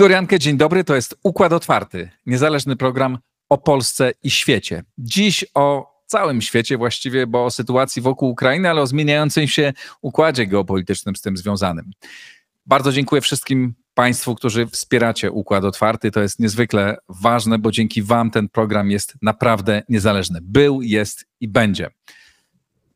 Igor 0.00 0.10
Jankę, 0.10 0.38
dzień 0.38 0.56
dobry. 0.56 0.84
To 0.84 0.94
jest 0.94 1.18
Układ 1.22 1.52
Otwarty, 1.52 2.10
niezależny 2.26 2.76
program 2.76 3.18
o 3.48 3.58
Polsce 3.58 4.12
i 4.22 4.30
świecie. 4.30 4.82
Dziś 4.98 5.44
o 5.54 5.92
całym 6.06 6.42
świecie 6.42 6.78
właściwie, 6.78 7.26
bo 7.26 7.44
o 7.44 7.50
sytuacji 7.50 8.02
wokół 8.02 8.30
Ukrainy, 8.30 8.70
ale 8.70 8.82
o 8.82 8.86
zmieniającym 8.86 9.48
się 9.48 9.72
układzie 10.02 10.46
geopolitycznym 10.46 11.16
z 11.16 11.20
tym 11.20 11.36
związanym. 11.36 11.90
Bardzo 12.66 12.92
dziękuję 12.92 13.20
wszystkim 13.20 13.74
Państwu, 13.94 14.34
którzy 14.34 14.66
wspieracie 14.66 15.30
Układ 15.30 15.64
Otwarty. 15.64 16.10
To 16.10 16.20
jest 16.20 16.38
niezwykle 16.38 16.96
ważne, 17.08 17.58
bo 17.58 17.70
dzięki 17.70 18.02
Wam 18.02 18.30
ten 18.30 18.48
program 18.48 18.90
jest 18.90 19.14
naprawdę 19.22 19.82
niezależny. 19.88 20.38
Był, 20.42 20.82
jest 20.82 21.24
i 21.40 21.48
będzie. 21.48 21.90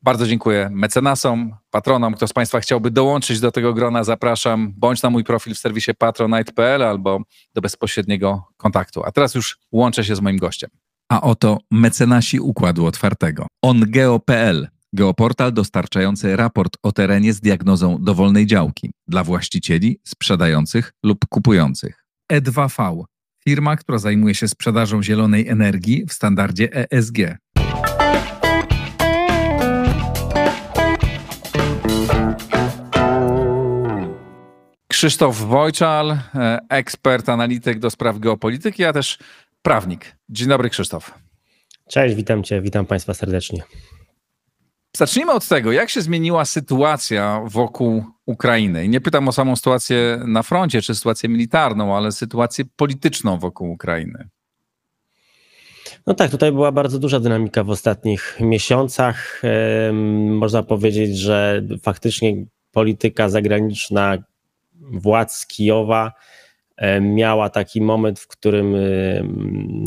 Bardzo 0.05 0.27
dziękuję 0.27 0.69
mecenasom, 0.71 1.55
patronom. 1.69 2.13
Kto 2.13 2.27
z 2.27 2.33
Państwa 2.33 2.59
chciałby 2.59 2.91
dołączyć 2.91 3.39
do 3.39 3.51
tego 3.51 3.73
grona, 3.73 4.03
zapraszam 4.03 4.73
bądź 4.77 5.01
na 5.01 5.09
mój 5.09 5.23
profil 5.23 5.55
w 5.55 5.57
serwisie 5.57 5.91
patronite.pl 5.97 6.83
albo 6.83 7.21
do 7.53 7.61
bezpośredniego 7.61 8.43
kontaktu. 8.57 9.03
A 9.05 9.11
teraz 9.11 9.35
już 9.35 9.59
łączę 9.71 10.03
się 10.03 10.15
z 10.15 10.21
moim 10.21 10.37
gościem. 10.37 10.69
A 11.11 11.21
oto 11.21 11.57
mecenasi 11.71 12.39
Układu 12.39 12.85
Otwartego. 12.85 13.47
OnGeo.pl 13.61 14.67
Geoportal 14.93 15.53
dostarczający 15.53 16.35
raport 16.35 16.77
o 16.83 16.91
terenie 16.91 17.33
z 17.33 17.41
diagnozą 17.41 17.97
dowolnej 18.01 18.45
działki 18.45 18.91
dla 19.07 19.23
właścicieli, 19.23 19.99
sprzedających 20.03 20.93
lub 21.03 21.25
kupujących. 21.29 22.05
E2V 22.33 23.03
firma, 23.43 23.75
która 23.75 23.97
zajmuje 23.97 24.35
się 24.35 24.47
sprzedażą 24.47 25.03
zielonej 25.03 25.47
energii 25.47 26.05
w 26.09 26.13
standardzie 26.13 26.69
ESG. 26.91 27.17
Krzysztof 34.95 35.37
Wojczal, 35.37 36.11
e, 36.11 36.59
ekspert, 36.69 37.29
analityk 37.29 37.79
do 37.79 37.89
spraw 37.89 38.19
geopolityki, 38.19 38.85
a 38.85 38.93
też 38.93 39.17
prawnik. 39.61 40.15
Dzień 40.29 40.47
dobry, 40.47 40.69
Krzysztof. 40.69 41.13
Cześć, 41.89 42.15
witam 42.15 42.43
Cię, 42.43 42.61
witam 42.61 42.85
Państwa 42.85 43.13
serdecznie. 43.13 43.63
Zacznijmy 44.97 45.31
od 45.31 45.47
tego, 45.47 45.71
jak 45.71 45.89
się 45.89 46.01
zmieniła 46.01 46.45
sytuacja 46.45 47.41
wokół 47.45 48.03
Ukrainy. 48.25 48.85
I 48.85 48.89
nie 48.89 49.01
pytam 49.01 49.27
o 49.27 49.31
samą 49.31 49.55
sytuację 49.55 50.21
na 50.27 50.43
froncie, 50.43 50.81
czy 50.81 50.95
sytuację 50.95 51.29
militarną, 51.29 51.97
ale 51.97 52.11
sytuację 52.11 52.65
polityczną 52.75 53.39
wokół 53.39 53.71
Ukrainy. 53.71 54.29
No 56.07 56.13
tak, 56.13 56.31
tutaj 56.31 56.51
była 56.51 56.71
bardzo 56.71 56.99
duża 56.99 57.19
dynamika 57.19 57.63
w 57.63 57.69
ostatnich 57.69 58.37
miesiącach. 58.39 59.41
Można 60.29 60.63
powiedzieć, 60.63 61.17
że 61.17 61.63
faktycznie 61.83 62.45
polityka 62.71 63.29
zagraniczna 63.29 64.17
władz 64.81 65.47
Kijowa 65.47 66.13
e, 66.77 67.01
miała 67.01 67.49
taki 67.49 67.81
moment, 67.81 68.19
w 68.19 68.27
którym 68.27 68.75
e, 68.75 68.79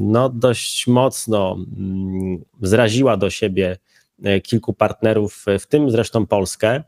no, 0.03 0.29
dość 0.29 0.87
mocno 0.87 1.57
mm, 1.77 2.45
zraziła 2.63 3.17
do 3.17 3.31
siebie 3.31 3.79
e, 4.25 4.41
kilku 4.41 4.73
partnerów, 4.73 5.45
w 5.61 5.67
tym 5.67 5.91
zresztą 5.91 6.27
Polskę. 6.27 6.83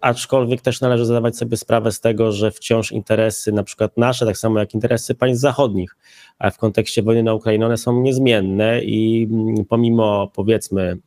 Aczkolwiek 0.00 0.60
też 0.60 0.80
należy 0.80 1.06
zadawać 1.06 1.36
sobie 1.36 1.56
sprawę 1.56 1.92
z 1.92 2.00
tego, 2.00 2.32
że 2.32 2.50
wciąż 2.50 2.92
interesy, 2.92 3.52
na 3.52 3.62
przykład 3.62 3.96
nasze, 3.96 4.26
tak 4.26 4.38
samo 4.38 4.58
jak 4.58 4.74
interesy 4.74 5.14
państw 5.14 5.40
zachodnich, 5.40 5.96
a 6.38 6.50
w 6.50 6.58
kontekście 6.58 7.02
wojny 7.02 7.22
na 7.22 7.34
Ukrainie, 7.34 7.66
one 7.66 7.76
są 7.76 8.02
niezmienne 8.02 8.80
i 8.82 9.28
mm, 9.30 9.64
pomimo 9.64 10.30
powiedzmy 10.34 10.82
mm, 10.82 11.00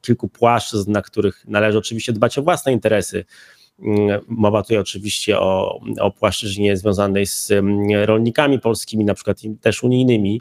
kilku 0.00 0.28
płaszczyzn, 0.28 0.92
na 0.92 1.02
których 1.02 1.44
należy 1.48 1.78
oczywiście 1.78 2.12
dbać 2.12 2.38
o 2.38 2.42
własne 2.42 2.72
interesy, 2.72 3.24
mowa 4.28 4.62
tutaj 4.62 4.78
oczywiście 4.78 5.38
o, 5.38 5.80
o 6.00 6.10
płaszczyźnie 6.10 6.76
związanej 6.76 7.26
z 7.26 7.50
mm, 7.50 8.04
rolnikami 8.04 8.58
polskimi, 8.58 9.04
na 9.04 9.14
przykład 9.14 9.38
też 9.60 9.82
unijnymi. 9.82 10.40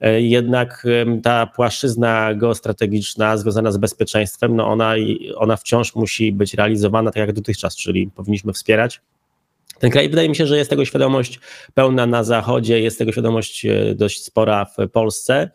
E, 0.00 0.20
jednak 0.20 0.86
ta 1.22 1.46
płaszczyzna 1.46 2.34
geostrategiczna 2.34 3.36
związana 3.36 3.72
z 3.72 3.76
bezpieczeństwem, 3.76 4.56
no 4.56 4.66
ona, 4.66 4.94
ona 5.36 5.56
wciąż 5.56 5.94
musi 5.94 6.32
być 6.32 6.54
realizowana 6.54 7.10
tak 7.10 7.20
jak 7.20 7.32
dotychczas, 7.32 7.76
czyli 7.76 8.10
powinniśmy 8.14 8.52
wspierać 8.52 9.00
ten 9.78 9.90
kraj. 9.90 10.08
Wydaje 10.08 10.28
mi 10.28 10.36
się, 10.36 10.46
że 10.46 10.56
jest 10.56 10.70
tego 10.70 10.84
świadomość 10.84 11.40
pełna 11.74 12.06
na 12.06 12.24
Zachodzie, 12.24 12.80
jest 12.80 12.98
tego 12.98 13.12
świadomość 13.12 13.64
e, 13.64 13.94
dość 13.94 14.24
spora 14.24 14.64
w 14.64 14.90
Polsce 14.92 15.50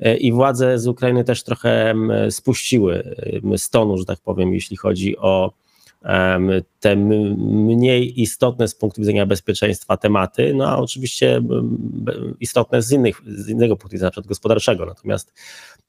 e, 0.00 0.16
i 0.16 0.32
władze 0.32 0.78
z 0.78 0.86
Ukrainy 0.86 1.24
też 1.24 1.42
trochę 1.42 1.94
spuściły 2.30 3.16
stonu, 3.56 3.98
że 3.98 4.04
tak 4.04 4.20
powiem, 4.20 4.54
jeśli 4.54 4.76
chodzi 4.76 5.18
o 5.18 5.52
te 6.80 6.96
mniej 6.96 8.20
istotne 8.20 8.68
z 8.68 8.74
punktu 8.74 9.00
widzenia 9.00 9.26
bezpieczeństwa 9.26 9.96
tematy, 9.96 10.54
no 10.54 10.68
a 10.68 10.76
oczywiście 10.76 11.42
istotne 12.40 12.82
z, 12.82 12.92
innych, 12.92 13.22
z 13.26 13.48
innego 13.48 13.76
punktu 13.76 13.94
widzenia, 13.94 14.06
na 14.06 14.10
przykład 14.10 14.28
gospodarczego. 14.28 14.86
Natomiast, 14.86 15.32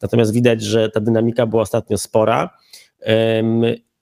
natomiast 0.02 0.34
widać, 0.34 0.62
że 0.62 0.90
ta 0.90 1.00
dynamika 1.00 1.46
była 1.46 1.62
ostatnio 1.62 1.98
spora. 1.98 2.50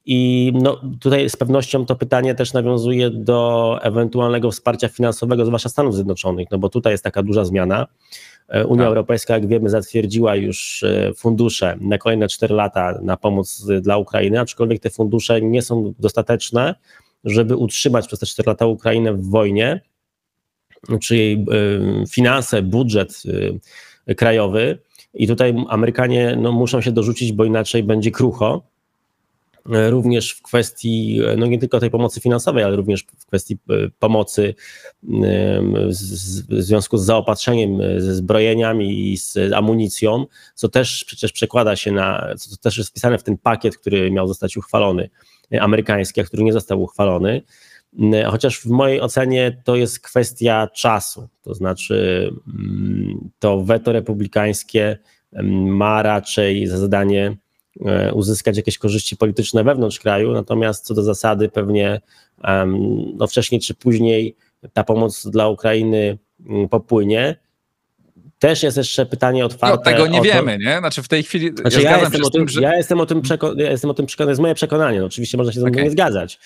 I 0.06 0.52
no, 0.56 0.82
tutaj 1.00 1.30
z 1.30 1.36
pewnością 1.36 1.86
to 1.86 1.96
pytanie 1.96 2.36
też 2.36 2.54
nawiązuje 2.54 3.10
do 3.10 3.80
ewentualnego 3.82 4.52
wsparcia 4.52 4.90
finansowego, 4.90 5.46
zwłaszcza 5.46 5.70
Stanów 5.70 5.96
Zjednoczonych, 5.96 6.48
no 6.52 6.58
bo 6.58 6.70
tutaj 6.70 6.94
jest 6.94 7.04
taka 7.04 7.24
duża 7.24 7.46
zmiana. 7.46 7.88
E, 8.54 8.66
Unia 8.66 8.84
tak. 8.84 8.88
Europejska, 8.88 9.34
jak 9.34 9.48
wiemy, 9.48 9.70
zatwierdziła 9.70 10.36
już 10.36 10.84
e, 10.84 11.14
fundusze 11.14 11.78
na 11.82 11.98
kolejne 11.98 12.28
4 12.28 12.54
lata 12.54 13.00
na 13.02 13.18
pomoc 13.18 13.66
dla 13.82 13.98
Ukrainy, 13.98 14.40
aczkolwiek 14.40 14.82
te 14.82 14.90
fundusze 14.90 15.42
nie 15.42 15.62
są 15.62 15.94
dostateczne, 16.00 16.76
żeby 17.24 17.56
utrzymać 17.56 18.08
przez 18.08 18.20
te 18.20 18.26
4 18.26 18.50
lata 18.50 18.66
Ukrainę 18.66 19.14
w 19.14 19.30
wojnie, 19.30 19.82
czy 21.02 21.18
jej 21.18 21.34
e, 21.34 22.08
finanse, 22.08 22.62
budżet 22.62 23.24
krajowy. 24.18 24.78
I 25.14 25.28
tutaj 25.28 25.56
Amerykanie 25.70 26.38
no, 26.42 26.52
muszą 26.52 26.82
się 26.82 26.92
dorzucić, 26.92 27.32
bo 27.32 27.46
inaczej 27.46 27.84
będzie 27.84 28.12
krucho. 28.12 28.62
E, 29.72 29.90
również 29.90 30.32
w 30.32 30.42
kwestii, 30.42 31.22
e, 31.28 31.36
no 31.36 31.46
nie 31.46 31.60
tylko 31.60 31.80
tej 31.80 31.90
pomocy 31.90 32.22
finansowej, 32.22 32.64
ale 32.64 32.76
również 32.76 33.06
w 33.20 33.26
kwestii 33.26 33.58
e, 33.70 33.74
pomocy 34.00 34.56
w 36.50 36.62
związku 36.62 36.98
z 36.98 37.06
zaopatrzeniem, 37.06 37.78
ze 37.98 38.16
zbrojeniami 38.16 39.12
i 39.12 39.18
z 39.18 39.38
amunicją, 39.56 40.26
co 40.56 40.70
też 40.70 41.04
przecież 41.06 41.32
przekłada 41.32 41.76
się 41.76 41.92
na, 41.92 42.36
co 42.38 42.58
też 42.58 42.78
jest 42.78 42.90
wpisane 42.90 43.18
w 43.18 43.24
ten 43.24 43.38
pakiet, 43.38 43.78
który 43.78 44.12
miał 44.12 44.28
zostać 44.28 44.58
uchwalony, 44.58 45.10
amerykański, 45.60 46.22
a 46.22 46.24
który 46.24 46.44
nie 46.44 46.54
został 46.54 46.82
uchwalony. 46.82 47.42
Chociaż 48.28 48.60
w 48.60 48.66
mojej 48.66 49.02
ocenie 49.02 49.62
to 49.64 49.76
jest 49.76 50.00
kwestia 50.00 50.68
czasu, 50.68 51.28
to 51.42 51.54
znaczy 51.54 52.30
mm, 52.48 53.30
to 53.40 53.62
weto 53.64 53.92
republikańskie 53.92 54.98
ma 55.66 56.04
raczej 56.04 56.68
za 56.68 56.78
zadanie 56.78 57.38
uzyskać 58.14 58.58
jakieś 58.58 58.78
korzyści 58.78 59.18
polityczne 59.18 59.64
wewnątrz 59.64 60.00
kraju, 60.00 60.32
natomiast 60.32 60.86
co 60.86 60.94
do 60.94 61.04
zasady 61.04 61.50
pewnie 61.50 62.02
no 63.16 63.28
wcześniej 63.28 63.62
czy 63.62 63.74
później 63.74 64.36
ta 64.74 64.84
pomoc 64.84 65.28
dla 65.28 65.48
Ukrainy 65.48 66.18
mm, 66.50 66.70
popłynie. 66.70 67.36
Też 68.40 68.64
jest 68.64 68.78
jeszcze 68.78 69.06
pytanie 69.06 69.46
otwarte. 69.46 69.92
No, 69.92 69.98
tego 69.98 70.08
nie 70.08 70.18
to, 70.18 70.24
wiemy, 70.24 70.58
nie? 70.58 70.78
Znaczy 70.78 71.04
w 71.04 71.08
tej 71.08 71.24
chwili. 71.24 71.52
Znaczy 71.62 71.82
ja, 71.82 71.92
ja, 71.92 72.00
jestem, 72.00 72.24
o 72.24 72.30
tym, 72.30 72.48
że... 72.48 72.62
ja 72.62 72.76
jestem 72.76 73.00
o 73.00 73.06
tym 73.06 73.22
przekonany, 73.22 73.64
ja 73.64 73.72
jestem 73.72 73.90
o 73.90 73.94
tym 73.94 74.06
przekonany, 74.06 74.28
to 74.28 74.32
jest 74.32 74.42
moje 74.42 74.56
przekonanie. 74.56 75.00
No, 75.00 75.06
oczywiście 75.06 75.38
można 75.38 75.54
się 75.54 75.60
ze 75.60 75.66
mną 75.66 75.74
okay. 75.74 75.84
nie 75.84 75.92
zgadzać. 75.92 76.40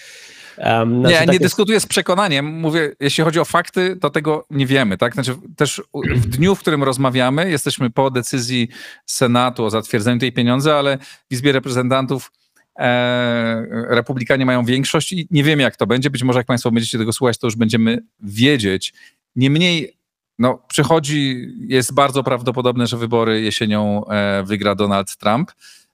Um, 0.57 0.99
znaczy, 0.99 1.25
nie, 1.27 1.33
nie 1.33 1.39
dyskutuję 1.39 1.79
z 1.79 1.85
przekonaniem. 1.85 2.45
Mówię, 2.45 2.95
jeśli 2.99 3.23
chodzi 3.23 3.39
o 3.39 3.45
fakty, 3.45 3.95
to 3.95 4.09
tego 4.09 4.45
nie 4.49 4.65
wiemy. 4.65 4.97
Tak? 4.97 5.13
Znaczy, 5.13 5.35
też 5.55 5.81
w 6.15 6.27
dniu, 6.27 6.55
w 6.55 6.59
którym 6.59 6.83
rozmawiamy, 6.83 7.49
jesteśmy 7.49 7.89
po 7.89 8.11
decyzji 8.11 8.69
Senatu 9.05 9.65
o 9.65 9.69
zatwierdzeniu 9.69 10.19
tej 10.19 10.31
pieniądze, 10.31 10.75
ale 10.75 10.97
w 10.97 11.31
Izbie 11.31 11.51
Reprezentantów 11.51 12.31
e, 12.79 13.65
Republikanie 13.89 14.45
mają 14.45 14.65
większość 14.65 15.13
i 15.13 15.27
nie 15.31 15.43
wiemy, 15.43 15.63
jak 15.63 15.75
to 15.75 15.87
będzie. 15.87 16.09
Być 16.09 16.23
może, 16.23 16.39
jak 16.39 16.47
Państwo 16.47 16.71
będziecie 16.71 16.97
tego 16.97 17.13
słuchać, 17.13 17.37
to 17.37 17.47
już 17.47 17.55
będziemy 17.55 18.03
wiedzieć. 18.19 18.93
Niemniej, 19.35 19.97
no, 20.39 20.63
przychodzi, 20.67 21.47
jest 21.67 21.93
bardzo 21.93 22.23
prawdopodobne, 22.23 22.87
że 22.87 22.97
wybory 22.97 23.41
jesienią 23.41 24.05
e, 24.07 24.43
wygra 24.43 24.75
Donald 24.75 25.17
Trump. 25.17 25.51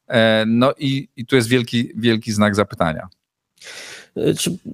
E, 0.08 0.44
no 0.48 0.74
i, 0.78 1.10
i 1.16 1.26
tu 1.26 1.36
jest 1.36 1.48
wielki, 1.48 1.90
wielki 1.96 2.32
znak 2.32 2.56
zapytania. 2.56 3.08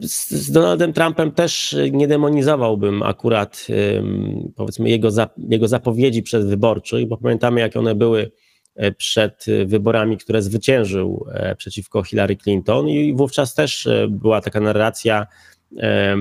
Z 0.02 0.52
Donaldem 0.52 0.94
Trumpem 0.94 1.32
też 1.32 1.76
nie 1.92 2.08
demonizowałbym 2.08 3.04
akurat 3.04 3.68
powiedzmy 4.56 4.90
jego, 4.90 5.10
jego 5.50 5.68
zapowiedzi 5.68 6.24
przedwyborczych, 6.24 7.08
bo 7.08 7.18
pamiętamy 7.18 7.60
jak 7.60 7.76
one 7.76 7.96
były 7.96 8.32
e, 8.76 8.92
przed 8.92 9.46
wyborami, 9.66 10.18
które 10.18 10.42
zwyciężył 10.42 11.26
e, 11.32 11.56
przeciwko 11.56 12.04
Hillary 12.04 12.36
Clinton 12.36 12.90
i 12.90 13.14
wówczas 13.14 13.54
też 13.54 13.88
e, 13.88 14.08
była 14.08 14.42
taka 14.42 14.60
narracja 14.60 15.28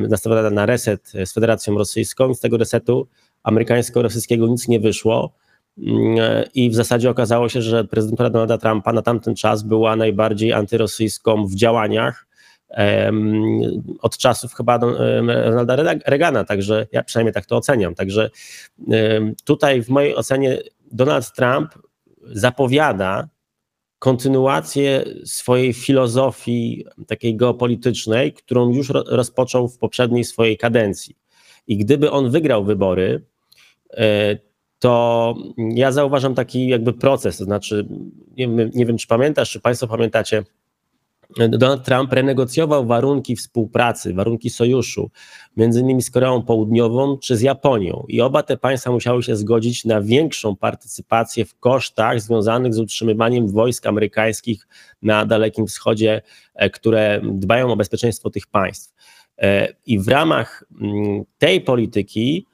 nastawiona 0.09 0.50
na 0.50 0.67
reset 0.67 1.12
z 1.25 1.32
Federacją 1.32 1.79
Rosyjską. 1.79 2.35
Z 2.35 2.41
tego 2.41 2.56
resetu 2.56 3.09
amerykańsko-rosyjskiego 3.43 4.49
nic 4.49 4.69
nie 4.69 4.81
wyszło. 4.81 5.35
Mm, 5.79 6.17
I 6.55 6.71
w 6.71 6.75
zasadzie 6.75 7.11
okazało 7.11 7.49
się, 7.49 7.62
że 7.62 7.85
prezydentura 7.85 8.31
Donalda 8.31 8.59
Trumpa 8.59 8.93
na 8.93 9.03
tamten 9.03 9.35
czas 9.35 9.62
była 9.62 9.97
najbardziej 9.97 10.53
antyrosyjską 10.53 11.47
w 11.47 11.55
działaniach 11.55 12.27
od 14.03 14.19
czasów 14.19 14.55
chyba 14.55 14.79
Ronalda 15.26 15.76
Reagana, 16.06 16.44
także 16.44 16.87
ja 16.93 17.03
przynajmniej 17.03 17.35
tak 17.35 17.47
to 17.47 17.56
oceniam. 17.56 17.94
Także 17.94 18.31
tutaj 19.44 19.82
w 19.82 19.88
mojej 19.88 20.17
ocenie 20.17 20.59
Donald 20.93 21.32
Trump 21.32 21.70
zapowiada 22.32 23.29
kontynuację 23.99 25.05
swojej 25.25 25.73
filozofii 25.73 26.87
takiej 27.06 27.37
geopolitycznej, 27.37 28.32
którą 28.32 28.71
już 28.71 28.91
rozpoczął 29.06 29.69
w 29.69 29.79
poprzedniej 29.79 30.25
swojej 30.25 30.56
kadencji. 30.56 31.17
I 31.67 31.76
gdyby 31.76 32.11
on 32.11 32.31
wygrał 32.31 32.64
wybory, 32.64 33.25
e, 33.91 34.38
to 34.79 35.35
ja 35.56 35.93
zauważam 35.93 36.35
taki 36.35 36.69
jakby 36.69 36.93
proces, 36.93 37.38
to 37.38 37.44
znaczy, 37.44 37.88
nie 38.37 38.47
nie 38.75 38.87
wiem 38.87 38.99
czy 38.99 39.06
pamiętasz, 39.06 39.50
czy 39.50 39.61
Państwo 39.61 39.87
pamiętacie, 39.87 40.44
Donald 41.36 41.84
Trump 41.84 42.12
renegocjował 42.12 42.86
warunki 42.86 43.36
współpracy, 43.36 44.14
warunki 44.14 44.50
sojuszu, 44.50 45.10
między 45.56 45.80
innymi 45.80 46.02
z 46.02 46.10
Koreą 46.10 46.42
Południową 46.42 47.19
czy 47.19 47.36
z 47.36 47.40
Japonią. 47.40 48.04
I 48.08 48.20
oba 48.20 48.42
te 48.42 48.56
państwa 48.56 48.90
musiały 48.90 49.22
się 49.22 49.36
zgodzić 49.36 49.84
na 49.84 50.00
większą 50.00 50.56
partycypację 50.56 51.44
w 51.44 51.58
kosztach 51.58 52.20
związanych 52.20 52.75
z 52.75 52.78
utrzymywaniem 52.78 53.48
wojsk 53.48 53.86
amerykańskich 53.86 54.69
na 55.02 55.26
Dalekim 55.26 55.66
Wschodzie, 55.66 56.22
e, 56.54 56.70
które 56.70 57.20
dbają 57.25 57.72
o 57.72 57.76
bezpieczeństwo 57.76 58.30
tych 58.30 58.46
państw. 58.46 58.94
E, 59.38 59.69
I 59.86 59.98
w 59.98 60.08
ramach 60.08 60.64
mm, 60.80 61.25
tej 61.38 61.60
polityki 61.60 62.46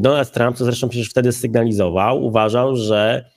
Donald 0.00 0.32
Trump, 0.32 0.56
co 0.56 0.64
zresztą 0.64 0.88
przecież 0.88 1.10
wtedy 1.10 1.32
sygnalizował, 1.32 2.24
uważał, 2.24 2.76
że 2.76 3.30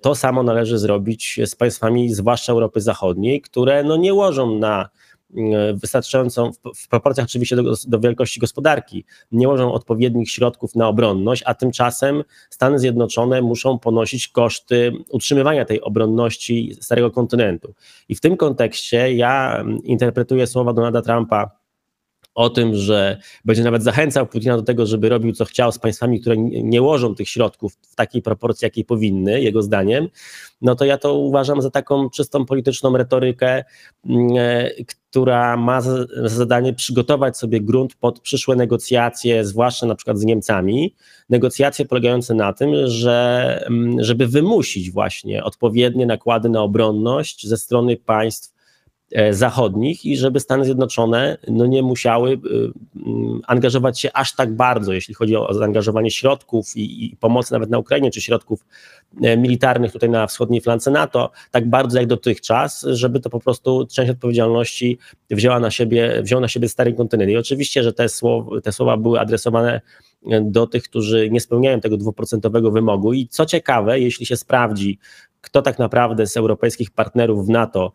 to 0.00 0.14
samo 0.14 0.42
należy 0.42 0.78
zrobić 0.78 1.40
z 1.46 1.54
państwami, 1.54 2.14
zwłaszcza 2.14 2.52
Europy 2.52 2.80
Zachodniej, 2.80 3.40
które 3.40 3.84
no 3.84 3.96
nie 3.96 4.14
łożą 4.14 4.58
na 4.58 4.88
mm, 5.36 5.78
wystarczającą, 5.78 6.50
w 6.76 6.88
proporcjach 6.88 7.26
oczywiście 7.26 7.56
do, 7.56 7.74
do, 7.86 8.00
wielkości 8.00 8.40
gospodarki, 8.40 9.04
nie 9.32 9.48
łożą 9.48 9.72
odpowiednich 9.72 10.30
środków 10.30 10.74
na 10.74 10.88
obronność, 10.88 11.42
a 11.46 11.54
tymczasem 11.54 12.24
Stany 12.50 12.78
Zjednoczone 12.78 13.42
muszą 13.42 13.78
ponosić 13.78 14.28
koszty 14.28 14.92
utrzymywania 15.10 15.64
tej 15.64 15.80
obronności 15.80 16.74
starego 16.80 17.10
kontynentu. 17.10 17.74
I 18.08 18.14
w 18.14 18.20
tym 18.20 18.36
kontekście 18.36 19.12
ja 19.14 19.56
mm, 19.56 19.78
interpretuję 19.84 20.46
słowa 20.46 20.72
Donalda 20.72 21.02
Trumpa 21.02 21.61
o 22.34 22.50
tym, 22.50 22.74
że 22.74 23.20
będzie 23.44 23.62
nawet 23.62 23.82
zachęcał 23.82 24.26
Putina 24.26 24.56
do 24.56 24.62
tego, 24.62 24.86
żeby 24.86 25.08
robił 25.08 25.32
co 25.32 25.44
chciał 25.44 25.72
z 25.72 25.78
państwami, 25.78 26.20
które 26.20 26.36
nie 26.38 26.82
łożą 26.82 27.14
tych 27.14 27.28
środków 27.28 27.76
w 27.82 27.94
takiej 27.94 28.22
proporcji, 28.22 28.66
jakiej 28.66 28.84
powinny, 28.84 29.42
jego 29.42 29.62
zdaniem, 29.62 30.08
no 30.62 30.74
to 30.74 30.84
ja 30.84 30.98
to 30.98 31.14
uważam 31.14 31.62
za 31.62 31.70
taką 31.70 32.10
czystą 32.10 32.44
polityczną 32.44 32.96
retorykę, 32.96 33.64
mm, 34.06 34.28
e, 34.36 34.70
która 35.10 35.56
ma 35.56 35.80
za 35.80 36.06
zadanie 36.24 36.72
przygotować 36.72 37.38
sobie 37.38 37.60
grunt 37.60 37.94
pod 37.94 38.20
przyszłe 38.20 38.56
negocjacje, 38.56 39.44
zwłaszcza 39.44 39.86
na 39.86 39.94
przykład 39.94 40.18
z 40.18 40.24
Niemcami, 40.24 40.94
negocjacje 41.30 41.84
polegające 41.84 42.34
na 42.34 42.52
tym, 42.52 42.70
że 42.84 43.64
mm, 43.66 44.04
żeby 44.04 44.26
wymusić 44.26 44.90
właśnie 44.90 45.44
odpowiednie 45.44 46.06
nakłady 46.06 46.48
na 46.48 46.62
obronność 46.62 47.48
ze 47.48 47.56
strony 47.56 47.96
państw 47.96 48.51
zachodnich 49.30 50.06
i 50.06 50.16
żeby 50.16 50.40
Stany 50.40 50.64
Zjednoczone 50.64 51.38
no, 51.48 51.66
nie 51.66 51.82
musiały 51.82 52.30
y, 52.32 52.38
mm, 53.06 53.40
angażować 53.46 54.00
się 54.00 54.10
aż 54.12 54.34
tak 54.34 54.56
bardzo, 54.56 54.92
jeśli 54.92 55.14
chodzi 55.14 55.36
o 55.36 55.54
zaangażowanie 55.54 56.10
środków 56.10 56.76
i, 56.76 57.04
i 57.04 57.16
pomocy 57.16 57.52
nawet 57.52 57.70
na 57.70 57.78
Ukrainie, 57.78 58.10
czy 58.10 58.20
środków 58.20 58.64
e, 59.22 59.36
militarnych 59.36 59.92
tutaj 59.92 60.10
na 60.10 60.26
wschodniej 60.26 60.60
flance 60.60 60.90
NATO, 60.90 61.30
tak 61.50 61.70
bardzo 61.70 61.98
jak 61.98 62.06
dotychczas, 62.06 62.86
żeby 62.90 63.20
to 63.20 63.30
po 63.30 63.40
prostu 63.40 63.86
część 63.86 64.10
odpowiedzialności 64.10 64.98
wzięła 65.30 65.60
na 65.60 65.70
siebie, 65.70 66.22
wziął 66.22 66.40
na 66.40 66.48
siebie 66.48 66.68
stary 66.68 66.92
kontynent. 66.92 67.30
I 67.30 67.36
oczywiście, 67.36 67.82
że 67.82 67.92
te 67.92 68.08
słowa, 68.08 68.60
te 68.60 68.72
słowa 68.72 68.96
były 68.96 69.20
adresowane 69.20 69.80
e, 70.30 70.40
do 70.40 70.66
tych, 70.66 70.82
którzy 70.82 71.30
nie 71.30 71.40
spełniają 71.40 71.80
tego 71.80 71.96
dwuprocentowego 71.96 72.70
wymogu. 72.70 73.12
I 73.12 73.28
co 73.28 73.46
ciekawe, 73.46 74.00
jeśli 74.00 74.26
się 74.26 74.36
sprawdzi, 74.36 74.98
kto 75.40 75.62
tak 75.62 75.78
naprawdę 75.78 76.26
z 76.26 76.36
europejskich 76.36 76.90
partnerów 76.90 77.46
w 77.46 77.48
NATO 77.48 77.92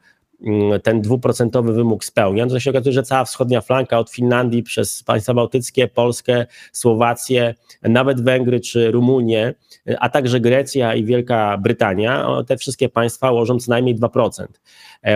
ten 0.83 1.01
dwuprocentowy 1.01 1.73
wymóg 1.73 2.05
spełnia, 2.05 2.45
no 2.45 2.51
to 2.51 2.59
się 2.59 2.69
okazuje, 2.69 2.93
że 2.93 3.03
cała 3.03 3.25
wschodnia 3.25 3.61
flanka 3.61 3.99
od 3.99 4.09
Finlandii 4.09 4.63
przez 4.63 5.03
państwa 5.03 5.33
bałtyckie, 5.33 5.87
Polskę, 5.87 6.45
Słowację, 6.71 7.55
nawet 7.83 8.21
Węgry 8.21 8.59
czy 8.59 8.91
Rumunię, 8.91 9.53
a 9.99 10.09
także 10.09 10.39
Grecja 10.39 10.95
i 10.95 11.05
Wielka 11.05 11.57
Brytania, 11.57 12.27
te 12.47 12.57
wszystkie 12.57 12.89
państwa 12.89 13.31
łożą 13.31 13.59
co 13.59 13.71
najmniej 13.71 13.95
2%. 13.95 14.45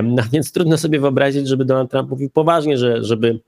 No 0.04 0.24
więc 0.34 0.52
trudno 0.52 0.78
sobie 0.78 1.00
wyobrazić, 1.00 1.48
żeby 1.48 1.66
Donald 1.66 1.92
Trump 1.92 2.10
mówił 2.10 2.30
poważnie, 2.30 2.78
że 2.78 3.04
żeby 3.04 3.40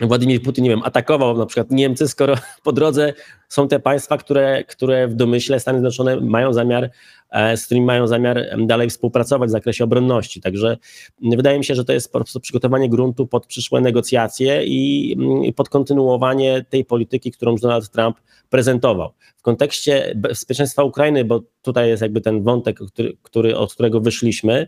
Władimir 0.00 0.42
Putin, 0.42 0.64
nie 0.64 0.70
wiem, 0.70 0.82
atakował 0.84 1.38
na 1.38 1.46
przykład 1.46 1.70
Niemcy, 1.70 2.08
skoro 2.08 2.34
po 2.64 2.72
drodze 2.72 3.12
są 3.48 3.68
te 3.68 3.80
państwa, 3.80 4.18
które, 4.18 4.64
które 4.64 5.08
w 5.08 5.14
domyśle 5.14 5.60
Stany 5.60 5.78
Zjednoczone 5.78 6.20
mają 6.20 6.52
zamiar, 6.52 6.90
e, 7.30 7.56
z 7.56 7.66
którymi 7.66 7.86
mają 7.86 8.06
zamiar 8.06 8.46
dalej 8.66 8.90
współpracować 8.90 9.48
w 9.48 9.52
zakresie 9.52 9.84
obronności. 9.84 10.40
Także 10.40 10.76
wydaje 11.22 11.58
mi 11.58 11.64
się, 11.64 11.74
że 11.74 11.84
to 11.84 11.92
jest 11.92 12.12
po 12.12 12.18
prostu 12.18 12.40
przygotowanie 12.40 12.88
gruntu 12.88 13.26
pod 13.26 13.46
przyszłe 13.46 13.80
negocjacje 13.80 14.64
i 14.64 15.52
pod 15.56 15.68
kontynuowanie 15.68 16.64
tej 16.70 16.84
polityki, 16.84 17.32
którą 17.32 17.56
Donald 17.56 17.90
Trump 17.90 18.16
prezentował. 18.50 19.12
W 19.36 19.42
kontekście 19.42 20.12
bezpieczeństwa 20.16 20.82
Ukrainy, 20.82 21.24
bo 21.24 21.40
tutaj 21.62 21.88
jest 21.88 22.02
jakby 22.02 22.20
ten 22.20 22.42
wątek, 22.42 22.78
który, 22.78 23.16
który, 23.22 23.56
od 23.56 23.74
którego 23.74 24.00
wyszliśmy, 24.00 24.66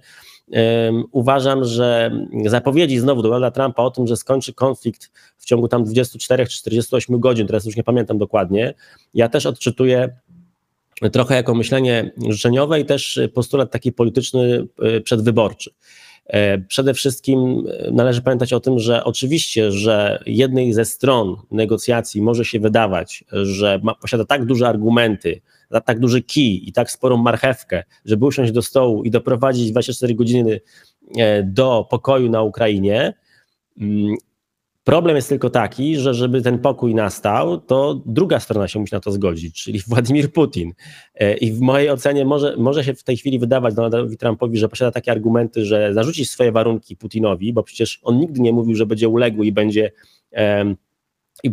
Uważam, 1.13 1.65
że 1.65 2.11
zapowiedzi 2.47 2.99
znowu 2.99 3.23
Donalda 3.23 3.51
Trumpa 3.51 3.83
o 3.83 3.91
tym, 3.91 4.07
że 4.07 4.17
skończy 4.17 4.53
konflikt 4.55 5.11
w 5.37 5.45
ciągu 5.45 5.69
tam 5.69 5.85
24 5.85 6.47
czy 6.47 6.59
48 6.59 7.21
godzin, 7.21 7.47
teraz 7.47 7.65
już 7.65 7.77
nie 7.77 7.85
pamiętam 7.85 8.19
dokładnie, 8.19 8.75
ja 9.15 9.29
też 9.29 9.47
odczytuję 9.47 10.17
trochę 11.13 11.35
jako 11.35 11.55
myślenie 11.55 12.11
życzeniowe 12.29 12.81
i 12.81 12.85
też 12.85 13.21
postulat 13.35 13.71
taki 13.71 13.93
polityczny 13.93 14.67
y, 14.97 15.01
przedwyborczy. 15.01 15.71
E, 16.27 16.59
przede 16.59 16.95
wszystkim 16.95 17.65
należy 17.93 18.23
pamiętać 18.23 18.53
o 18.53 18.61
tym, 18.61 18.79
że 18.79 19.05
oczywiście, 19.05 19.73
że 19.73 20.23
jednej 20.27 20.73
ze 20.73 20.85
stron 20.85 21.37
negocjacji 21.51 22.23
może 22.23 22.45
się 22.45 22.61
wydawać, 22.61 23.25
że 23.33 23.81
ma, 23.83 23.95
posiada 23.95 24.25
tak 24.25 24.45
duże 24.45 24.69
argumenty, 24.69 25.41
tak 25.85 26.01
duży 26.01 26.23
kij 26.23 26.69
i 26.69 26.73
tak 26.73 26.91
sporą 26.91 27.17
marchewkę, 27.17 27.85
żeby 28.05 28.27
usiąść 28.27 28.53
do 28.53 28.63
stołu 28.63 29.05
i 29.05 29.11
doprowadzić 29.11 29.71
24 29.71 30.15
godziny 30.15 30.61
e, 31.17 31.43
do 31.43 31.87
pokoju 31.91 32.31
na 32.31 32.43
Ukrainie. 32.43 33.15
Mm, 33.81 34.17
problem 34.85 35.17
jest 35.17 35.29
tylko 35.29 35.51
taki, 35.51 35.97
że 35.97 36.15
żeby 36.15 36.43
ten 36.43 36.59
pokój 36.59 36.95
nastał, 36.95 37.61
to 37.61 38.03
druga 38.07 38.41
strona 38.41 38.69
się 38.69 38.79
musi 38.79 38.95
na 38.95 39.01
to 39.01 39.13
zgodzić, 39.13 39.63
czyli 39.63 39.81
Władimir 39.89 40.33
Putin. 40.33 40.73
E, 41.15 41.37
I 41.37 41.53
w 41.53 41.61
mojej 41.61 41.91
ocenie 41.91 42.25
może, 42.25 42.57
może 42.57 42.85
się 42.85 42.95
w 42.95 43.03
tej 43.03 43.17
chwili 43.17 43.39
wydawać 43.39 43.75
Donaldowi 43.75 44.17
Trumpowi, 44.17 44.59
że 44.59 44.69
posiada 44.69 44.93
takie 44.93 45.13
argumenty, 45.13 45.65
że 45.65 45.95
zarzuci 45.95 46.25
swoje 46.25 46.53
warunki 46.53 46.97
Putinowi, 46.97 47.53
bo 47.53 47.63
przecież 47.63 48.01
on 48.03 48.19
nigdy 48.19 48.41
nie 48.41 48.53
mówił, 48.53 48.75
że 48.75 48.87
będzie 48.87 49.09
uległy 49.09 49.47
i 49.47 49.53
będzie 49.53 49.93
i 50.33 50.86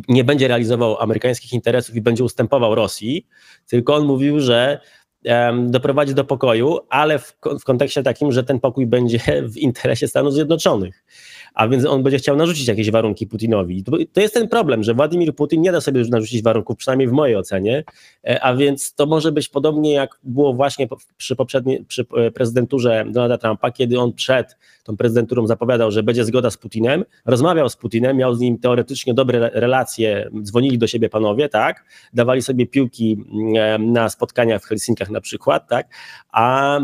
nie 0.07 0.23
będzie 0.23 0.47
realizował 0.47 1.01
amerykańskich 1.01 1.53
interesów 1.53 1.95
i 1.95 2.01
będzie 2.01 2.23
ustępował 2.23 2.75
Rosji, 2.75 3.27
tylko 3.67 3.95
on 3.95 4.05
mówił, 4.05 4.39
że 4.39 4.79
doprowadzi 5.65 6.13
do 6.13 6.23
pokoju, 6.23 6.79
ale 6.89 7.19
w, 7.19 7.37
w 7.59 7.63
kontekście 7.63 8.03
takim, 8.03 8.31
że 8.31 8.43
ten 8.43 8.59
pokój 8.59 8.87
będzie 8.87 9.19
w 9.53 9.57
interesie 9.57 10.07
Stanów 10.07 10.33
Zjednoczonych. 10.33 11.03
A 11.53 11.67
więc 11.67 11.85
on 11.85 12.03
będzie 12.03 12.17
chciał 12.17 12.35
narzucić 12.35 12.67
jakieś 12.67 12.91
warunki 12.91 13.27
Putinowi. 13.27 13.83
To, 14.13 14.21
jest 14.21 14.33
ten 14.33 14.47
problem, 14.47 14.83
że 14.83 14.93
Władimir 14.93 15.35
Putin 15.35 15.61
nie 15.61 15.71
da 15.71 15.81
sobie 15.81 15.99
już 15.99 16.09
narzucić 16.09 16.43
warunków, 16.43 16.77
przynajmniej 16.77 17.07
w 17.07 17.11
mojej 17.11 17.35
ocenie, 17.35 17.83
e, 18.27 18.43
a 18.43 18.55
więc 18.55 18.93
to 18.93 19.05
może 19.05 19.31
być 19.31 19.49
podobnie 19.49 19.93
jak 19.93 20.19
było 20.23 20.53
właśnie 20.53 20.87
przy 21.17 21.35
poprzedniej, 21.35 21.85
przy 21.85 22.05
e, 22.17 22.31
prezydenturze 22.31 23.05
Donalda 23.07 23.37
Trumpa, 23.37 23.71
kiedy 23.71 23.99
on 23.99 24.13
przed 24.13 24.57
tą 24.83 24.97
prezydenturą 24.97 25.47
zapowiadał, 25.47 25.91
że 25.91 26.03
będzie 26.03 26.25
zgoda 26.25 26.49
z 26.49 26.57
Putinem, 26.57 27.05
rozmawiał 27.25 27.69
z 27.69 27.75
Putinem, 27.75 28.17
miał 28.17 28.35
z 28.35 28.39
nim 28.39 28.57
teoretycznie 28.57 29.13
dobre 29.13 29.49
relacje, 29.53 30.29
dzwonili 30.41 30.77
do 30.77 30.87
siebie 30.87 31.09
panowie, 31.09 31.49
tak, 31.49 31.85
dawali 32.13 32.41
sobie 32.41 32.67
piłki 32.67 33.17
mm, 33.31 33.91
na 33.91 34.09
spotkaniach 34.09 34.63
w 34.63 34.65
Helsinkach 34.65 35.09
na 35.13 35.21
przykład, 35.21 35.67
tak, 35.67 35.87
a 36.31 36.79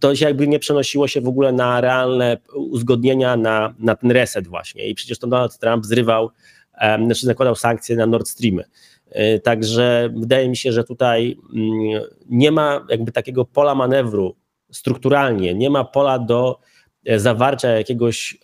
to 0.00 0.16
się 0.16 0.26
jakby 0.26 0.48
nie 0.48 0.58
przenosiło 0.58 1.08
się 1.08 1.20
w 1.20 1.28
ogóle 1.28 1.52
na 1.52 1.80
realne 1.80 2.36
uzgodnienia, 2.54 3.36
na, 3.36 3.74
na 3.78 3.96
ten 3.96 4.10
reset 4.10 4.48
właśnie 4.48 4.88
i 4.88 4.94
przecież 4.94 5.18
to 5.18 5.26
Donald 5.26 5.58
Trump 5.58 5.86
zrywał, 5.86 6.30
znaczy 7.04 7.26
zakładał 7.26 7.54
sankcje 7.54 7.96
na 7.96 8.06
Nord 8.06 8.28
Streamy. 8.28 8.64
E, 9.10 9.38
także 9.38 10.10
wydaje 10.16 10.48
mi 10.48 10.56
się, 10.56 10.72
że 10.72 10.84
tutaj 10.84 11.38
mm, 11.54 12.02
nie 12.28 12.52
ma 12.52 12.86
jakby 12.88 13.12
takiego 13.12 13.44
pola 13.44 13.74
manewru 13.74 14.36
strukturalnie, 14.70 15.54
nie 15.54 15.70
ma 15.70 15.84
pola 15.84 16.18
do 16.18 16.60
e, 17.04 17.20
zawarcia 17.20 17.68
jakiegoś 17.68 18.38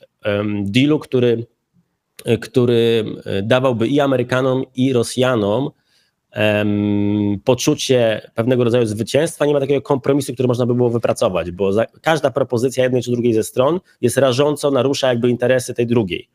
dealu, 0.62 0.98
który, 0.98 1.46
który 2.40 3.04
dawałby 3.42 3.88
i 3.88 4.00
Amerykanom, 4.00 4.64
i 4.74 4.92
Rosjanom 4.92 5.70
um, 6.36 7.40
poczucie 7.44 8.30
pewnego 8.34 8.64
rodzaju 8.64 8.86
zwycięstwa, 8.86 9.46
nie 9.46 9.52
ma 9.52 9.60
takiego 9.60 9.82
kompromisu, 9.82 10.34
który 10.34 10.48
można 10.48 10.66
by 10.66 10.74
było 10.74 10.90
wypracować, 10.90 11.50
bo 11.50 11.72
za, 11.72 11.86
każda 12.02 12.30
propozycja 12.30 12.84
jednej 12.84 13.02
czy 13.02 13.10
drugiej 13.10 13.34
ze 13.34 13.44
stron 13.44 13.80
jest 14.00 14.16
rażąco, 14.16 14.70
narusza 14.70 15.08
jakby 15.08 15.30
interesy 15.30 15.74
tej 15.74 15.86
drugiej. 15.86 16.28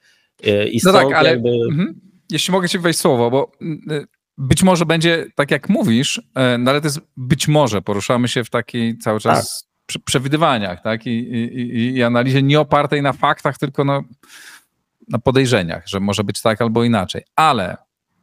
I 0.71 0.79
no 0.83 0.93
tak, 0.93 1.13
ale 1.13 1.29
jakby... 1.29 1.49
mhm. 1.69 1.99
jeśli 2.31 2.51
mogę 2.51 2.69
ci 2.69 2.79
wejść 2.79 2.99
słowo, 2.99 3.31
bo 3.31 3.51
mm, 3.61 4.05
być 4.37 4.63
może 4.63 4.85
będzie 4.85 5.25
tak 5.35 5.51
jak 5.51 5.69
mówisz, 5.69 6.21
no 6.59 6.71
ale 6.71 6.81
to 6.81 6.87
jest 6.87 6.99
być 7.17 7.47
może, 7.47 7.81
poruszamy 7.81 8.27
się 8.27 8.43
w 8.43 8.49
takiej 8.49 8.97
cały 8.97 9.19
czas 9.19 9.67
tak. 9.93 10.03
przewidywaniach, 10.03 10.81
tak, 10.81 11.05
I, 11.05 11.09
i, 11.09 11.95
i 11.95 12.03
analizie 12.03 12.43
nie 12.43 12.59
opartej 12.59 13.01
na 13.01 13.13
faktach, 13.13 13.57
tylko 13.57 13.83
na, 13.83 14.01
na 15.07 15.19
podejrzeniach, 15.19 15.87
że 15.87 15.99
może 15.99 16.23
być 16.23 16.41
tak 16.41 16.61
albo 16.61 16.83
inaczej, 16.83 17.21
ale 17.35 17.77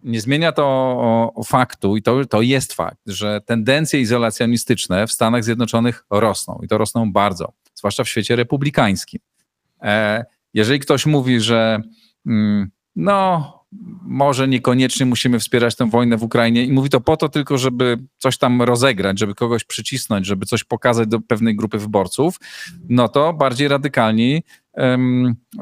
nie 0.07 0.21
zmienia 0.21 0.53
to 0.53 1.33
faktu, 1.47 1.97
i 1.97 2.03
to, 2.03 2.25
to 2.25 2.43
jest 2.43 2.73
fakt, 2.73 3.03
że 3.07 3.41
tendencje 3.41 4.01
izolacjonistyczne 4.01 5.07
w 5.07 5.13
Stanach 5.13 5.45
Zjednoczonych 5.45 6.05
rosną 6.11 6.61
i 6.63 6.69
to 6.69 6.79
rosną 6.79 7.13
bardzo, 7.13 7.53
zwłaszcza 7.75 8.05
w 8.05 8.09
świecie 8.09 8.37
republikańskim. 8.37 9.21
E, 9.83 10.25
jeżeli 10.55 10.81
ktoś 10.81 11.07
mówi, 11.07 11.41
że 11.41 11.81
mm, 12.27 12.71
no, 12.97 13.53
może 14.03 14.49
niekoniecznie 14.49 15.07
musimy 15.07 15.39
wspierać 15.39 15.77
tę 15.77 15.91
wojnę 15.91 16.17
w 16.17 16.23
Ukrainie 16.23 16.65
i 16.65 16.73
mówi 16.73 16.91
to 16.91 17.01
po 17.01 17.17
to 17.17 17.29
tylko, 17.29 17.59
żeby 17.59 17.99
coś 18.19 18.39
tam 18.39 18.63
rozegrać, 18.63 19.19
żeby 19.19 19.35
kogoś 19.35 19.65
przycisnąć, 19.65 20.27
żeby 20.27 20.47
coś 20.47 20.65
pokazać 20.65 21.09
do 21.09 21.21
pewnej 21.21 21.57
grupy 21.57 21.79
wyborców, 21.79 22.41
no 22.89 23.09
to 23.09 23.33
bardziej 23.33 23.69
radykalni 23.69 24.43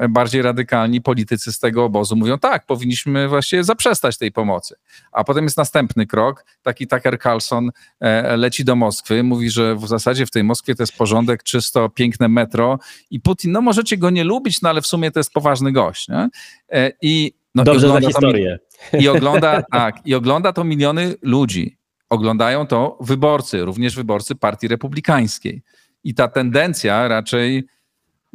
bardziej 0.09 0.41
radykalni 0.41 1.01
politycy 1.01 1.51
z 1.51 1.59
tego 1.59 1.83
obozu 1.83 2.15
mówią, 2.15 2.39
tak, 2.39 2.65
powinniśmy 2.65 3.27
właśnie 3.27 3.63
zaprzestać 3.63 4.17
tej 4.17 4.31
pomocy. 4.31 4.75
A 5.11 5.23
potem 5.23 5.43
jest 5.43 5.57
następny 5.57 6.07
krok, 6.07 6.45
taki 6.61 6.87
Tucker 6.87 7.19
Carlson 7.19 7.71
e, 7.99 8.37
leci 8.37 8.65
do 8.65 8.75
Moskwy, 8.75 9.23
mówi, 9.23 9.49
że 9.49 9.75
w 9.75 9.87
zasadzie 9.87 10.25
w 10.25 10.31
tej 10.31 10.43
Moskwie 10.43 10.75
to 10.75 10.83
jest 10.83 10.97
porządek, 10.97 11.43
czysto, 11.43 11.89
piękne 11.89 12.27
metro 12.27 12.79
i 13.11 13.19
Putin, 13.19 13.51
no 13.51 13.61
możecie 13.61 13.97
go 13.97 14.09
nie 14.09 14.23
lubić, 14.23 14.61
no 14.61 14.69
ale 14.69 14.81
w 14.81 14.87
sumie 14.87 15.11
to 15.11 15.19
jest 15.19 15.33
poważny 15.33 15.71
gość. 15.71 16.07
Nie? 16.07 16.29
E, 16.71 16.91
I, 17.01 17.33
no, 17.55 17.63
Dobrze 17.63 17.87
i 17.87 17.89
za 17.89 17.99
historię. 17.99 18.59
To, 18.91 18.97
I 18.97 19.07
ogląda, 19.07 19.61
tak, 19.71 19.95
i 20.05 20.15
ogląda 20.15 20.53
to 20.53 20.63
miliony 20.63 21.15
ludzi. 21.21 21.77
Oglądają 22.09 22.67
to 22.67 22.97
wyborcy, 23.01 23.65
również 23.65 23.95
wyborcy 23.95 24.35
Partii 24.35 24.67
Republikańskiej. 24.67 25.61
I 26.03 26.13
ta 26.13 26.27
tendencja 26.27 27.07
raczej 27.07 27.67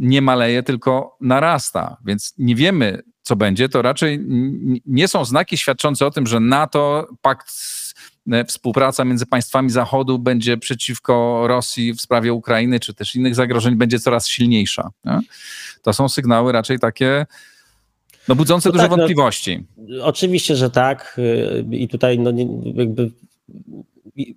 nie 0.01 0.23
maleje, 0.23 0.63
tylko 0.63 1.17
narasta. 1.21 1.97
Więc 2.07 2.35
nie 2.39 2.55
wiemy, 2.55 3.03
co 3.23 3.37
będzie. 3.37 3.69
To 3.69 3.83
raczej 3.83 4.21
nie 4.87 5.09
są 5.09 5.25
znaki 5.25 5.59
świadczące 5.59 6.07
o 6.07 6.11
tym, 6.11 6.27
że 6.27 6.41
NATO, 6.41 7.09
pakt, 7.23 7.53
e, 8.33 8.45
współpraca 8.45 9.05
między 9.05 9.27
państwami 9.27 9.71
Zachodu 9.71 10.19
będzie 10.19 10.57
przeciwko 10.57 11.45
Rosji 11.47 11.93
w 11.93 12.01
sprawie 12.01 12.33
Ukrainy, 12.33 12.81
czy 12.81 12.95
też 12.95 13.15
innych 13.15 13.35
zagrożeń 13.35 13.75
będzie 13.75 13.99
coraz 13.99 14.29
silniejsza. 14.29 14.91
Nie? 15.05 15.21
To 15.83 15.93
są 15.93 16.09
sygnały 16.09 16.53
raczej 16.53 16.79
takie 16.79 17.27
no, 18.29 18.35
budzące 18.35 18.69
no 18.69 18.73
duże 18.73 18.85
tak, 18.85 18.91
no, 18.91 18.97
wątpliwości. 18.97 19.65
No, 19.77 20.05
oczywiście, 20.05 20.57
że 20.57 20.71
tak. 20.71 21.17
Y, 21.19 21.77
I 21.77 21.89
tutaj 21.89 22.19
no, 22.19 22.33
jakby 22.75 23.11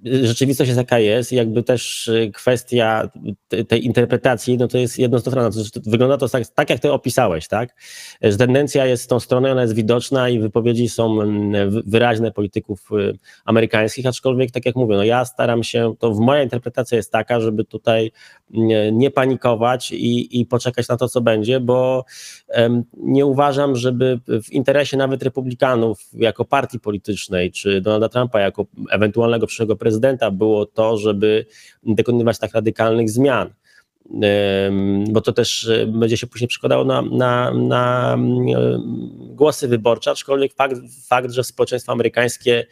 rzeczywistość 0.04 0.68
jest 0.68 0.78
jaka 0.78 1.00
jest, 1.00 1.32
jakby 1.32 1.64
też 1.64 2.08
y, 2.08 2.32
kwestia 2.34 3.10
tej 3.68 3.86
interpretacji, 3.86 4.58
no 4.58 4.68
to 4.68 4.78
jest 4.78 5.00
jednostronna. 5.00 5.50
Wygląda 5.86 6.18
to 6.18 6.30
tak, 6.30 6.48
tak, 6.48 6.70
jak 6.70 6.80
ty 6.80 6.92
opisałeś, 6.92 7.48
tak? 7.48 7.76
Że 8.22 8.38
tendencja 8.38 8.86
jest 8.86 9.04
z 9.04 9.08
tą 9.08 9.20
stroną, 9.20 9.52
ona 9.52 9.62
jest 9.62 9.76
widoczna 9.76 10.30
i 10.30 10.40
wypowiedzi 10.40 10.90
są 10.90 11.22
mm, 11.22 11.82
wyraźne 11.86 12.32
polityków 12.32 12.90
y, 12.92 13.18
amerykańskich, 13.46 14.06
aczkolwiek 14.06 14.52
tak 14.52 14.66
jak 14.66 14.76
mówię, 14.76 14.96
no 14.96 15.04
ja 15.04 15.26
staram 15.26 15.64
się, 15.64 15.94
to 16.00 16.12
w 16.12 16.20
moja 16.20 16.44
interpretacja 16.44 16.96
jest 16.96 17.12
taka, 17.12 17.40
żeby 17.40 17.66
tutaj 17.66 18.12
mm, 18.54 18.98
nie 18.98 19.12
panikować 19.12 19.92
i, 19.92 20.42
i 20.42 20.46
poczekać 20.46 20.88
na 20.88 20.98
to, 20.98 21.10
co 21.10 21.22
będzie, 21.22 21.60
bo 21.60 22.06
nie 22.98 23.26
uważam, 23.26 23.76
żeby 23.76 24.20
w 24.28 24.52
interesie 24.52 24.98
nawet 24.98 25.24
republikanów 25.24 26.00
jako 26.14 26.46
partii 26.46 26.80
politycznej, 26.80 27.52
czy 27.52 27.82
Donalda 27.82 28.10
Trumpa 28.10 28.40
jako 28.40 28.66
ewentualnego 28.92 29.48
przyszłego 29.48 29.63
prezydenta 29.66 30.32
było 30.32 30.66
to, 30.66 30.98
żeby 30.98 31.46
dokonywać 31.84 32.40
tak 32.40 32.54
radykalnych 32.54 33.10
zmian. 33.10 33.54
Bo 35.10 35.22
to 35.22 35.34
też 35.34 35.68
e, 35.68 35.88
będzie 35.88 36.18
się 36.18 36.28
później 36.28 36.48
przekładało 36.48 36.86
na, 36.86 37.02
na, 37.02 37.54
na 37.54 38.16
e, 38.16 38.80
głosy 39.16 39.68
wyborcze, 39.68 40.12
aczkolwiek 40.12 40.54
fakt, 40.54 40.78
fakt, 41.08 41.32
że 41.32 41.44
społeczeństwo 41.44 41.92
amerykańskie 41.92 42.66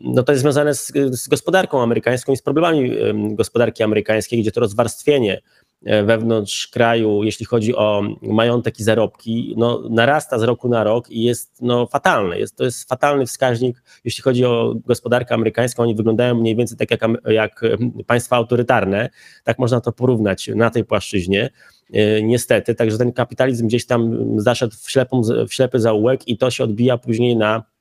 no 0.00 0.22
to 0.22 0.32
jest 0.32 0.42
związane 0.42 0.74
z, 0.74 0.92
z 1.10 1.28
gospodarką 1.28 1.82
amerykańską 1.82 2.32
i 2.32 2.36
z 2.36 2.42
problemami 2.42 2.90
gospodarki 3.14 3.82
amerykańskiej, 3.82 4.40
gdzie 4.40 4.52
to 4.52 4.60
rozwarstwienie 4.60 5.40
wewnątrz 5.84 6.68
kraju, 6.68 7.24
jeśli 7.24 7.46
chodzi 7.46 7.76
o 7.76 8.02
majątek 8.22 8.80
i 8.80 8.84
zarobki, 8.84 9.54
no, 9.56 9.82
narasta 9.90 10.38
z 10.38 10.42
roku 10.42 10.68
na 10.68 10.84
rok 10.84 11.10
i 11.10 11.22
jest 11.22 11.62
no, 11.62 11.86
fatalny. 11.86 12.38
Jest, 12.38 12.56
to 12.56 12.64
jest 12.64 12.88
fatalny 12.88 13.26
wskaźnik, 13.26 13.82
jeśli 14.04 14.22
chodzi 14.22 14.44
o 14.44 14.74
gospodarkę 14.86 15.34
amerykańską. 15.34 15.82
Oni 15.82 15.94
wyglądają 15.94 16.34
mniej 16.34 16.56
więcej 16.56 16.78
tak 16.78 16.90
jak, 16.90 17.00
jak 17.24 17.60
państwa 18.06 18.36
autorytarne. 18.36 19.10
Tak 19.44 19.58
można 19.58 19.80
to 19.80 19.92
porównać 19.92 20.50
na 20.54 20.70
tej 20.70 20.84
płaszczyźnie. 20.84 21.50
E, 21.92 22.22
niestety, 22.22 22.74
także 22.74 22.98
ten 22.98 23.12
kapitalizm 23.12 23.66
gdzieś 23.66 23.86
tam 23.86 24.26
zaszedł 24.40 24.76
w, 24.82 24.90
ślepą, 24.90 25.22
w 25.48 25.54
ślepy 25.54 25.80
zaułek 25.80 26.28
i 26.28 26.38
to 26.38 26.50
się 26.50 26.64
odbija 26.64 26.98
później 26.98 27.36
na 27.36 27.71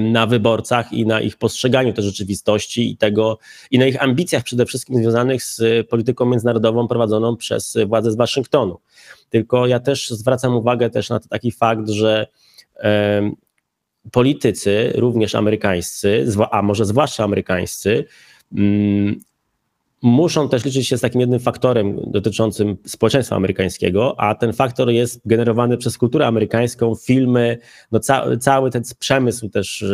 na 0.00 0.26
wyborcach 0.26 0.92
i 0.92 1.06
na 1.06 1.20
ich 1.20 1.36
postrzeganiu 1.36 1.92
tej 1.92 2.04
rzeczywistości 2.04 2.90
i 2.90 2.96
tego, 2.96 3.38
i 3.70 3.78
na 3.78 3.86
ich 3.86 4.02
ambicjach 4.02 4.42
przede 4.42 4.66
wszystkim 4.66 4.96
związanych 4.96 5.42
z 5.42 5.88
polityką 5.88 6.26
międzynarodową 6.26 6.88
prowadzoną 6.88 7.36
przez 7.36 7.76
władze 7.86 8.12
z 8.12 8.16
Waszyngtonu. 8.16 8.78
Tylko 9.30 9.66
ja 9.66 9.80
też 9.80 10.10
zwracam 10.10 10.56
uwagę 10.56 10.90
też 10.90 11.10
na 11.10 11.20
taki 11.20 11.52
fakt, 11.52 11.88
że 11.88 12.26
politycy, 14.12 14.92
również 14.94 15.34
amerykańscy, 15.34 16.26
a 16.50 16.62
może 16.62 16.84
zwłaszcza 16.84 17.24
amerykańscy, 17.24 18.04
mm, 18.56 19.20
muszą 20.04 20.48
też 20.48 20.64
liczyć 20.64 20.88
się 20.88 20.98
z 20.98 21.00
takim 21.00 21.20
jednym 21.20 21.40
faktorem 21.40 22.00
dotyczącym 22.06 22.76
społeczeństwa 22.86 23.36
amerykańskiego, 23.36 24.20
a 24.20 24.34
ten 24.34 24.52
faktor 24.52 24.90
jest 24.90 25.20
generowany 25.24 25.76
przez 25.76 25.98
kulturę 25.98 26.26
amerykańską, 26.26 26.94
filmy, 26.94 27.58
no 27.92 28.00
ca 28.00 28.36
cały 28.40 28.70
ten 28.70 28.82
przemysł 28.98 29.48
też 29.48 29.84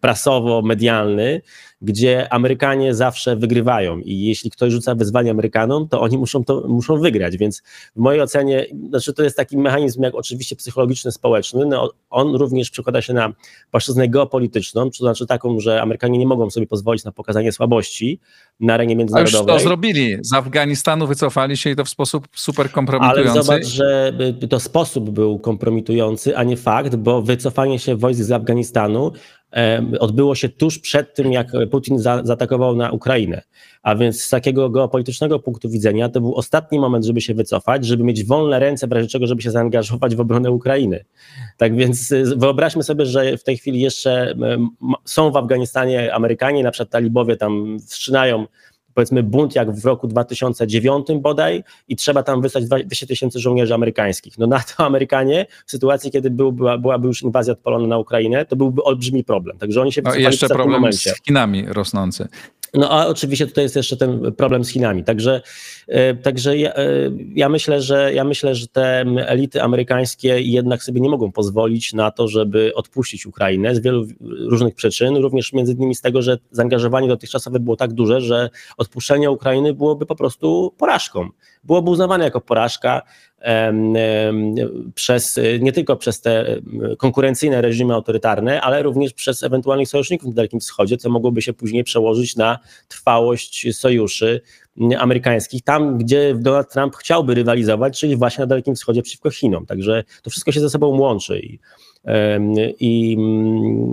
prasowo-medialny, 0.00 1.40
gdzie 1.82 2.32
Amerykanie 2.32 2.94
zawsze 2.94 3.36
wygrywają 3.36 3.98
i 3.98 4.20
jeśli 4.20 4.50
ktoś 4.50 4.72
rzuca 4.72 4.94
wyzwanie 4.94 5.30
Amerykanom, 5.30 5.88
to 5.88 6.00
oni 6.00 6.18
muszą 6.18 6.44
to 6.44 6.64
muszą 6.68 6.96
wygrać, 6.96 7.36
więc 7.36 7.62
w 7.96 8.00
mojej 8.00 8.20
ocenie, 8.20 8.66
znaczy 8.88 9.12
to 9.12 9.22
jest 9.22 9.36
taki 9.36 9.58
mechanizm 9.58 10.02
jak 10.02 10.14
oczywiście 10.14 10.56
psychologiczny, 10.56 11.12
społeczny, 11.12 11.66
no 11.66 11.90
on 12.10 12.34
również 12.34 12.70
przekłada 12.70 13.02
się 13.02 13.12
na 13.12 13.32
płaszczyznę 13.70 14.08
geopolityczną, 14.08 14.90
to 14.90 14.96
znaczy 14.96 15.26
taką, 15.26 15.60
że 15.60 15.82
Amerykanie 15.82 16.18
nie 16.18 16.26
mogą 16.26 16.50
sobie 16.50 16.66
pozwolić 16.66 17.04
na 17.04 17.12
pokazanie 17.12 17.52
słabości 17.52 18.20
na 18.60 18.74
arenie 18.74 18.96
międzynarodowej. 18.96 19.50
A 19.50 19.54
już 19.54 19.62
to 19.62 19.68
zrobili, 19.68 20.16
z 20.22 20.32
Afganistanu 20.32 21.06
wycofali 21.06 21.56
się 21.56 21.70
i 21.70 21.76
to 21.76 21.84
w 21.84 21.88
sposób 21.88 22.28
super 22.34 22.70
kompromitujący. 22.70 23.30
Ale 23.30 23.42
zobacz, 23.42 23.64
że 23.64 24.12
to 24.50 24.60
sposób 24.60 25.10
był 25.10 25.38
kompromitujący, 25.38 26.36
a 26.36 26.44
nie 26.44 26.56
fakt, 26.56 26.96
bo 26.96 27.22
wycofanie 27.22 27.78
się 27.78 27.96
wojsk 27.96 28.22
z 28.22 28.32
Afganistanu 28.32 29.12
odbyło 30.00 30.34
się 30.34 30.48
tuż 30.48 30.78
przed 30.78 31.14
tym, 31.14 31.32
jak 31.32 31.52
Putin 31.70 31.98
za, 31.98 32.24
zaatakował 32.24 32.76
na 32.76 32.90
Ukrainę. 32.90 33.42
A 33.82 33.94
więc 33.94 34.22
z 34.22 34.28
takiego 34.28 34.70
geopolitycznego 34.70 35.38
punktu 35.38 35.70
widzenia 35.70 36.08
to 36.08 36.20
był 36.20 36.34
ostatni 36.34 36.78
moment, 36.78 37.04
żeby 37.04 37.20
się 37.20 37.34
wycofać, 37.34 37.86
żeby 37.86 38.04
mieć 38.04 38.24
wolne 38.24 38.58
ręce, 38.58 38.86
w 38.86 38.92
razie 38.92 39.08
czego, 39.08 39.26
żeby 39.26 39.42
się 39.42 39.50
zaangażować 39.50 40.16
w 40.16 40.20
obronę 40.20 40.50
Ukrainy. 40.50 41.04
Tak 41.56 41.76
więc 41.76 42.10
y, 42.10 42.36
wyobraźmy 42.36 42.82
sobie, 42.82 43.06
że 43.06 43.36
w 43.36 43.44
tej 43.44 43.56
chwili 43.56 43.80
jeszcze 43.80 44.34
są 45.04 45.30
w 45.30 45.36
Afganistanie 45.36 46.14
Amerykanie, 46.14 46.62
na 46.62 46.70
przykład 46.70 46.90
talibowie 46.90 47.36
tam 47.36 47.78
wstrzymają 47.78 48.46
powiedzmy 48.94 49.22
bunt 49.22 49.54
jak 49.54 49.72
w 49.72 49.84
roku 49.84 50.06
2009 50.06 51.06
bodaj 51.20 51.64
i 51.88 51.96
trzeba 51.96 52.22
tam 52.22 52.40
wysłać 52.40 52.64
200 52.64 53.06
tysięcy 53.06 53.40
żołnierzy 53.40 53.74
amerykańskich. 53.74 54.38
No 54.38 54.46
na 54.46 54.60
to 54.60 54.84
Amerykanie 54.90 55.46
w 55.66 55.70
sytuacji, 55.70 56.10
kiedy 56.10 56.30
był, 56.30 56.52
była, 56.52 56.78
byłaby 56.78 57.06
już 57.06 57.22
inwazja 57.22 57.52
odpalona 57.52 57.86
na 57.86 57.98
Ukrainę, 57.98 58.46
to 58.46 58.56
byłby 58.56 58.82
olbrzymi 58.82 59.24
problem. 59.24 59.58
Także 59.58 59.80
oni 59.80 59.92
się 59.92 60.02
no, 60.02 60.14
jeszcze 60.14 60.48
problem 60.48 60.80
momencie. 60.80 61.10
z 61.10 61.24
Chinami 61.24 61.66
rosnący. 61.68 62.28
No 62.74 62.90
a 62.90 63.06
oczywiście 63.06 63.46
tutaj 63.46 63.64
jest 63.64 63.76
jeszcze 63.76 63.96
ten 63.96 64.32
problem 64.32 64.64
z 64.64 64.68
Chinami. 64.68 65.04
Także, 65.04 65.42
e, 65.88 66.14
także 66.14 66.56
ja, 66.56 66.74
e, 66.74 66.86
ja, 67.34 67.48
myślę, 67.48 67.82
że 67.82 68.14
ja 68.14 68.24
myślę, 68.24 68.54
że 68.54 68.66
te 68.66 69.04
elity 69.26 69.62
amerykańskie 69.62 70.40
jednak 70.40 70.82
sobie 70.82 71.00
nie 71.00 71.10
mogą 71.10 71.32
pozwolić 71.32 71.92
na 71.92 72.10
to, 72.10 72.28
żeby 72.28 72.72
odpuścić 72.74 73.26
Ukrainę 73.26 73.74
z 73.74 73.80
wielu 73.80 74.06
różnych 74.48 74.74
przyczyn, 74.74 75.16
również 75.16 75.52
między 75.52 75.72
innymi 75.72 75.94
z 75.94 76.00
tego, 76.00 76.22
że 76.22 76.38
zaangażowanie 76.50 77.08
dotychczasowe 77.08 77.60
było 77.60 77.76
tak 77.76 77.92
duże, 77.92 78.20
że 78.20 78.50
odpuszczenie 78.80 79.30
Ukrainy 79.30 79.74
byłoby 79.74 80.06
po 80.06 80.16
prostu 80.16 80.74
porażką. 80.78 81.28
Byłoby 81.64 81.90
uznawane 81.90 82.24
jako 82.24 82.40
porażka 82.40 83.02
przez, 84.94 85.40
nie 85.60 85.72
tylko 85.72 85.96
przez 85.96 86.20
te 86.20 86.60
konkurencyjne 86.98 87.60
reżimy 87.60 87.94
autorytarne, 87.94 88.60
ale 88.60 88.82
również 88.82 89.12
przez 89.12 89.42
ewentualnych 89.42 89.88
sojuszników 89.88 90.28
na 90.28 90.34
Dalekim 90.34 90.60
Wschodzie, 90.60 90.96
co 90.96 91.10
mogłoby 91.10 91.42
się 91.42 91.52
później 91.52 91.84
przełożyć 91.84 92.36
na 92.36 92.58
trwałość 92.88 93.76
sojuszy 93.76 94.40
amerykańskich, 94.98 95.62
tam 95.62 95.98
gdzie 95.98 96.34
Donald 96.34 96.72
Trump 96.72 96.96
chciałby 96.96 97.34
rywalizować, 97.34 98.00
czyli 98.00 98.16
właśnie 98.16 98.42
na 98.42 98.46
Dalekim 98.46 98.74
Wschodzie 98.74 99.02
przeciwko 99.02 99.30
Chinom. 99.30 99.66
Także 99.66 100.04
to 100.22 100.30
wszystko 100.30 100.52
się 100.52 100.60
ze 100.60 100.70
sobą 100.70 100.86
łączy. 100.86 101.40
I, 101.40 101.58
i 102.80 103.16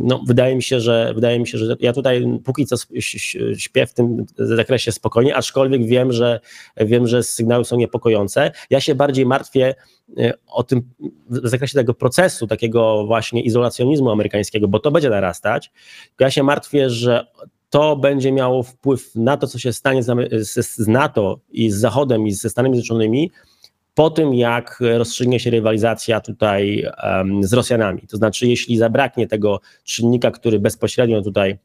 no, 0.04 0.22
wydaje 0.28 0.56
mi 0.56 0.64
się, 0.64 0.80
że 0.80 1.12
wydaje 1.16 1.40
mi 1.40 1.48
się, 1.48 1.58
że 1.58 1.76
ja 1.80 1.94
tutaj 1.94 2.40
póki 2.44 2.66
co 2.66 2.76
śpię 3.58 3.88
w 3.88 3.94
tym 3.94 4.26
zakresie 4.38 4.92
spokojnie, 4.92 5.36
aczkolwiek 5.36 5.86
wiem, 5.86 6.12
że 6.12 6.40
wiem, 6.78 7.08
że 7.08 7.24
sygnały 7.24 7.66
są 7.66 7.78
niepokojące. 7.78 8.52
Ja 8.70 8.82
się 8.82 8.96
bardziej 8.96 9.26
martwię 9.26 9.76
e, 10.18 10.34
o 10.48 10.64
tym 10.64 10.82
w 11.30 11.48
zakresie 11.48 11.74
tego 11.74 11.94
procesu, 11.94 12.48
takiego 12.48 13.06
właśnie 13.06 13.42
izolacjonizmu 13.42 14.12
amerykańskiego, 14.12 14.68
bo 14.68 14.80
to 14.80 14.92
będzie 14.92 15.10
narastać. 15.10 15.72
Ja 16.20 16.32
się 16.32 16.44
martwię, 16.44 16.90
że 16.90 17.28
to 17.70 17.96
będzie 17.96 18.32
miało 18.32 18.64
wpływ 18.64 19.16
na 19.16 19.38
to, 19.38 19.48
co 19.48 19.60
się 19.60 19.74
stanie 19.74 20.04
z, 20.04 20.14
z 20.68 20.88
NATO 20.88 21.40
i 21.50 21.72
z 21.72 21.76
Zachodem 21.76 22.28
i 22.28 22.32
ze 22.32 22.50
Stanami 22.50 22.76
Zjednoczonymi, 22.76 23.32
po 23.98 24.10
tym, 24.10 24.34
jak 24.34 24.80
rozstrzygnie 24.98 25.40
się 25.40 25.50
rywalizacja 25.50 26.22
tutaj 26.22 26.86
z 27.42 27.54
Rosjanami. 27.54 28.02
To 28.02 28.18
znaczy, 28.18 28.48
jeśli 28.48 28.78
zabraknie 28.78 29.28
tego 29.28 29.62
czynnika, 29.84 30.32
który 30.32 30.60
bezpośrednio 30.60 31.22
tutaj 31.22 31.58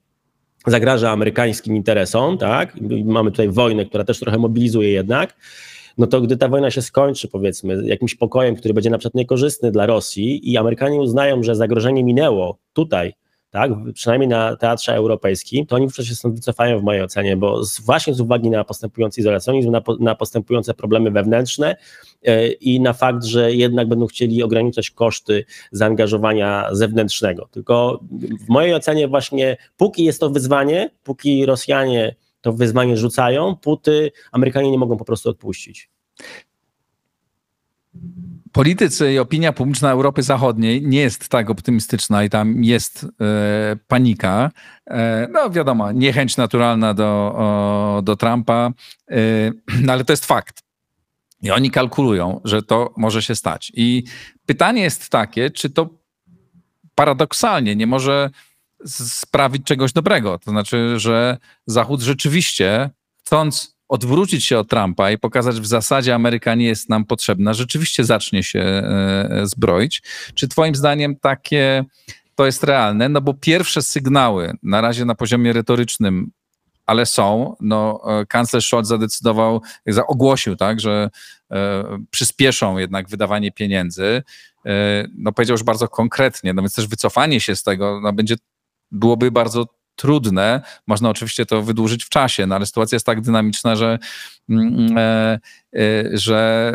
zagraża 0.67 1.11
amerykańskim 1.11 1.77
interesom, 1.77 2.39
tak, 2.39 2.77
mamy 3.05 3.31
tutaj 3.31 3.49
wojnę, 3.49 3.85
która 3.85 4.05
też 4.05 4.19
trochę 4.19 4.39
mobilizuje 4.39 4.91
jednak, 4.91 5.37
no 5.99 6.07
to 6.07 6.21
gdy 6.21 6.37
ta 6.37 6.49
wojna 6.49 6.71
się 6.71 6.83
skończy, 6.83 7.29
powiedzmy, 7.29 7.83
jakimś 7.85 8.15
pokojem, 8.15 8.57
który 8.57 8.75
będzie 8.75 8.91
na 8.91 8.99
przykład 8.99 9.15
niekorzystny 9.15 9.73
dla 9.73 9.87
Rosji 9.87 10.53
i 10.53 10.57
Amerykanie 10.57 11.01
uznają, 11.01 11.43
że 11.43 11.55
zagrożenie 11.55 12.05
minęło 12.05 12.59
tutaj, 12.73 13.13
tak, 13.53 13.71
przynajmniej 13.95 14.29
na 14.29 14.57
teatrze 14.57 14.95
europejskim, 14.95 15.67
to 15.67 15.77
oni 15.77 15.87
wówczas 15.87 16.07
się 16.07 16.15
stąd 16.15 16.35
wycofają 16.35 16.81
w 16.81 16.83
mojej 16.83 17.03
ocenie, 17.03 17.37
bo 17.37 17.65
z, 17.65 17.81
właśnie 17.81 18.15
z 18.15 18.21
uwagi 18.21 18.51
na 18.51 18.65
postępujący 18.65 19.21
izolacjonizm, 19.21 19.71
na, 19.71 19.83
na 20.01 20.15
postępujące 20.15 20.75
problemy 20.75 21.11
wewnętrzne 21.11 21.77
yy, 22.23 22.49
i 22.53 22.81
na 22.81 22.93
fakt, 22.93 23.25
że 23.25 23.53
jednak 23.53 23.89
będą 23.89 24.07
chcieli 24.07 24.43
ograniczać 24.43 24.91
koszty 24.91 25.45
zaangażowania 25.73 26.69
zewnętrznego. 26.73 27.49
Tylko 27.51 28.01
w 28.47 28.49
mojej 28.49 28.75
ocenie 28.75 29.09
właśnie 29.09 29.57
póki 29.77 30.05
jest 30.05 30.21
to 30.21 30.31
wyzwanie, 30.31 30.91
póki 31.05 31.47
Rosjanie 31.47 32.15
to 32.41 32.53
wyzwanie 32.53 32.97
rzucają, 32.97 33.57
póty 33.57 34.13
Amerykanie 34.33 34.71
nie 34.71 34.79
mogą 34.79 34.97
po 34.97 35.05
prostu 35.05 35.31
odpuścić 35.31 35.91
politycy 38.53 39.13
i 39.13 39.19
opinia 39.19 39.53
publiczna 39.53 39.91
Europy 39.91 40.23
Zachodniej 40.23 40.83
nie 40.83 41.01
jest 41.01 41.29
tak 41.29 41.51
optymistyczna 41.51 42.25
i 42.25 42.31
tam 42.31 42.65
jest 42.65 43.07
e, 43.21 43.77
panika. 43.89 44.51
E, 44.91 45.29
no 45.31 45.51
wiadomo, 45.51 45.93
niechęć 45.93 46.37
naturalna 46.37 46.95
do, 46.95 47.35
o, 47.37 48.01
do 48.05 48.17
Trumpa, 48.17 48.73
e, 49.11 49.17
no, 49.83 49.93
ale 49.93 50.05
to 50.05 50.13
jest 50.13 50.27
fakt. 50.27 50.63
I 51.43 51.51
oni 51.51 51.71
kalkulują, 51.71 52.41
że 52.45 52.63
to 52.63 52.95
może 52.97 53.23
się 53.23 53.35
stać. 53.35 53.73
I 53.75 54.05
pytanie 54.47 54.83
jest 54.83 55.09
takie, 55.09 55.51
czy 55.51 55.71
to 55.71 55.89
paradoksalnie 56.95 57.77
nie 57.77 57.87
może 57.87 58.31
sprawić 58.87 59.65
czegoś 59.65 59.93
dobrego. 59.93 60.39
To 60.39 60.51
znaczy, 60.51 60.99
że 60.99 61.39
Zachód 61.67 62.01
rzeczywiście, 62.01 62.91
chcąc 63.19 63.77
odwrócić 63.93 64.45
się 64.45 64.59
od 64.59 64.69
Trumpa 64.69 65.11
i 65.11 65.19
pokazać 65.19 65.61
w 65.61 65.67
zasadzie 65.67 66.15
Ameryka 66.15 66.55
nie 66.55 66.67
jest 66.67 66.89
nam 66.89 67.05
potrzebna, 67.05 67.55
rzeczywiście 67.55 68.05
zacznie 68.05 68.43
się 68.43 68.61
e, 68.61 69.41
zbroić. 69.45 70.03
Czy 70.35 70.49
twoim 70.49 70.75
zdaniem 70.75 71.17
takie 71.17 71.85
to 72.35 72.47
jest 72.47 72.65
realne? 72.65 73.09
No 73.09 73.21
bo 73.21 73.35
pierwsze 73.35 73.83
sygnały 73.83 74.53
na 74.63 74.81
razie 74.81 75.05
na 75.05 75.15
poziomie 75.15 75.53
retorycznym 75.53 76.31
ale 76.87 77.07
są. 77.07 77.57
No, 77.61 78.01
e, 78.21 78.27
kanclerz 78.27 78.67
Scholz 78.67 78.89
zadecydował, 78.89 79.63
ogłosił, 80.07 80.57
tak, 80.57 80.81
że 80.81 81.11
e, 81.51 81.85
przyspieszą 82.11 82.79
jednak 82.79 83.09
wydawanie 83.09 83.53
pieniędzy. 83.53 84.23
E, 84.67 85.05
no, 85.19 85.33
powiedział 85.33 85.55
już 85.55 85.63
bardzo 85.63 85.89
konkretnie, 85.89 86.53
no 86.53 86.63
więc 86.63 86.75
też 86.75 86.87
wycofanie 86.87 87.41
się 87.41 87.57
z 87.57 87.63
tego 87.63 88.01
no, 88.03 88.13
będzie, 88.13 88.35
byłoby 88.91 89.31
bardzo 89.31 89.67
trudne. 90.03 90.63
Można 90.87 91.11
oczywiście 91.11 91.47
to 91.47 91.63
wydłużyć 91.63 92.05
w 92.05 92.09
czasie, 92.09 92.47
no 92.47 92.55
ale 92.55 92.67
sytuacja 92.67 92.97
jest 92.97 93.07
tak 93.07 93.21
dynamiczna, 93.21 93.77
że, 93.77 93.99
mm, 94.49 94.99
e, 94.99 95.39
e, 95.77 96.19
że 96.19 96.73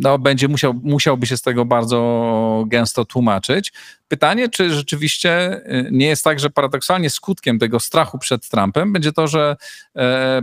no, 0.00 0.18
będzie 0.18 0.48
musiał, 0.48 0.74
musiałby 0.82 1.26
się 1.26 1.36
z 1.36 1.42
tego 1.42 1.64
bardzo 1.64 2.64
gęsto 2.66 3.04
tłumaczyć. 3.04 3.72
Pytanie, 4.08 4.48
czy 4.48 4.70
rzeczywiście 4.70 5.30
e, 5.30 5.84
nie 5.90 6.06
jest 6.06 6.24
tak, 6.24 6.40
że 6.40 6.50
paradoksalnie 6.50 7.10
skutkiem 7.10 7.58
tego 7.58 7.80
strachu 7.80 8.18
przed 8.18 8.48
Trumpem 8.48 8.92
będzie 8.92 9.12
to, 9.12 9.28
że 9.28 9.56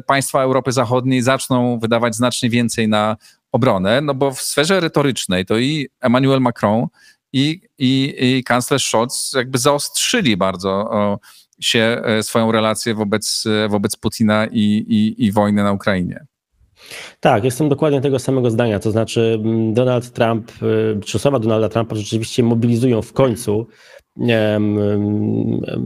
państwa 0.07 0.41
Europy 0.41 0.71
Zachodniej 0.71 1.21
zaczną 1.21 1.79
wydawać 1.79 2.15
znacznie 2.15 2.49
więcej 2.49 2.87
na 2.87 3.17
obronę, 3.51 4.01
no 4.01 4.13
bo 4.13 4.31
w 4.31 4.41
sferze 4.41 4.79
retorycznej 4.79 5.45
to 5.45 5.57
i 5.57 5.89
Emmanuel 6.01 6.41
Macron, 6.41 6.87
i, 7.35 7.61
i, 7.77 8.15
i 8.19 8.43
kanclerz 8.43 8.85
Scholz 8.85 9.33
jakby 9.33 9.57
zaostrzyli 9.57 10.37
bardzo 10.37 10.69
o, 10.71 11.19
się 11.61 12.01
e, 12.05 12.23
swoją 12.23 12.51
relację 12.51 12.95
wobec, 12.95 13.43
e, 13.45 13.69
wobec 13.69 13.95
Putina 13.95 14.47
i, 14.51 14.85
i, 14.87 15.25
i 15.25 15.31
wojny 15.31 15.63
na 15.63 15.71
Ukrainie. 15.71 16.25
Tak, 17.19 17.43
jestem 17.43 17.69
dokładnie 17.69 18.01
tego 18.01 18.19
samego 18.19 18.51
zdania. 18.51 18.79
To 18.79 18.91
znaczy, 18.91 19.39
mm, 19.43 19.73
Donald 19.73 20.11
Trump, 20.11 20.51
e, 20.51 20.99
czy 21.01 21.19
słowa 21.19 21.39
Donalda 21.39 21.69
Trumpa 21.69 21.95
rzeczywiście 21.95 22.43
mobilizują 22.43 23.01
w 23.01 23.13
końcu 23.13 23.67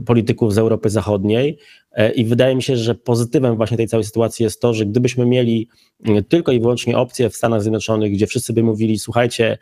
polityków 0.06 0.54
z 0.54 0.58
Europy 0.58 0.90
Zachodniej. 0.90 1.58
E, 1.92 2.12
I 2.12 2.24
wydaje 2.24 2.56
mi 2.56 2.62
się, 2.62 2.76
że 2.76 2.94
pozytywem 2.94 3.56
właśnie 3.56 3.76
tej 3.76 3.88
całej 3.88 4.04
sytuacji 4.04 4.42
jest 4.42 4.60
to, 4.60 4.74
że 4.74 4.86
gdybyśmy 4.86 5.26
mieli 5.26 5.68
mm, 6.04 6.24
tylko 6.24 6.52
i 6.52 6.60
wyłącznie 6.60 6.98
opcję 6.98 7.30
w 7.30 7.36
Stanach 7.36 7.62
Zjednoczonych, 7.62 8.12
gdzie 8.12 8.26
wszyscy 8.26 8.52
by 8.52 8.62
mówili, 8.62 8.98
słuchajcie, 8.98 9.58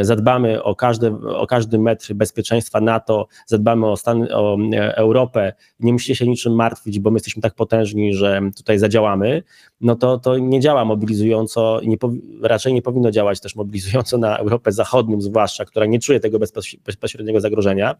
zadbamy 0.00 0.62
o 0.62 0.74
każdy, 0.74 1.12
o 1.28 1.46
każdy 1.46 1.78
metr 1.78 2.14
bezpieczeństwa 2.14 2.80
NATO, 2.80 3.28
zadbamy 3.46 3.86
o, 3.86 3.96
Stan, 3.96 4.28
o 4.32 4.58
e, 4.72 4.96
Europę, 4.96 5.52
nie 5.80 5.92
musicie 5.92 6.16
się 6.16 6.26
niczym 6.26 6.54
martwić, 6.54 6.98
bo 6.98 7.10
my 7.10 7.16
jesteśmy 7.16 7.42
tak 7.42 7.54
potężni, 7.54 8.14
że 8.14 8.40
tutaj 8.56 8.78
zadziałamy, 8.78 9.42
no 9.80 9.94
to 9.94 10.18
to 10.18 10.38
nie 10.38 10.60
działa 10.60 10.84
mobilizująco, 10.84 11.80
nie 11.84 11.96
raczej 12.42 12.74
nie 12.74 12.82
powinno 12.82 13.10
działać 13.10 13.40
też 13.40 13.56
mobilizująco 13.56 14.18
na 14.18 14.36
Europę 14.36 14.72
Zachodnią 14.72 15.20
zwłaszcza, 15.20 15.64
która 15.64 15.86
nie 15.86 15.98
czuje 15.98 16.20
tego 16.20 16.38
bezpośredniego 16.84 17.40
zagrożenia. 17.40 17.96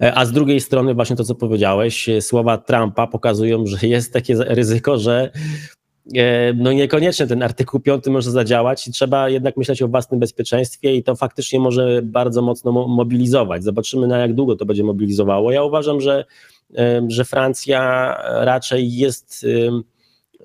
E, 0.00 0.14
a 0.14 0.24
z 0.24 0.32
drugiej 0.32 0.60
strony, 0.60 0.94
właśnie 0.94 1.16
to, 1.16 1.24
co 1.24 1.34
powiedziałeś, 1.34 2.08
e, 2.08 2.20
słowa 2.20 2.58
Trumpa 2.58 3.06
pokazują, 3.06 3.66
że 3.66 3.86
jest 3.86 4.12
takie 4.12 4.34
ryzyko, 4.38 4.98
że 4.98 5.30
e, 6.16 6.52
no 6.52 6.72
niekoniecznie 6.72 7.26
ten 7.26 7.42
artykuł 7.42 7.80
5 7.80 8.06
może 8.06 8.30
zadziałać 8.30 8.88
i 8.88 8.92
trzeba 8.92 9.28
jednak 9.28 9.56
myśleć 9.56 9.82
o 9.82 9.88
własnym 9.88 10.20
bezpieczeństwie 10.20 10.94
i 10.94 11.02
to 11.02 11.16
faktycznie 11.16 11.60
może 11.60 12.00
bardzo 12.02 12.42
mocno 12.42 12.72
mobilizować. 12.72 13.64
Zobaczymy 13.64 14.06
na 14.06 14.18
jak 14.18 14.34
długo 14.34 14.56
to 14.56 14.66
będzie 14.66 14.84
mobilizowało. 14.84 15.52
Ja 15.52 15.62
uważam, 15.62 16.00
że, 16.00 16.24
że 17.08 17.24
Francja 17.24 18.14
raczej 18.44 18.96
jest 18.96 19.46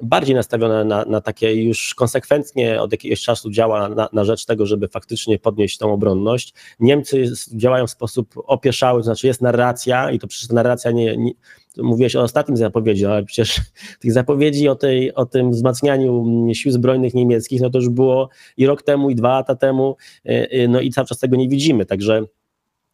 bardziej 0.01 0.35
nastawiona 0.35 0.83
na, 0.83 1.05
na 1.05 1.21
takie 1.21 1.63
już 1.63 1.95
konsekwentnie 1.95 2.81
od 2.81 2.91
jakiegoś 2.91 3.21
czasu 3.21 3.51
działa 3.51 3.89
na, 3.89 4.09
na 4.13 4.23
rzecz 4.23 4.45
tego, 4.45 4.65
żeby 4.65 4.87
faktycznie 4.87 5.39
podnieść 5.39 5.77
tą 5.77 5.93
obronność. 5.93 6.53
Niemcy 6.79 7.25
działają 7.55 7.87
w 7.87 7.91
sposób 7.91 8.33
opieszały, 8.35 8.99
to 8.99 9.03
znaczy 9.03 9.27
jest 9.27 9.41
narracja 9.41 10.11
i 10.11 10.19
to 10.19 10.27
przecież 10.27 10.49
narracja 10.49 10.91
nie, 10.91 11.17
nie 11.17 11.31
mówiłeś 11.77 12.15
o 12.15 12.21
ostatnim 12.21 12.57
zapowiedzi, 12.57 13.05
ale 13.05 13.23
przecież 13.23 13.61
tych 14.01 14.11
zapowiedzi 14.13 14.67
o, 14.67 14.75
tej, 14.75 15.13
o 15.13 15.25
tym 15.25 15.51
wzmacnianiu 15.51 16.25
sił 16.53 16.71
zbrojnych 16.71 17.13
niemieckich, 17.13 17.61
no 17.61 17.69
to 17.69 17.77
już 17.77 17.89
było 17.89 18.29
i 18.57 18.65
rok 18.65 18.83
temu, 18.83 19.09
i 19.09 19.15
dwa 19.15 19.29
lata 19.29 19.55
temu, 19.55 19.95
y, 20.25 20.47
y, 20.53 20.67
no 20.67 20.81
i 20.81 20.91
cały 20.91 21.07
czas 21.07 21.19
tego 21.19 21.35
nie 21.35 21.49
widzimy, 21.49 21.85
także 21.85 22.23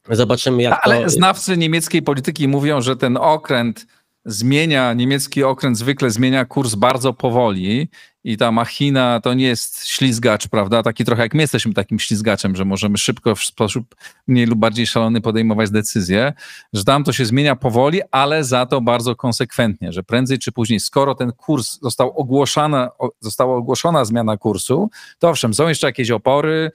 zobaczymy 0.09 0.63
jak 0.63 0.79
Ale 0.83 1.03
to... 1.03 1.09
znawcy 1.09 1.57
niemieckiej 1.57 2.01
polityki 2.01 2.47
mówią, 2.47 2.81
że 2.81 2.95
ten 2.95 3.17
okręt 3.17 3.85
zmienia, 4.25 4.93
niemiecki 4.93 5.43
okręt 5.43 5.77
zwykle 5.77 6.09
zmienia 6.09 6.45
kurs 6.45 6.75
bardzo 6.75 7.13
powoli 7.13 7.89
i 8.23 8.37
ta 8.37 8.51
machina 8.51 9.19
to 9.19 9.33
nie 9.33 9.45
jest 9.45 9.87
ślizgacz, 9.87 10.47
prawda? 10.47 10.83
Taki 10.83 11.05
trochę 11.05 11.21
jak 11.21 11.33
my 11.33 11.41
jesteśmy 11.41 11.73
takim 11.73 11.99
ślizgaczem, 11.99 12.55
że 12.55 12.65
możemy 12.65 12.97
szybko 12.97 13.35
w 13.35 13.43
sposób 13.43 13.95
mniej 14.27 14.45
lub 14.45 14.59
bardziej 14.59 14.87
szalony 14.87 15.21
podejmować 15.21 15.71
decyzje, 15.71 16.33
że 16.73 16.83
tam 16.83 17.03
to 17.03 17.13
się 17.13 17.25
zmienia 17.25 17.55
powoli, 17.55 18.01
ale 18.11 18.43
za 18.43 18.65
to 18.65 18.81
bardzo 18.81 19.15
konsekwentnie, 19.15 19.91
że 19.91 20.03
prędzej 20.03 20.39
czy 20.39 20.51
później, 20.51 20.79
skoro 20.79 21.15
ten 21.15 21.31
kurs 21.31 21.79
został 21.81 22.17
ogłoszona, 22.17 22.89
została 23.19 23.55
ogłoszona 23.57 24.05
zmiana 24.05 24.37
kursu, 24.37 24.89
to 25.19 25.29
owszem, 25.29 25.53
są 25.53 25.67
jeszcze 25.67 25.87
jakieś 25.87 26.11
opory, 26.11 26.71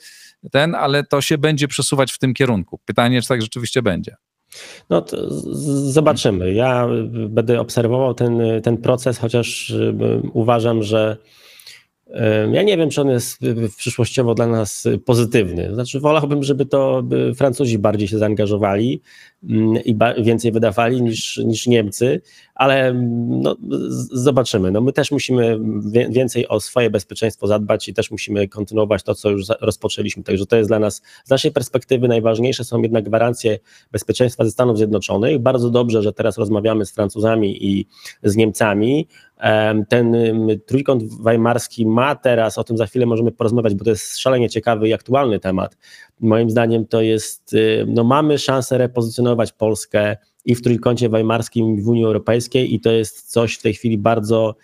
ten, 0.52 0.74
ale 0.74 1.04
to 1.04 1.20
się 1.20 1.38
będzie 1.38 1.68
przesuwać 1.68 2.12
w 2.12 2.18
tym 2.18 2.34
kierunku. 2.34 2.80
Pytanie, 2.84 3.22
czy 3.22 3.28
tak 3.28 3.42
rzeczywiście 3.42 3.82
będzie. 3.82 4.16
No 4.90 5.04
zobaczymy. 5.92 6.52
Ja 6.52 6.88
będę 7.28 7.60
obserwował 7.60 8.14
ten, 8.14 8.40
ten 8.62 8.76
proces, 8.76 9.18
chociaż 9.18 9.74
uważam, 10.32 10.82
że 10.82 11.16
ja 12.52 12.62
nie 12.62 12.76
wiem, 12.76 12.90
czy 12.90 13.00
on 13.00 13.08
jest 13.08 13.40
przyszłościowo 13.76 14.34
dla 14.34 14.46
nas 14.46 14.88
pozytywny. 15.04 15.74
Znaczy, 15.74 16.00
wolałbym, 16.00 16.42
żeby 16.42 16.66
to 16.66 17.02
Francuzi 17.36 17.78
bardziej 17.78 18.08
się 18.08 18.18
zaangażowali 18.18 19.00
i 19.84 19.96
więcej 20.22 20.52
wydawali 20.52 21.02
niż, 21.02 21.36
niż 21.36 21.66
Niemcy, 21.66 22.20
ale 22.54 22.88
mm, 22.88 23.40
no, 23.42 23.56
zobaczymy. 24.12 24.70
No, 24.70 24.80
my 24.80 24.92
też 24.92 25.10
musimy 25.10 25.58
więcej 26.10 26.48
o 26.48 26.60
swoje 26.60 26.90
bezpieczeństwo 26.90 27.46
zadbać 27.46 27.88
i 27.88 27.94
też 27.94 28.10
musimy 28.10 28.48
kontynuować 28.48 29.02
to, 29.02 29.14
co 29.14 29.30
już 29.30 29.44
rozpoczęliśmy. 29.60 30.22
Także 30.22 30.46
to 30.46 30.56
jest 30.56 30.70
dla 30.70 30.78
nas, 30.78 31.02
z 31.24 31.30
naszej 31.30 31.52
perspektywy 31.52 32.08
najważniejsze 32.08 32.64
są 32.64 32.82
jednak 32.82 33.04
gwarancje 33.04 33.58
bezpieczeństwa 33.92 34.44
ze 34.44 34.50
Stanów 34.50 34.76
Zjednoczonych. 34.76 35.38
Bardzo 35.38 35.70
dobrze, 35.70 36.02
że 36.02 36.12
teraz 36.12 36.38
rozmawiamy 36.38 36.86
z 36.86 36.92
Francuzami 36.92 37.66
i 37.66 37.86
z 38.22 38.36
Niemcami. 38.36 39.08
Ten 39.88 40.16
trójkąt 40.66 41.22
weimarski 41.22 41.86
ma 41.86 42.14
teraz, 42.14 42.58
o 42.58 42.64
tym 42.64 42.76
za 42.76 42.86
chwilę 42.86 43.06
możemy 43.06 43.32
porozmawiać, 43.32 43.74
bo 43.74 43.84
to 43.84 43.90
jest 43.90 44.18
szalenie 44.18 44.50
ciekawy 44.50 44.88
i 44.88 44.92
aktualny 44.92 45.40
temat. 45.40 45.76
Moim 46.20 46.50
zdaniem 46.50 46.86
to 46.86 47.00
jest, 47.02 47.52
y, 47.52 47.84
no 47.88 48.04
mamy 48.04 48.38
szansę 48.38 48.78
repozycjonować 48.78 49.27
Polskę 49.52 50.16
i 50.44 50.54
w 50.54 50.62
trójkącie 50.62 51.08
weimarskim, 51.08 51.78
i 51.78 51.82
w 51.82 51.88
Unii 51.88 52.04
Europejskiej 52.04 52.74
i 52.74 52.80
to 52.80 52.90
jest 52.90 53.30
coś 53.30 53.54
w 53.54 53.62
tej 53.62 53.74
chwili 53.74 53.98
bardzo 53.98 54.56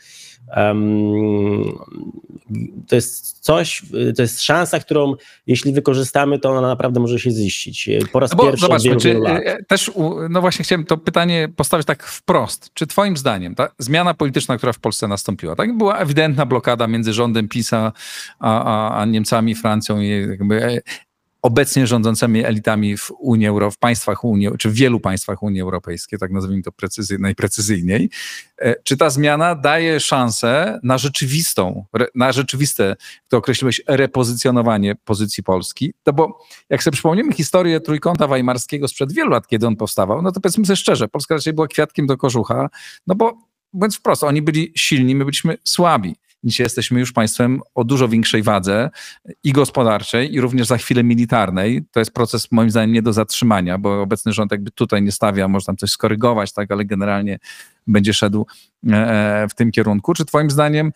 to 2.89 2.97
jest 2.97 3.41
coś, 3.41 3.83
to 4.17 4.23
jest 4.23 4.43
szansa, 4.43 4.81
którą 4.81 5.15
jeśli 5.47 5.73
wykorzystamy, 5.73 6.39
to 6.39 6.51
ona 6.51 6.69
naprawdę 6.69 7.01
może 7.01 7.19
się 7.19 7.31
ziścić. 7.31 7.91
Po 8.13 8.21
raz 8.21 8.33
no 8.33 8.45
pierwszy 8.45 8.61
zobaczmy, 8.61 8.97
czy. 8.97 9.21
E, 9.27 9.65
też, 9.65 9.91
no 10.31 10.41
właśnie 10.41 10.65
chciałem 10.65 10.85
to 10.85 10.97
pytanie 10.97 11.49
postawić 11.57 11.87
tak 11.87 12.03
wprost. 12.03 12.71
Czy 12.75 12.87
twoim 12.87 13.17
zdaniem 13.17 13.55
ta 13.55 13.69
zmiana 13.79 14.15
polityczna, 14.15 14.57
która 14.57 14.73
w 14.73 14.79
Polsce 14.79 15.09
nastąpiła, 15.09 15.57
tak 15.57 15.77
była 15.77 15.99
ewidentna 15.99 16.47
blokada 16.47 16.87
między 16.87 17.13
rządem 17.13 17.49
PiSa 17.49 17.93
a, 18.39 18.65
a, 18.65 19.01
a 19.01 19.05
Niemcami, 19.05 19.55
Francją 19.55 20.01
i 20.01 20.09
jakby 20.09 20.65
e, 20.65 20.81
obecnie 21.45 21.87
rządzącymi 21.87 22.45
elitami 22.45 22.97
w 22.97 23.11
Unii 23.19 23.47
Euro, 23.47 23.71
w 23.71 23.79
państwach 23.79 24.25
Unii, 24.25 24.49
czy 24.59 24.71
w 24.71 24.75
wielu 24.75 25.01
państwach 25.01 25.43
Unii 25.43 25.61
Europejskiej, 25.61 26.19
tak 26.19 26.31
nazwijmy 26.31 26.63
to 26.63 26.73
precyzy, 26.73 27.19
najprecyzyjniej, 27.19 28.11
e, 28.59 28.75
czy 28.83 28.97
ta 28.97 29.11
zmiana 29.11 29.55
daje 29.55 30.01
szansę 30.01 30.81
na 30.83 30.99
rzeczywistą, 30.99 31.85
na 32.15 32.33
rzeczywiste, 32.33 32.97
to 33.29 33.37
określiłeś, 33.37 33.83
repozycjonowanie 33.87 34.95
pozycji 35.05 35.43
Polski? 35.43 35.95
No 36.07 36.13
bo 36.13 36.39
jak 36.71 36.83
sobie 36.83 36.93
przypomniemy 36.93 37.33
historię 37.33 37.81
Trójkąta 37.81 38.27
Weimarskiego 38.27 38.89
sprzed 38.89 39.13
wielu 39.13 39.31
lat, 39.31 39.47
kiedy 39.47 39.67
on 39.67 39.77
powstawał, 39.77 40.23
no 40.23 40.33
to 40.33 40.41
powiedzmy 40.41 40.67
sobie 40.67 40.77
szczerze, 40.77 41.09
Polska 41.09 41.35
raczej 41.35 41.53
była 41.53 41.69
kwiatkiem 41.69 42.07
do 42.07 42.17
kożucha, 42.17 42.69
no 43.07 43.15
bo 43.15 43.39
mówiąc 43.73 43.97
wprost, 43.97 44.25
oni 44.25 44.43
byli 44.43 44.73
silni, 44.77 45.15
my 45.15 45.25
byliśmy 45.25 45.57
słabi. 45.65 46.17
Dzisiaj 46.45 46.65
jesteśmy 46.65 47.01
już 47.01 47.13
państwem 47.13 47.61
o 47.75 47.85
dużo 47.85 48.09
większej 48.09 48.43
wadze 48.43 48.91
i 49.45 49.53
gospodarczej, 49.53 50.35
i 50.35 50.41
również 50.41 50.67
za 50.67 50.77
chwilę 50.77 51.05
militarnej. 51.05 51.85
To 51.93 52.01
jest 52.01 52.15
proces 52.15 52.53
moim 52.53 52.71
zdaniem 52.71 52.93
nie 52.93 53.03
do 53.03 53.13
zatrzymania, 53.13 53.79
bo 53.79 54.03
obecny 54.03 54.33
rząd 54.33 54.53
jakby 54.53 54.71
tutaj 54.71 55.03
nie 55.03 55.13
stawia, 55.13 55.49
może 55.49 55.67
tam 55.67 55.77
coś 55.77 55.91
skorygować, 55.91 56.53
tak, 56.53 56.73
ale 56.73 56.85
generalnie 56.85 57.39
będzie 57.87 58.15
szedł 58.15 58.47
e, 58.91 58.95
e, 58.95 59.49
w 59.49 59.55
tym 59.55 59.71
kierunku. 59.71 60.15
Czy 60.15 60.25
twoim 60.25 60.51
zdaniem 60.51 60.93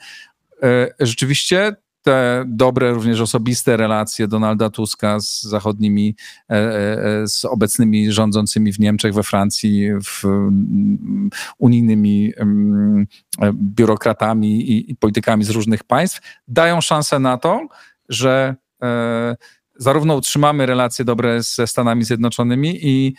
e, 0.63 0.89
rzeczywiście 1.01 1.77
te 2.03 2.45
dobre, 2.47 2.91
również 2.91 3.21
osobiste 3.21 3.77
relacje 3.77 4.29
Donalda 4.29 4.71
Tuska 4.71 5.21
z 5.21 5.43
zachodnimi, 5.43 6.17
e, 6.51 6.55
e, 6.55 7.29
z 7.29 7.45
obecnymi 7.45 8.13
rządzącymi 8.13 8.73
w 8.73 8.79
Niemczech, 8.79 9.15
we 9.15 9.23
Francji, 9.23 9.91
w 10.05 10.25
mm, 10.25 11.31
unijnymi 11.59 12.33
mm, 12.37 13.07
biurokratami 13.53 14.73
i, 14.91 14.97
politykami 14.97 15.45
z 15.45 15.51
różnych 15.51 15.85
państw, 15.85 16.21
dają 16.49 16.81
szansę 16.81 17.19
na 17.19 17.39
to, 17.39 17.69
że 18.09 18.57
e, 18.83 19.37
zarówno 19.77 20.15
utrzymamy 20.15 20.67
relacje 20.67 21.05
dobre 21.05 21.43
ze 21.43 21.67
Stanami 21.67 22.05
Zjednoczonymi 22.05 22.79
i 22.83 23.15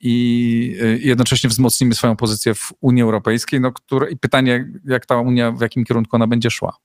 i 0.00 0.76
jednocześnie 1.00 1.50
wzmocnimy 1.50 1.94
swoją 1.94 2.16
pozycję 2.16 2.54
w 2.54 2.72
Unii 2.80 3.02
Europejskiej. 3.02 3.60
No, 3.60 3.72
które, 3.72 4.10
I 4.10 4.16
pytanie, 4.16 4.72
jak 4.84 5.06
ta 5.06 5.16
Unia, 5.16 5.52
w 5.52 5.60
jakim 5.60 5.84
kierunku 5.84 6.16
ona 6.16 6.26
będzie 6.26 6.50
szła? 6.50 6.76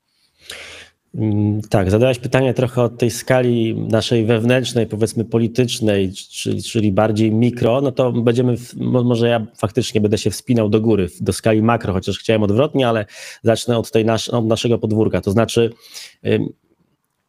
Mm, 1.15 1.61
tak, 1.61 1.91
zadałeś 1.91 2.19
pytanie 2.19 2.53
trochę 2.53 2.81
od 2.81 2.97
tej 2.97 3.11
skali 3.11 3.75
naszej 3.75 4.25
wewnętrznej, 4.25 4.87
powiedzmy 4.87 5.25
politycznej, 5.25 6.13
czyli, 6.13 6.63
czyli 6.63 6.91
bardziej 6.91 7.31
mikro, 7.31 7.81
no 7.81 7.91
to 7.91 8.11
będziemy, 8.11 8.55
może 9.03 9.27
ja 9.27 9.45
faktycznie 9.57 10.01
będę 10.01 10.17
się 10.17 10.31
wspinał 10.31 10.69
do 10.69 10.81
góry, 10.81 11.07
do 11.21 11.33
skali 11.33 11.61
makro, 11.61 11.93
chociaż 11.93 12.19
chciałem 12.19 12.43
odwrotnie, 12.43 12.87
ale 12.87 13.05
zacznę 13.43 13.77
od, 13.77 13.91
tej 13.91 14.05
nas, 14.05 14.29
od 14.29 14.45
naszego 14.45 14.77
podwórka. 14.79 15.21
To 15.21 15.31
znaczy, 15.31 15.69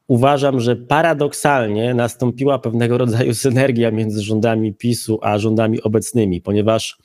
uważam, 0.09 0.61
że 0.61 0.77
paradoksalnie 0.77 1.95
nastąpiła 1.95 2.59
pewnego 2.59 2.99
rodzaju 2.99 3.35
synergia 3.35 3.91
między 3.91 4.23
rządami 4.23 4.75
PiSu 4.75 5.19
a 5.23 5.39
rządami 5.39 5.83
obecnymi, 5.83 6.41
ponieważ 6.41 6.99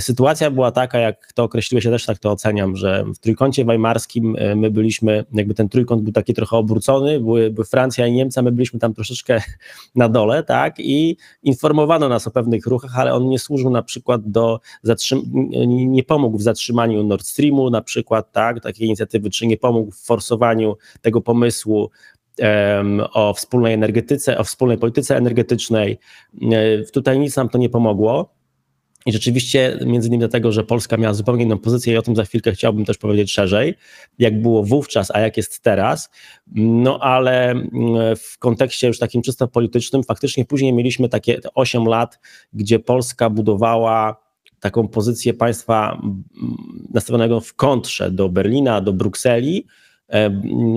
sytuacja 0.00 0.50
była 0.50 0.70
taka, 0.70 0.98
jak 0.98 1.32
to 1.32 1.44
określiłeś, 1.44 1.84
ja 1.84 1.90
też 1.90 2.06
tak 2.06 2.18
to 2.18 2.30
oceniam, 2.30 2.76
że 2.76 3.04
w 3.14 3.18
trójkącie 3.18 3.64
weimarskim 3.64 4.36
e, 4.38 4.56
my 4.56 4.70
byliśmy, 4.70 5.24
jakby 5.32 5.54
ten 5.54 5.68
trójkąt 5.68 6.02
był 6.02 6.12
taki 6.12 6.34
trochę 6.34 6.56
obrócony, 6.56 7.20
były, 7.20 7.50
były 7.50 7.64
Francja 7.64 8.06
i 8.06 8.12
Niemcy, 8.12 8.42
my 8.42 8.52
byliśmy 8.52 8.78
tam 8.78 8.94
troszeczkę 8.94 9.42
na 9.94 10.08
dole, 10.08 10.42
tak, 10.42 10.74
i 10.78 11.16
informowano 11.42 12.08
nas 12.08 12.26
o 12.26 12.30
pewnych 12.30 12.66
ruchach, 12.66 12.98
ale 12.98 13.14
on 13.14 13.28
nie 13.28 13.38
służył 13.38 13.70
na 13.70 13.82
przykład 13.82 14.30
do 14.30 14.60
zatrzymania, 14.82 15.26
nie 15.66 16.02
pomógł 16.02 16.38
w 16.38 16.42
zatrzymaniu 16.42 17.04
Nord 17.04 17.26
Streamu 17.26 17.70
na 17.70 17.82
przykład, 17.82 18.32
tak, 18.32 18.60
takiej 18.60 18.86
inicjatywy, 18.86 19.30
czy 19.30 19.46
nie 19.46 19.56
pomógł 19.56 19.90
w 19.90 20.00
forsowaniu 20.00 20.76
tego 21.02 21.20
pomysłu 21.20 21.90
o 23.12 23.34
wspólnej 23.34 23.74
energetyce, 23.74 24.38
o 24.38 24.44
wspólnej 24.44 24.78
polityce 24.78 25.16
energetycznej. 25.16 25.98
E, 26.42 26.82
tutaj 26.82 27.18
nic 27.18 27.36
nam 27.36 27.48
to 27.48 27.58
nie 27.58 27.68
pomogło. 27.68 28.35
I 29.06 29.12
rzeczywiście, 29.12 29.78
między 29.86 30.08
innymi 30.08 30.20
dlatego, 30.20 30.52
że 30.52 30.64
Polska 30.64 30.96
miała 30.96 31.14
zupełnie 31.14 31.44
inną 31.44 31.58
pozycję, 31.58 31.94
i 31.94 31.96
o 31.96 32.02
tym 32.02 32.16
za 32.16 32.24
chwilkę 32.24 32.52
chciałbym 32.52 32.84
też 32.84 32.98
powiedzieć 32.98 33.32
szerzej, 33.32 33.74
jak 34.18 34.42
było 34.42 34.64
wówczas, 34.64 35.10
a 35.14 35.20
jak 35.20 35.36
jest 35.36 35.60
teraz. 35.62 36.10
No 36.54 36.98
ale 36.98 37.50
mm, 37.50 37.72
w 38.16 38.38
kontekście 38.38 38.86
już 38.86 38.98
takim 38.98 39.22
czysto 39.22 39.48
politycznym, 39.48 40.02
faktycznie 40.02 40.44
później 40.44 40.72
mieliśmy 40.72 41.08
takie 41.08 41.40
8 41.54 41.84
lat, 41.84 42.18
gdzie 42.52 42.78
Polska 42.78 43.30
budowała 43.30 44.26
taką 44.60 44.88
pozycję 44.88 45.34
państwa 45.34 45.92
mm, 45.92 46.24
nastawionego 46.94 47.40
w 47.40 47.54
kontrze 47.54 48.10
do 48.10 48.28
Berlina, 48.28 48.80
do 48.80 48.92
Brukseli, 48.92 49.66
e, 50.08 50.30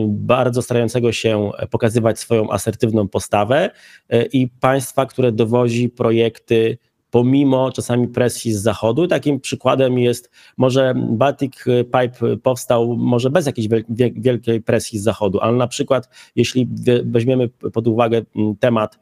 bardzo 0.08 0.62
starającego 0.62 1.12
się 1.12 1.52
pokazywać 1.72 2.20
swoją 2.20 2.52
asertywną 2.52 3.08
postawę 3.08 3.70
e, 4.10 4.26
i 4.26 4.48
państwa, 4.48 5.06
które 5.06 5.32
dowozi 5.32 5.90
projekty 5.90 6.78
pomimo 7.12 7.72
czasami 7.72 8.08
presji 8.08 8.54
z 8.54 8.62
zachodu. 8.62 9.08
Takim 9.08 9.40
przykładem 9.40 10.00
jest 10.00 10.32
może 10.58 10.94
Baltic 10.96 11.54
Pipe 11.86 12.38
powstał 12.38 12.98
może 12.98 13.30
bez 13.30 13.46
jakiejś 13.46 13.68
wielkiej 14.16 14.62
presji 14.62 15.00
z 15.00 15.04
zachodu, 15.04 15.40
ale 15.40 15.58
na 15.58 15.68
przykład 15.68 16.10
jeśli 16.36 16.68
weźmiemy 17.04 17.50
pod 17.50 17.88
uwagę 17.88 18.22
temat 18.60 19.00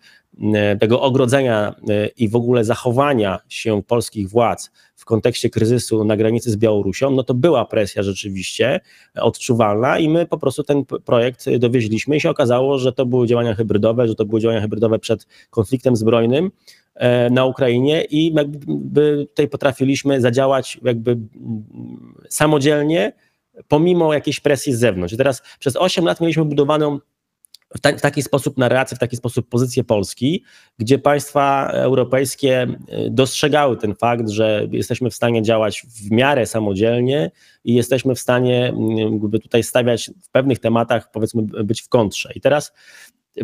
tego 0.80 1.02
ogrodzenia 1.02 1.76
e, 1.90 2.08
i 2.08 2.30
w 2.30 2.36
ogóle 2.36 2.64
zachowania 2.64 3.40
się 3.50 3.84
polskich 3.84 4.30
władz 4.30 4.72
w 4.96 5.06
kontekście 5.06 5.50
kryzysu 5.50 6.04
na 6.04 6.18
granicy 6.18 6.52
z 6.52 6.56
Białorusią, 6.56 7.12
no 7.12 7.24
to 7.24 7.34
była 7.34 7.66
presja 7.66 8.04
rzeczywiście 8.04 8.80
odczuwalna 9.16 10.00
i 10.00 10.10
my 10.10 10.26
po 10.26 10.38
prostu 10.38 10.64
ten 10.64 10.86
projekt 10.86 11.46
dowieźliśmy 11.60 12.16
i 12.16 12.22
się 12.22 12.30
okazało, 12.30 12.78
że 12.78 12.94
to 12.94 13.06
były 13.06 13.28
działania 13.28 13.56
hybrydowe, 13.56 14.08
że 14.08 14.16
to 14.16 14.26
były 14.26 14.42
działania 14.42 14.62
hybrydowe 14.62 15.00
przed 15.00 15.28
konfliktem 15.50 15.96
zbrojnym, 15.96 16.52
E, 16.87 16.87
na 17.32 17.46
Ukrainie 17.46 18.04
i 18.04 18.34
jakby 18.34 19.26
tutaj 19.26 19.48
potrafiliśmy 19.48 20.22
zadziałać 20.22 20.80
jakby 20.84 21.18
samodzielnie, 22.30 23.14
pomimo 23.68 24.14
jakiejś 24.14 24.40
presji 24.40 24.74
z 24.74 24.80
zewnątrz. 24.80 25.14
I 25.14 25.18
teraz 25.18 25.42
przez 25.60 25.76
8 25.76 26.06
lat 26.06 26.22
mieliśmy 26.22 26.46
budowaną 26.46 27.00
w, 27.76 27.80
ta, 27.82 27.98
w, 27.98 28.02
taki 28.02 28.24
sposób 28.24 28.58
narrację, 28.58 28.98
w 28.98 29.00
taki 29.00 29.18
sposób 29.18 29.50
pozycję 29.50 29.84
Polski, 29.84 30.44
gdzie 30.78 31.00
państwa 31.00 31.70
europejskie 31.72 32.62
e, 32.62 33.10
dostrzegały 33.10 33.78
ten 33.78 33.96
fakt, 33.96 34.30
że 34.30 34.68
jesteśmy 34.72 35.10
w 35.10 35.16
stanie 35.16 35.42
działać 35.42 35.82
w 35.82 36.12
miarę 36.12 36.46
samodzielnie 36.46 37.32
i 37.64 37.74
jesteśmy 37.74 38.16
w 38.16 38.20
stanie 38.20 38.74
jakby 38.98 39.40
tutaj 39.40 39.64
stawiać 39.64 40.12
w 40.24 40.30
pewnych 40.30 40.60
tematach, 40.60 41.12
powiedzmy, 41.12 41.44
być 41.44 41.82
w 41.82 41.90
kontrze. 41.90 42.32
I 42.36 42.42
teraz 42.42 42.74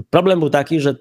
Problem 0.09 0.39
był 0.39 0.49
taki, 0.49 0.79
że 0.79 0.95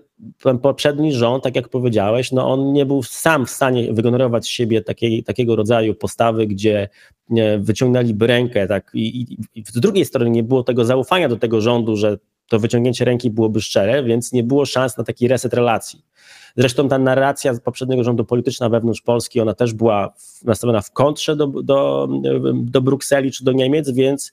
poprzedni 0.63 1.13
rząd, 1.13 1.45
tak 1.45 1.57
jak 1.57 1.69
powiedziałeś, 1.69 2.33
no 2.33 2.53
on 2.53 2.73
nie 2.73 2.87
był 2.87 3.03
sam 3.03 3.47
w 3.47 3.51
stanie 3.51 3.93
wygenerować 3.93 4.45
z 4.45 4.49
siebie 4.49 4.83
takiej, 4.83 5.25
takiego 5.25 5.57
rodzaju 5.57 5.95
postawy, 5.95 6.47
gdzie 6.47 6.89
wyciągnęliby 7.59 8.27
rękę, 8.27 8.67
tak, 8.67 8.91
i, 8.95 9.21
i, 9.21 9.37
i 9.55 9.65
z 9.67 9.81
drugiej 9.81 10.05
strony 10.05 10.31
nie 10.31 10.43
było 10.43 10.63
tego 10.63 10.85
zaufania 10.85 11.29
do 11.29 11.37
tego 11.37 11.61
rządu, 11.61 11.97
że 11.97 12.19
to 12.49 12.59
wyciągnięcie 12.59 13.05
ręki 13.05 13.31
byłoby 13.31 13.61
szczere, 13.61 14.05
więc 14.05 14.33
nie 14.33 14.43
było 14.43 14.67
szans 14.67 14.97
na 14.97 15.05
taki 15.05 15.29
reset 15.29 15.55
relacji. 15.55 16.05
Zresztą 16.57 16.89
ta 16.89 16.99
narracja 16.99 17.55
poprzedniego 17.65 18.05
rządu 18.05 18.25
polityczna 18.25 18.69
wewnątrz 18.69 19.03
Polski, 19.03 19.41
ona 19.41 19.55
też 19.55 19.73
była 19.75 20.15
nastawiona 20.45 20.81
w 20.81 20.91
kontrze 20.91 21.37
do, 21.37 21.47
do, 21.47 22.09
do 22.55 22.81
Brukseli 22.81 23.33
czy 23.33 23.45
do 23.45 23.53
Niemiec, 23.53 23.91
więc 23.91 24.33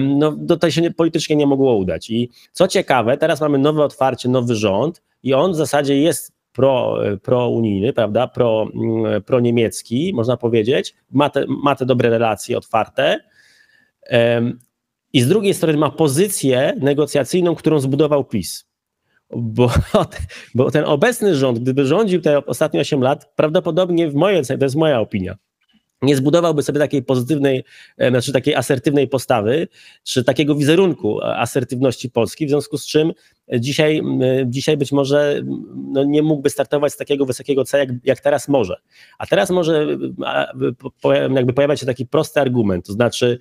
no, 0.00 0.36
to 0.60 0.70
się 0.70 0.90
politycznie 0.90 1.36
nie 1.36 1.46
mogło 1.46 1.76
udać. 1.76 2.10
I 2.10 2.30
co 2.52 2.68
ciekawe, 2.68 3.16
teraz 3.16 3.40
mamy 3.40 3.58
nowe 3.58 3.84
otwarcie, 3.84 4.28
nowy 4.28 4.54
rząd 4.54 5.02
i 5.22 5.34
on 5.34 5.52
w 5.52 5.56
zasadzie 5.56 5.98
jest 5.98 6.32
pro, 6.52 6.98
prounijny, 7.22 7.92
prawda, 7.92 8.26
pro, 8.28 8.66
mm, 8.74 9.22
pro 9.22 9.40
niemiecki, 9.40 10.12
można 10.14 10.36
powiedzieć, 10.36 10.94
ma 11.10 11.30
te, 11.30 11.44
ma 11.48 11.76
te 11.76 11.86
dobre 11.86 12.10
relacje 12.10 12.58
otwarte. 12.58 13.20
I 15.12 15.20
z 15.20 15.28
drugiej 15.28 15.54
strony 15.54 15.78
ma 15.78 15.90
pozycję 15.90 16.76
negocjacyjną, 16.80 17.54
którą 17.54 17.80
zbudował 17.80 18.24
PiS. 18.24 18.66
Bo, 19.36 19.70
bo 20.54 20.70
ten 20.70 20.84
obecny 20.84 21.36
rząd, 21.36 21.58
gdyby 21.58 21.86
rządził 21.86 22.20
te 22.20 22.46
ostatnie 22.46 22.80
8 22.80 23.02
lat, 23.02 23.32
prawdopodobnie 23.36 24.10
w 24.10 24.14
mojej 24.14 24.40
ocenie, 24.40 24.58
to 24.58 24.64
jest 24.64 24.76
moja 24.76 25.00
opinia, 25.00 25.36
nie 26.02 26.16
zbudowałby 26.16 26.62
sobie 26.62 26.78
takiej 26.78 27.02
pozytywnej, 27.02 27.64
e, 27.98 28.10
znaczy 28.10 28.32
takiej 28.32 28.54
asertywnej 28.54 29.08
postawy, 29.08 29.68
czy 30.04 30.24
takiego 30.24 30.54
wizerunku 30.54 31.22
asertywności 31.22 32.10
Polski, 32.10 32.46
w 32.46 32.48
związku 32.48 32.78
z 32.78 32.86
czym 32.86 33.12
dzisiaj, 33.58 34.02
dzisiaj 34.46 34.76
być 34.76 34.92
może 34.92 35.42
no, 35.74 36.04
nie 36.04 36.22
mógłby 36.22 36.50
startować 36.50 36.92
z 36.92 36.96
takiego 36.96 37.26
wysokiego 37.26 37.64
C, 37.64 37.78
jak, 37.78 37.88
jak 38.04 38.20
teraz 38.20 38.48
może. 38.48 38.76
A 39.18 39.26
teraz 39.26 39.50
może 39.50 39.86
jakby 41.34 41.52
pojawiać 41.52 41.80
się 41.80 41.86
taki 41.86 42.06
prosty 42.06 42.40
argument, 42.40 42.86
to 42.86 42.92
znaczy 42.92 43.38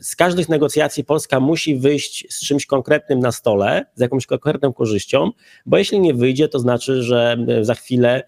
z 0.00 0.16
każdych 0.16 0.48
negocjacji 0.48 1.04
Polska 1.04 1.40
musi 1.40 1.76
wyjść 1.76 2.26
z 2.30 2.46
czymś 2.46 2.66
konkretnym 2.66 3.18
na 3.18 3.32
stole, 3.32 3.86
z 3.94 4.00
jakąś 4.00 4.26
konkretną 4.26 4.72
korzyścią, 4.72 5.30
bo 5.66 5.78
jeśli 5.78 6.00
nie 6.00 6.14
wyjdzie, 6.14 6.48
to 6.48 6.58
znaczy, 6.58 7.02
że 7.02 7.36
za 7.62 7.74
chwilę 7.74 8.08
E, 8.08 8.24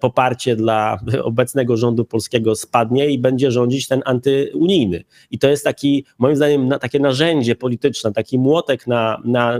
poparcie 0.00 0.56
dla 0.56 0.98
obecnego 1.22 1.76
rządu 1.76 2.04
polskiego 2.04 2.54
spadnie 2.54 3.10
i 3.10 3.18
będzie 3.18 3.50
rządzić 3.50 3.88
ten 3.88 4.02
antyunijny. 4.04 5.04
I 5.30 5.38
to 5.38 5.48
jest 5.48 5.64
taki, 5.64 6.04
moim 6.18 6.36
zdaniem, 6.36 6.70
takie 6.80 6.98
narzędzie 6.98 7.54
polityczne, 7.54 8.12
taki 8.12 8.38
młotek 8.38 8.86
na, 8.86 9.20
na 9.24 9.58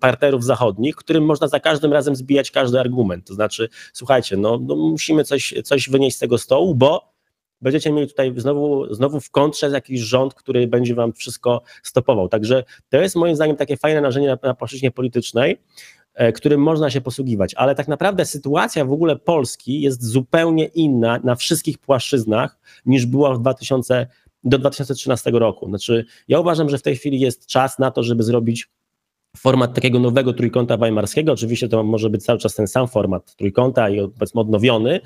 partnerów 0.00 0.44
zachodnich, 0.44 0.96
którym 0.96 1.24
można 1.24 1.48
za 1.48 1.60
każdym 1.60 1.92
razem 1.92 2.16
zbijać 2.16 2.50
każdy 2.50 2.80
argument. 2.80 3.26
To 3.26 3.34
znaczy, 3.34 3.68
słuchajcie, 3.92 4.36
no, 4.36 4.58
no 4.62 4.76
musimy 4.76 5.24
coś, 5.24 5.54
coś 5.64 5.88
wynieść 5.88 6.16
z 6.16 6.20
tego 6.20 6.38
stołu, 6.38 6.74
bo 6.74 7.18
będziecie 7.60 7.92
mieli 7.92 8.08
tutaj 8.08 8.32
znowu, 8.36 8.94
znowu 8.94 9.20
w 9.20 9.30
kontrze 9.30 9.70
jakiś 9.70 10.00
rząd, 10.00 10.34
który 10.34 10.66
będzie 10.66 10.94
wam 10.94 11.12
wszystko 11.12 11.62
stopował. 11.82 12.28
Także 12.28 12.64
to 12.88 12.96
jest 12.96 13.16
moim 13.16 13.36
zdaniem 13.36 13.56
takie 13.56 13.76
fajne 13.76 14.00
narzędzie 14.00 14.28
na, 14.28 14.38
na 14.42 14.54
płaszczyźnie 14.54 14.90
politycznej. 14.90 15.58
E, 16.18 16.32
którym 16.32 16.62
można 16.62 16.90
się 16.90 17.00
posługiwać, 17.00 17.54
ale 17.54 17.74
tak 17.74 17.88
naprawdę 17.88 18.24
sytuacja 18.24 18.84
w 18.84 18.92
ogóle 18.92 19.16
Polski 19.16 19.80
jest 19.80 20.04
zupełnie 20.04 20.64
inna 20.64 21.20
na 21.24 21.34
wszystkich 21.34 21.78
płaszczyznach 21.78 22.58
niż 22.86 23.06
była 23.06 23.34
w 23.34 23.40
2000, 23.40 24.06
do 24.44 24.58
2013 24.58 25.30
roku. 25.30 25.68
Znaczy, 25.68 26.04
ja 26.28 26.40
uważam, 26.40 26.68
że 26.68 26.78
w 26.78 26.82
tej 26.82 26.96
chwili 26.96 27.20
jest 27.20 27.46
czas 27.46 27.78
na 27.78 27.90
to, 27.90 28.02
żeby 28.02 28.22
zrobić 28.22 28.68
format 29.36 29.74
takiego 29.74 29.98
nowego 29.98 30.32
trójkąta 30.32 30.76
weimarskiego. 30.76 31.32
Oczywiście 31.32 31.68
to 31.68 31.82
może 31.82 32.10
być 32.10 32.24
cały 32.24 32.38
czas 32.38 32.54
ten 32.54 32.68
sam 32.68 32.88
format 32.88 33.36
trójkąta 33.36 33.90
i 33.90 34.08
powiedzmy 34.08 34.40
odnowiony, 34.40 35.00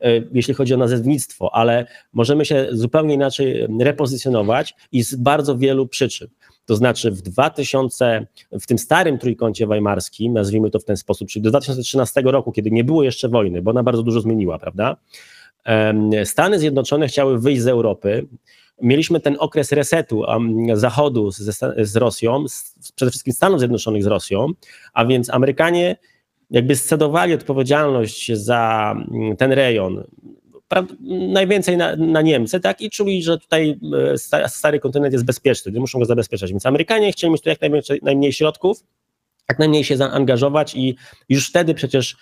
e, 0.00 0.10
jeśli 0.32 0.54
chodzi 0.54 0.74
o 0.74 0.76
nazewnictwo, 0.76 1.54
ale 1.54 1.86
możemy 2.12 2.44
się 2.44 2.66
zupełnie 2.70 3.14
inaczej 3.14 3.66
repozycjonować 3.80 4.74
i 4.92 5.02
z 5.02 5.14
bardzo 5.14 5.58
wielu 5.58 5.86
przyczyn. 5.86 6.28
To 6.68 6.76
znaczy 6.76 7.10
w 7.10 7.22
2000, 7.22 8.26
w 8.60 8.66
tym 8.66 8.78
starym 8.78 9.18
trójkącie 9.18 9.66
weimarskim, 9.66 10.32
nazwijmy 10.32 10.70
to 10.70 10.78
w 10.78 10.84
ten 10.84 10.96
sposób, 10.96 11.28
czyli 11.28 11.42
do 11.42 11.50
2013 11.50 12.22
roku, 12.24 12.52
kiedy 12.52 12.70
nie 12.70 12.84
było 12.84 13.02
jeszcze 13.02 13.28
wojny, 13.28 13.62
bo 13.62 13.70
ona 13.70 13.82
bardzo 13.82 14.02
dużo 14.02 14.20
zmieniła, 14.20 14.58
prawda? 14.58 14.96
Stany 16.24 16.58
Zjednoczone 16.58 17.08
chciały 17.08 17.38
wyjść 17.38 17.62
z 17.62 17.66
Europy. 17.66 18.26
Mieliśmy 18.82 19.20
ten 19.20 19.36
okres 19.38 19.72
resetu 19.72 20.24
Zachodu 20.74 21.30
z, 21.30 21.58
z 21.78 21.96
Rosją, 21.96 22.48
z, 22.48 22.92
przede 22.92 23.10
wszystkim 23.10 23.32
Stanów 23.32 23.58
Zjednoczonych 23.58 24.04
z 24.04 24.06
Rosją, 24.06 24.48
a 24.92 25.06
więc 25.06 25.30
Amerykanie 25.30 25.96
jakby 26.50 26.76
scedowali 26.76 27.34
odpowiedzialność 27.34 28.32
za 28.32 28.94
ten 29.38 29.52
rejon 29.52 30.04
najwięcej 31.10 31.76
na, 31.76 31.96
na, 31.96 32.22
Niemcy, 32.22 32.60
tak, 32.60 32.80
i 32.80 32.90
czuli, 32.90 33.22
że 33.22 33.38
tutaj 33.38 33.80
e, 34.32 34.48
stary 34.48 34.80
kontynent 34.80 35.12
jest 35.12 35.24
bezpieczny, 35.24 35.72
nie 35.72 35.80
muszą 35.80 35.98
go 35.98 36.04
zabezpieczać. 36.04 36.50
Więc 36.50 36.66
Amerykanie 36.66 37.12
chcieli 37.12 37.32
mieć 37.32 37.42
tu 37.42 37.48
jak 37.48 37.60
najmniej, 37.60 37.82
najmniej 38.02 38.32
środków, 38.32 38.82
jak 39.48 39.58
najmniej 39.58 39.84
się 39.84 39.96
zaangażować 39.96 40.74
i 40.74 40.96
już 41.28 41.48
wtedy 41.48 41.74
przecież, 41.74 42.16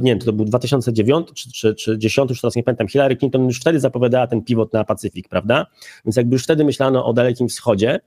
nie 0.00 0.10
wiem, 0.10 0.18
to 0.18 0.32
był 0.32 0.44
2009 0.44 1.28
czy, 1.34 1.52
czy, 1.52 1.74
czy 1.74 1.98
10, 1.98 2.30
już 2.30 2.40
teraz 2.40 2.56
nie 2.56 2.62
pamiętam, 2.62 2.88
Hillary 2.88 3.16
Clinton 3.16 3.44
już 3.44 3.60
wtedy 3.60 3.80
zapowiadała 3.80 4.26
ten 4.26 4.42
pivot 4.42 4.72
na 4.72 4.84
Pacyfik, 4.84 5.28
prawda? 5.28 5.66
Więc 6.04 6.16
jakby 6.16 6.34
już 6.34 6.44
wtedy 6.44 6.64
myślano 6.64 7.06
o 7.06 7.12
Dalekim 7.12 7.48
Wschodzie. 7.48 8.00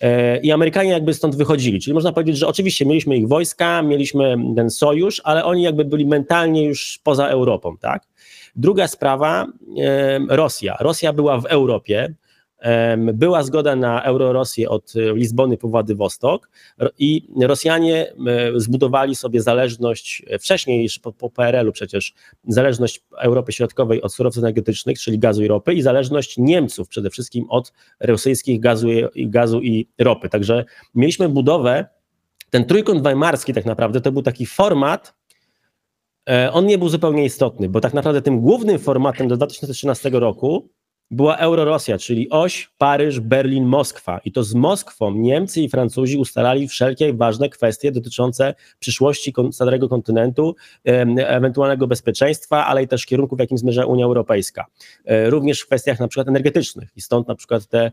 E, 0.00 0.38
I 0.40 0.52
Amerykanie 0.52 0.90
jakby 0.90 1.14
stąd 1.14 1.36
wychodzili. 1.36 1.80
Czyli 1.80 1.94
można 1.94 2.12
powiedzieć, 2.12 2.38
że 2.38 2.46
oczywiście 2.46 2.86
mieliśmy 2.86 3.16
ich 3.16 3.28
wojska, 3.28 3.82
mieliśmy 3.82 4.36
ten 4.56 4.70
sojusz, 4.70 5.20
ale 5.24 5.44
oni 5.44 5.62
jakby 5.62 5.84
byli 5.84 6.06
mentalnie 6.06 6.64
już 6.64 7.00
poza 7.04 7.26
Europą, 7.26 7.76
tak? 7.80 8.06
Druga 8.56 8.88
sprawa, 8.88 9.46
Rosja. 10.28 10.76
Rosja 10.80 11.12
była 11.12 11.40
w 11.40 11.46
Europie, 11.46 12.14
była 13.12 13.42
zgoda 13.42 13.76
na 13.76 14.02
Eurorosję 14.02 14.68
od 14.68 14.92
Lizbony 15.14 15.56
po 15.56 15.68
Władywostok 15.68 16.50
i 16.98 17.28
Rosjanie 17.40 18.12
zbudowali 18.56 19.14
sobie 19.14 19.42
zależność, 19.42 20.22
wcześniej 20.40 20.82
jeszcze 20.82 21.00
po, 21.00 21.12
po 21.12 21.30
PRL-u 21.30 21.72
przecież, 21.72 22.14
zależność 22.48 23.00
Europy 23.18 23.52
Środkowej 23.52 24.02
od 24.02 24.14
surowców 24.14 24.44
energetycznych, 24.44 24.98
czyli 24.98 25.18
gazu 25.18 25.42
i 25.42 25.48
ropy 25.48 25.74
i 25.74 25.82
zależność 25.82 26.38
Niemców 26.38 26.88
przede 26.88 27.10
wszystkim 27.10 27.44
od 27.48 27.72
rosyjskich 28.00 28.60
gazu 28.60 28.88
i, 28.90 29.28
gazu 29.28 29.60
i 29.60 29.88
ropy. 29.98 30.28
Także 30.28 30.64
mieliśmy 30.94 31.28
budowę, 31.28 31.86
ten 32.50 32.64
trójkąt 32.64 33.02
weimarski 33.02 33.54
tak 33.54 33.64
naprawdę 33.64 34.00
to 34.00 34.12
był 34.12 34.22
taki 34.22 34.46
format, 34.46 35.21
E, 35.21 35.21
on 36.52 36.66
nie 36.66 36.78
był 36.78 36.88
zupełnie 36.88 37.24
istotny, 37.24 37.68
bo 37.68 37.80
tak 37.80 37.94
naprawdę 37.94 38.22
tym 38.22 38.40
głównym 38.40 38.78
formatem 38.78 39.28
do 39.28 39.36
2013 39.36 40.10
roku 40.10 40.68
była 41.12 41.36
Eurorosja, 41.36 41.98
czyli 41.98 42.30
oś 42.30 42.70
Paryż, 42.78 43.20
Berlin, 43.20 43.64
Moskwa. 43.64 44.20
I 44.24 44.32
to 44.32 44.44
z 44.44 44.54
Moskwą 44.54 45.10
Niemcy 45.10 45.60
i 45.60 45.68
Francuzi 45.68 46.18
ustalali 46.18 46.68
wszelkie 46.68 47.14
ważne 47.14 47.48
kwestie 47.48 47.92
dotyczące 47.92 48.54
przyszłości 48.78 49.34
starego 49.52 49.88
kontynentu, 49.88 50.56
ewentualnego 51.16 51.86
bezpieczeństwa, 51.86 52.66
ale 52.66 52.82
i 52.82 52.88
też 52.88 53.06
kierunku, 53.06 53.36
w 53.36 53.38
jakim 53.38 53.58
zmierza 53.58 53.86
Unia 53.86 54.04
Europejska. 54.04 54.66
E, 55.04 55.30
również 55.30 55.60
w 55.60 55.66
kwestiach 55.66 56.00
na 56.00 56.08
przykład 56.08 56.28
energetycznych. 56.28 56.88
I 56.96 57.00
stąd 57.00 57.28
na 57.28 57.34
przykład 57.34 57.66
te 57.66 57.92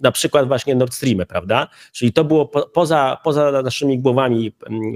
na 0.00 0.12
przykład 0.12 0.48
właśnie 0.48 0.74
Nord 0.74 0.94
Streamy, 0.94 1.26
prawda? 1.26 1.68
Czyli 1.92 2.12
to 2.12 2.24
było 2.24 2.46
po, 2.46 2.68
poza, 2.68 3.18
poza 3.24 3.62
naszymi 3.62 3.98
głowami 3.98 4.52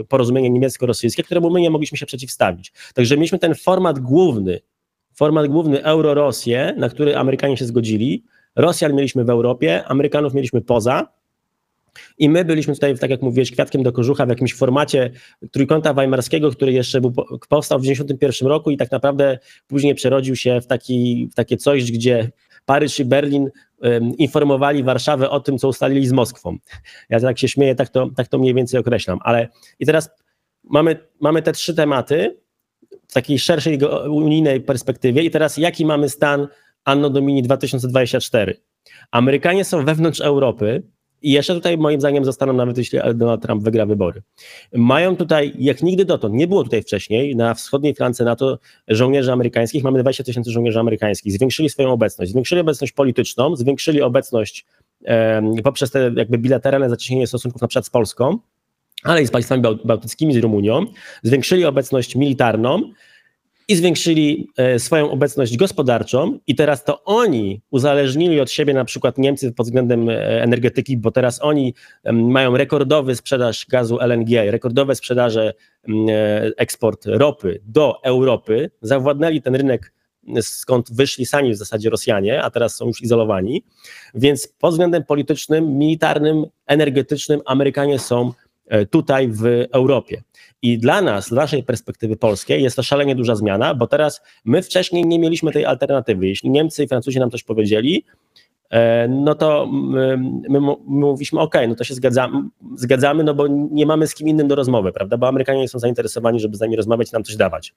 porozumienie 0.09 0.51
niemiecko-rosyjskie, 0.51 1.23
któremu 1.23 1.51
my 1.51 1.61
nie 1.61 1.71
mogliśmy 1.71 1.99
się 1.99 2.07
przeciwstawić. 2.07 2.73
Także 2.95 3.17
mieliśmy 3.17 3.39
ten 3.39 3.55
format 3.55 3.99
główny, 3.99 4.61
format 5.15 5.47
główny 5.47 5.85
Euro-Rosję, 5.85 6.75
na 6.77 6.89
który 6.89 7.17
Amerykanie 7.17 7.57
się 7.57 7.65
zgodzili. 7.65 8.25
Rosjan 8.57 8.95
mieliśmy 8.95 9.25
w 9.25 9.31
Europie, 9.31 9.85
Amerykanów 9.85 10.35
mieliśmy 10.35 10.61
poza. 10.61 11.09
I 12.19 12.29
my 12.29 12.45
byliśmy 12.45 12.75
tutaj, 12.75 12.99
tak 12.99 13.11
jak 13.11 13.23
mówiłeś, 13.23 13.53
kwiatkiem 13.53 13.83
do 13.83 13.93
kożucha 13.93 14.27
w 14.27 14.29
jakimś 14.29 14.55
formacie 14.55 15.11
trójkąta 15.51 15.95
weimarskiego, 15.95 16.51
który 16.51 16.73
jeszcze 16.73 17.01
był, 17.01 17.13
powstał 17.49 17.79
w 17.79 17.83
1991 17.83 18.49
roku 18.49 18.71
i 18.71 18.77
tak 18.77 18.91
naprawdę 18.91 19.39
później 19.67 19.95
przerodził 19.95 20.37
się 20.37 20.61
w, 20.61 20.67
taki, 20.67 21.29
w 21.33 21.35
takie 21.35 21.57
coś, 21.57 21.93
gdzie 21.93 22.31
Paryż 22.67 23.01
i 23.01 23.05
Berlin 23.05 23.51
informowali 24.19 24.83
Warszawę 24.83 25.31
o 25.31 25.41
tym, 25.41 25.59
co 25.59 25.69
ustalili 25.69 26.07
z 26.07 26.13
Moskwą. 26.13 26.57
Ja 27.11 27.21
tak 27.21 27.39
się 27.39 27.49
śmieję, 27.49 27.75
tak 27.75 27.89
to, 27.89 28.11
tak 28.17 28.29
to 28.29 28.39
mniej 28.39 28.55
więcej 28.55 28.81
określam. 28.81 29.19
Ale 29.23 29.49
i 29.81 29.87
teraz 29.87 30.11
mamy, 30.65 30.97
mamy 31.21 31.43
te 31.43 31.53
trzy 31.53 31.75
tematy 31.75 32.37
takiej 33.13 33.39
szerszej 33.39 33.79
unijnej 34.09 34.61
perspektywie. 34.61 35.23
I 35.23 35.31
teraz 35.31 35.57
jaki 35.57 35.87
mamy 35.87 36.09
stan 36.09 36.49
Anno 36.85 37.11
Domini 37.11 37.43
2024? 37.43 38.57
Amerykanie 39.11 39.65
są 39.65 39.85
wewnątrz 39.85 40.21
Europy, 40.21 40.83
i 41.23 41.33
jeszcze 41.33 41.55
tutaj 41.55 41.79
moim 41.79 42.01
zdaniem 42.01 42.25
zostaną 42.25 42.53
nawet 42.53 42.79
jeśli 42.79 42.99
Donald 43.15 43.43
Trump 43.43 43.65
wygra 43.65 43.87
wybory. 43.87 44.23
Mają 44.73 45.17
tutaj, 45.17 45.53
jak 45.59 45.83
nigdy 45.83 46.05
dotąd, 46.05 46.35
nie 46.35 46.47
było 46.47 46.65
tutaj 46.65 46.83
wcześniej, 46.83 47.37
na 47.37 47.55
wschodniej 47.55 47.95
flance 47.95 48.25
NATO 48.25 48.59
żołnierzy 48.89 49.33
amerykańskich, 49.33 49.85
mamy 49.85 50.01
20 50.01 50.25
tysięcy 50.25 50.51
żołnierzy 50.51 50.81
amerykańskich, 50.81 51.33
zwiększyli 51.33 51.71
swoją 51.71 51.93
obecność, 51.93 52.31
zwiększyli 52.31 52.61
obecność 52.61 52.93
polityczną, 52.93 53.57
zwiększyli 53.57 54.03
obecność 54.03 54.67
poprzez 55.65 55.91
te 55.91 56.13
jakby 56.17 56.39
bilateralne 56.39 56.91
zacieśnienie 56.91 57.27
stosunków 57.27 57.63
na 57.63 57.69
przykład 57.69 57.87
z 57.87 57.91
Polską, 57.91 58.39
ale 59.05 59.23
i 59.23 59.27
z 59.27 59.31
państwami 59.31 59.63
bałtyckimi, 59.85 60.35
z 60.35 60.37
Rumunią, 60.37 60.87
zwiększyli 61.23 61.65
obecność 61.65 62.17
militarną, 62.17 62.93
i 63.69 63.77
zwiększyli 63.77 64.49
e, 64.57 64.79
swoją 64.79 65.11
obecność 65.11 65.57
gospodarczą 65.57 66.39
i 66.47 66.55
teraz 66.55 66.85
to 66.85 67.05
oni 67.05 67.63
uzależnili 67.71 68.41
od 68.41 68.51
siebie 68.51 68.75
na 68.75 68.85
przykład 68.85 69.19
Niemcy 69.19 69.53
pod 69.53 69.67
względem 69.67 70.09
e, 70.09 70.43
energetyki, 70.43 70.97
bo 70.97 71.11
teraz 71.11 71.43
oni 71.43 71.75
mają 72.13 72.57
rekordowy 72.57 73.17
sprzedaż 73.17 73.67
gazu 73.67 73.99
LNG, 74.01 74.51
rekordowe 74.51 74.95
sprzedaże, 74.95 75.55
e, 75.89 75.93
eksport 76.57 77.07
ropy 77.07 77.61
do 77.65 78.03
Europy, 78.03 78.71
zawładnęli 78.83 79.43
ten 79.43 79.55
rynek 79.55 79.93
skąd 80.41 80.93
wyszli 80.93 81.27
sami 81.27 81.53
w 81.53 81.57
zasadzie 81.57 81.91
Rosjanie, 81.91 82.43
a 82.43 82.51
teraz 82.51 82.77
są 82.77 82.87
już 82.87 83.03
izolowani. 83.03 83.65
Więc 84.15 84.47
pod 84.47 84.71
względem 84.71 85.05
politycznym, 85.05 85.79
militarnym, 85.79 86.45
energetycznym 86.67 87.41
Amerykanie 87.47 87.99
są 87.99 88.33
tutaj 88.91 89.29
w 89.29 89.45
Europie. 89.73 90.23
I 90.63 90.79
dla 90.79 91.03
nas, 91.03 91.27
z 91.27 91.33
naszej 91.33 91.63
perspektywy 91.63 92.17
polskiej, 92.17 92.63
jest 92.63 92.77
to 92.77 92.83
szalenie 92.83 93.15
duża 93.15 93.35
zmiana, 93.35 93.75
bo 93.75 93.87
teraz 93.87 94.23
my 94.45 94.63
wcześniej 94.63 95.07
nie 95.07 95.19
mieliśmy 95.19 95.53
tej 95.53 95.65
alternatywy. 95.65 96.29
Jeśli 96.29 96.51
Niemcy 96.51 96.85
i 96.85 96.89
Francuzi 96.89 97.19
nam 97.19 97.31
coś 97.31 97.43
powiedzieli, 97.43 98.05
e, 98.71 99.09
no 99.09 99.35
to 99.35 99.67
my, 99.73 100.17
my, 100.49 100.61
mówiliśmy, 100.87 101.41
OK, 101.41 101.55
no 101.69 101.75
to 101.75 101.85
się 101.85 101.95
zgadzamy, 101.95 102.43
zgadzamy, 102.77 103.25
no 103.25 103.35
bo 103.35 103.47
nie 103.49 103.87
mamy 103.87 104.07
z 104.07 104.15
kim 104.15 104.29
innym 104.29 104.49
do 104.49 104.55
rozmowy, 104.55 104.93
prawda? 104.93 105.17
Bo 105.17 105.29
Amerykanie 105.29 105.61
nie 105.61 105.69
są 105.69 105.79
zainteresowani, 105.79 106.41
żeby 106.41 106.57
z 106.57 106.61
nami 106.61 106.77
rozmawiać 106.77 107.11
i 107.11 107.13
nam 107.13 107.25
coś 107.25 107.37
dawać. 107.37 107.75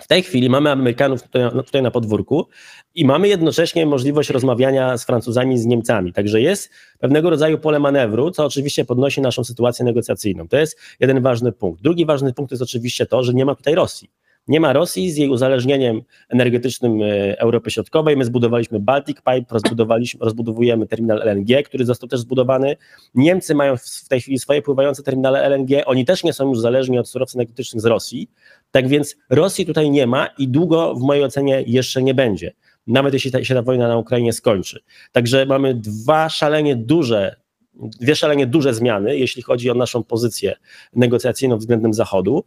W 0.00 0.06
tej 0.06 0.22
chwili 0.22 0.50
mamy 0.50 0.70
Amerykanów 0.70 1.22
tutaj, 1.22 1.42
no, 1.54 1.62
tutaj, 1.62 1.82
na 1.82 1.90
podwórku 1.90 2.46
i 2.94 3.04
mamy 3.04 3.28
jednocześnie 3.28 3.86
możliwość 3.86 4.30
rozmawiania 4.30 4.98
z 4.98 5.04
Francuzami, 5.04 5.58
z 5.58 5.66
Niemcami. 5.66 6.12
Także 6.12 6.40
jest 6.40 6.70
pewnego 6.98 7.30
rodzaju 7.30 7.58
pole 7.58 7.78
manewru, 7.78 8.30
co 8.30 8.44
oczywiście 8.44 8.84
podnosi 8.84 9.20
naszą 9.20 9.44
sytuację 9.44 9.84
negocjacyjną. 9.84 10.48
To 10.48 10.56
jest 10.56 10.80
jeden 11.00 11.22
ważny 11.22 11.52
punkt. 11.52 11.82
Drugi 11.82 12.06
ważny 12.06 12.32
punkt 12.32 12.50
jest 12.50 12.62
oczywiście 12.62 13.06
to, 13.06 13.22
że 13.22 13.34
nie 13.34 13.44
ma 13.44 13.54
tutaj 13.54 13.74
Rosji. 13.74 14.10
Nie 14.48 14.60
ma 14.60 14.72
Rosji 14.72 15.10
z 15.10 15.16
jej 15.16 15.28
uzależnieniem 15.28 16.02
energetycznym 16.28 17.02
e, 17.02 17.38
Europy 17.40 17.70
Środkowej. 17.70 18.16
My 18.16 18.24
zbudowaliśmy 18.24 18.80
Baltic 18.80 19.16
Pipe, 19.16 19.46
rozbudowaliśmy, 19.50 20.20
rozbudowujemy 20.24 20.86
terminal 20.86 21.22
LNG, 21.22 21.62
który 21.62 21.84
został 21.84 22.08
też 22.08 22.20
zbudowany. 22.20 22.76
Niemcy 23.14 23.54
mają 23.54 23.76
w 23.76 24.08
tej 24.08 24.20
chwili 24.20 24.38
swoje 24.38 24.62
pływające 24.62 25.02
terminale 25.02 25.42
LNG. 25.42 25.82
Oni 25.86 26.04
też 26.04 26.24
nie 26.24 26.32
są 26.32 26.48
już 26.48 26.58
zależni 26.58 26.98
od 26.98 27.08
surowców 27.08 27.36
energetycznych 27.36 27.82
z 27.82 27.84
Rosji. 27.84 28.30
Tak 28.76 28.88
więc 28.88 29.16
Rosji 29.30 29.66
tutaj 29.66 29.90
nie 29.90 30.06
ma 30.06 30.26
i 30.38 30.48
długo 30.48 30.94
w 30.94 31.00
mojej 31.00 31.24
ocenie 31.24 31.64
jeszcze 31.66 32.02
nie 32.02 32.14
będzie. 32.14 32.52
Nawet 32.86 33.14
jeśli 33.14 33.30
ta, 33.30 33.44
się 33.44 33.54
ta 33.54 33.62
wojna 33.62 33.88
na 33.88 33.96
Ukrainie 33.96 34.32
skończy. 34.32 34.80
Także 35.12 35.46
mamy 35.46 35.74
dwa 35.74 36.28
szalenie 36.28 36.76
duże 36.76 37.36
dwie 37.74 38.16
szalenie 38.16 38.46
duże 38.46 38.74
zmiany, 38.74 39.18
jeśli 39.18 39.42
chodzi 39.42 39.70
o 39.70 39.74
naszą 39.74 40.04
pozycję 40.04 40.54
negocjacyjną 40.92 41.56
względem 41.58 41.94
Zachodu. 41.94 42.44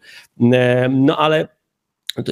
No 0.89 1.17
ale 1.17 1.47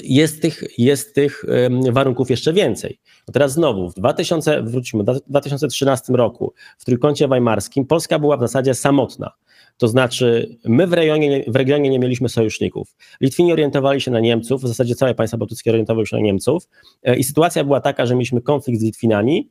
jest 0.03 0.41
tych, 0.41 0.63
jest 0.77 1.15
tych 1.15 1.45
warunków 1.91 2.29
jeszcze 2.29 2.53
więcej. 2.53 2.99
Teraz 3.33 3.53
znowu, 3.53 3.89
w 3.89 3.93
2000, 3.93 4.61
wrócimy, 4.61 5.03
w 5.03 5.29
2013 5.29 6.13
roku 6.13 6.53
w 6.77 6.85
Trójkącie 6.85 7.27
Weimarskim 7.27 7.85
Polska 7.85 8.19
była 8.19 8.37
w 8.37 8.39
zasadzie 8.39 8.73
samotna. 8.73 9.31
To 9.77 9.87
znaczy, 9.87 10.57
my 10.65 10.87
w, 10.87 10.93
rejonie, 10.93 11.43
w 11.47 11.55
regionie 11.55 11.89
nie 11.89 11.99
mieliśmy 11.99 12.29
sojuszników. 12.29 12.95
Litwini 13.21 13.53
orientowali 13.53 14.01
się 14.01 14.11
na 14.11 14.19
Niemców, 14.19 14.63
w 14.63 14.67
zasadzie 14.67 14.95
całe 14.95 15.15
państwa 15.15 15.37
bałtyckie 15.37 15.71
orientowały 15.71 16.07
się 16.07 16.15
na 16.15 16.21
Niemców 16.21 16.69
e, 17.03 17.15
i 17.15 17.23
sytuacja 17.23 17.63
była 17.63 17.81
taka, 17.81 18.05
że 18.05 18.15
mieliśmy 18.15 18.41
konflikt 18.41 18.79
z 18.79 18.83
Litwinami, 18.83 19.49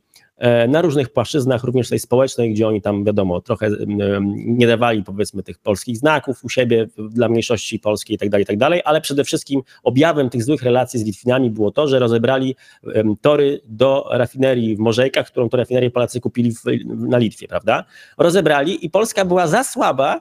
na 0.68 0.82
różnych 0.82 1.08
płaszczyznach, 1.08 1.64
również 1.64 1.88
tej 1.88 1.98
społecznej, 1.98 2.54
gdzie 2.54 2.68
oni 2.68 2.82
tam, 2.82 3.04
wiadomo, 3.04 3.40
trochę 3.40 3.70
nie 4.36 4.66
dawali 4.66 5.02
powiedzmy 5.02 5.42
tych 5.42 5.58
polskich 5.58 5.96
znaków 5.96 6.44
u 6.44 6.48
siebie 6.48 6.86
dla 7.10 7.28
mniejszości 7.28 7.78
polskiej 7.78 8.16
i 8.16 8.18
tak 8.18 8.28
dalej, 8.28 8.42
i 8.42 8.46
tak 8.46 8.56
ale 8.84 9.00
przede 9.00 9.24
wszystkim 9.24 9.62
objawem 9.82 10.30
tych 10.30 10.44
złych 10.44 10.62
relacji 10.62 11.00
z 11.00 11.04
Litwinami 11.04 11.50
było 11.50 11.70
to, 11.70 11.88
że 11.88 11.98
rozebrali 11.98 12.56
tory 13.20 13.60
do 13.68 14.08
rafinerii 14.10 14.76
w 14.76 14.78
Morzejkach, 14.78 15.26
którą 15.26 15.48
to 15.48 15.56
rafinerię 15.56 15.90
Polacy 15.90 16.20
kupili 16.20 16.52
w, 16.52 16.64
na 16.86 17.18
Litwie, 17.18 17.48
prawda? 17.48 17.84
Rozebrali 18.18 18.86
i 18.86 18.90
Polska 18.90 19.24
była 19.24 19.46
za 19.46 19.64
słaba, 19.64 20.20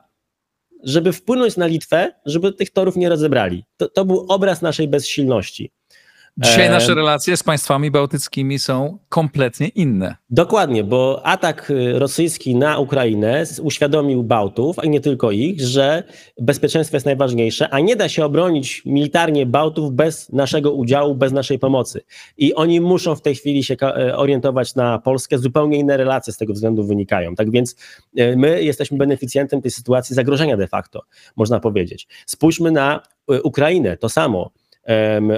żeby 0.84 1.14
wpłynąć 1.14 1.58
na 1.58 1.68
Litwę, 1.68 2.12
żeby 2.26 2.54
tych 2.54 2.70
torów 2.70 2.96
nie 2.96 3.10
rozebrali. 3.10 3.64
To, 3.78 3.90
to 3.90 4.06
był 4.06 4.26
obraz 4.30 4.62
naszej 4.62 4.88
bezsilności. 4.88 5.72
Dzisiaj 6.38 6.70
nasze 6.70 6.96
relacje 6.96 7.38
z 7.38 7.44
państwami 7.44 7.92
bałtyckimi 7.92 8.60
są 8.60 8.98
kompletnie 9.10 9.68
inne. 9.68 10.16
Dokładnie, 10.30 10.84
bo 10.84 11.22
atak 11.26 11.70
y, 11.70 12.00
rosyjski 12.00 12.56
na 12.56 12.80
Ukrainę 12.80 13.44
uświadomił 13.62 14.24
Bałtów, 14.24 14.80
a 14.80 14.86
nie 14.86 15.02
tylko 15.02 15.32
ich, 15.32 15.62
że 15.62 16.04
bezpieczeństwo 16.42 16.96
jest 16.96 17.06
najważniejsze, 17.06 17.70
a 17.70 17.80
nie 17.80 17.96
da 17.96 18.10
się 18.10 18.26
obronić 18.26 18.82
militarnie 18.86 19.46
Bałtów 19.46 19.94
bez 19.94 20.30
naszego 20.30 20.72
udziału, 20.74 21.16
bez 21.16 21.32
naszej 21.32 21.60
pomocy. 21.60 22.02
I 22.38 22.54
oni 22.54 22.82
muszą 22.82 23.16
w 23.16 23.22
tej 23.22 23.36
chwili 23.36 23.64
się 23.64 23.76
e, 23.82 24.18
orientować 24.18 24.76
na 24.76 25.00
Polskę. 25.00 25.38
Zupełnie 25.38 25.78
inne 25.78 25.98
relacje 25.98 26.34
z 26.34 26.38
tego 26.38 26.54
względu 26.54 26.84
wynikają. 26.84 27.36
Tak 27.36 27.52
więc 27.52 27.76
e, 28.18 28.36
my 28.36 28.64
jesteśmy 28.64 28.98
beneficjentem 28.98 29.62
tej 29.62 29.72
sytuacji 29.72 30.16
zagrożenia 30.16 30.58
de 30.58 30.68
facto, 30.68 31.02
można 31.36 31.60
powiedzieć. 31.60 32.08
Spójrzmy 32.26 32.72
na 32.72 33.02
e, 33.32 33.42
Ukrainę, 33.42 33.98
to 33.98 34.10
samo 34.10 34.52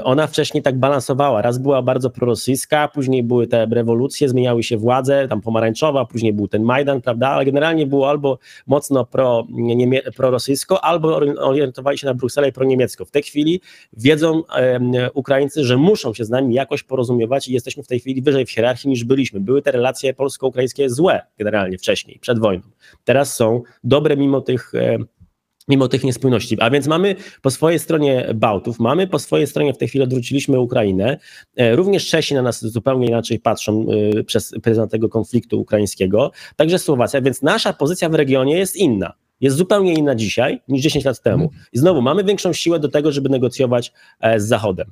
ona 0.03 0.27
wcześniej 0.27 0.63
tak 0.63 0.79
balansowała. 0.79 1.41
Raz 1.41 1.57
była 1.57 1.81
bardzo 1.81 2.09
prorosyjska, 2.09 2.87
później 2.87 3.23
były 3.23 3.47
te 3.47 3.65
rewolucje, 3.65 4.29
zmieniały 4.29 4.63
się 4.63 4.77
władze, 4.77 5.27
tam 5.27 5.41
pomarańczowa, 5.41 6.05
później 6.05 6.33
był 6.33 6.47
ten 6.47 6.63
Majdan, 6.63 7.01
prawda? 7.01 7.29
Ale 7.29 7.45
generalnie 7.45 7.87
było 7.87 8.09
albo 8.09 8.39
mocno 8.67 9.05
pro, 9.05 9.47
niemie, 9.49 10.01
prorosyjsko, 10.01 10.83
albo 10.83 11.15
orientowali 11.39 11.97
się 11.97 12.07
na 12.07 12.13
Brukselę 12.13 12.49
i 12.49 12.51
proniemiecko. 12.51 13.05
W 13.05 13.11
tej 13.11 13.23
chwili 13.23 13.61
wiedzą 13.93 14.41
um, 14.41 14.91
Ukraińcy, 15.13 15.63
że 15.63 15.77
muszą 15.77 16.13
się 16.13 16.25
z 16.25 16.29
nami 16.29 16.53
jakoś 16.53 16.83
porozumiewać 16.83 17.47
i 17.47 17.53
jesteśmy 17.53 17.83
w 17.83 17.87
tej 17.87 17.99
chwili 17.99 18.21
wyżej 18.21 18.45
w 18.45 18.51
hierarchii 18.51 18.89
niż 18.89 19.03
byliśmy. 19.03 19.39
Były 19.39 19.61
te 19.61 19.71
relacje 19.71 20.13
polsko-ukraińskie 20.13 20.89
złe 20.89 21.21
generalnie 21.37 21.77
wcześniej, 21.77 22.19
przed 22.19 22.39
wojną. 22.39 22.63
Teraz 23.03 23.35
są 23.35 23.61
dobre 23.83 24.17
mimo 24.17 24.41
tych 24.41 24.71
mimo 25.67 25.87
tych 25.87 26.03
niespójności. 26.03 26.57
A 26.61 26.69
więc 26.69 26.87
mamy 26.87 27.15
po 27.41 27.51
swojej 27.51 27.79
stronie 27.79 28.29
Bałtów, 28.35 28.79
mamy 28.79 29.07
po 29.07 29.19
swojej 29.19 29.47
stronie 29.47 29.73
w 29.73 29.77
tej 29.77 29.87
chwili 29.87 30.03
odwróciliśmy 30.03 30.59
Ukrainę. 30.59 31.17
E, 31.57 31.75
również 31.75 32.07
Czesi 32.07 32.33
na 32.33 32.41
nas 32.41 32.65
zupełnie 32.65 33.07
inaczej 33.07 33.39
patrzą 33.39 33.85
e, 34.19 34.23
przez 34.23 34.53
pryzmat 34.63 34.91
tego 34.91 35.09
konfliktu 35.09 35.61
ukraińskiego, 35.61 36.31
także 36.55 36.79
Słowacja, 36.79 37.21
więc 37.21 37.41
nasza 37.41 37.73
pozycja 37.73 38.09
w 38.09 38.13
regionie 38.13 38.57
jest 38.57 38.75
inna. 38.75 39.13
Jest 39.41 39.57
zupełnie 39.57 39.93
inna 39.93 40.15
dzisiaj 40.15 40.61
niż 40.67 40.81
10 40.81 41.05
lat 41.05 41.21
temu. 41.21 41.43
Mhm. 41.43 41.63
I 41.73 41.77
znowu 41.77 42.01
mamy 42.01 42.23
większą 42.23 42.53
siłę 42.53 42.79
do 42.79 42.89
tego, 42.89 43.11
żeby 43.11 43.29
negocjować 43.29 43.93
e, 44.19 44.39
z 44.39 44.47
Zachodem. 44.47 44.91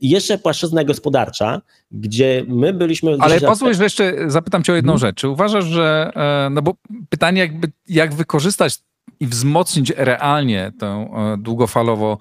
I 0.00 0.10
jeszcze 0.10 0.38
płaszczyzna 0.38 0.84
gospodarcza, 0.84 1.62
gdzie 1.90 2.44
my 2.48 2.72
byliśmy. 2.72 3.16
Ale 3.20 3.40
pozwól, 3.40 3.74
że 3.74 3.84
jeszcze 3.84 4.14
zapytam 4.26 4.62
Cię 4.62 4.72
o 4.72 4.76
jedną 4.76 4.92
hmm. 4.92 5.00
rzecz. 5.00 5.16
Czy 5.16 5.28
uważasz, 5.28 5.64
że. 5.64 6.12
No 6.50 6.62
bo 6.62 6.74
pytanie, 7.08 7.40
jakby, 7.40 7.68
jak 7.88 8.14
wykorzystać 8.14 8.78
i 9.20 9.26
wzmocnić 9.26 9.92
realnie 9.96 10.72
tę 10.78 10.86
e, 10.86 11.36
długofalowo 11.38 12.18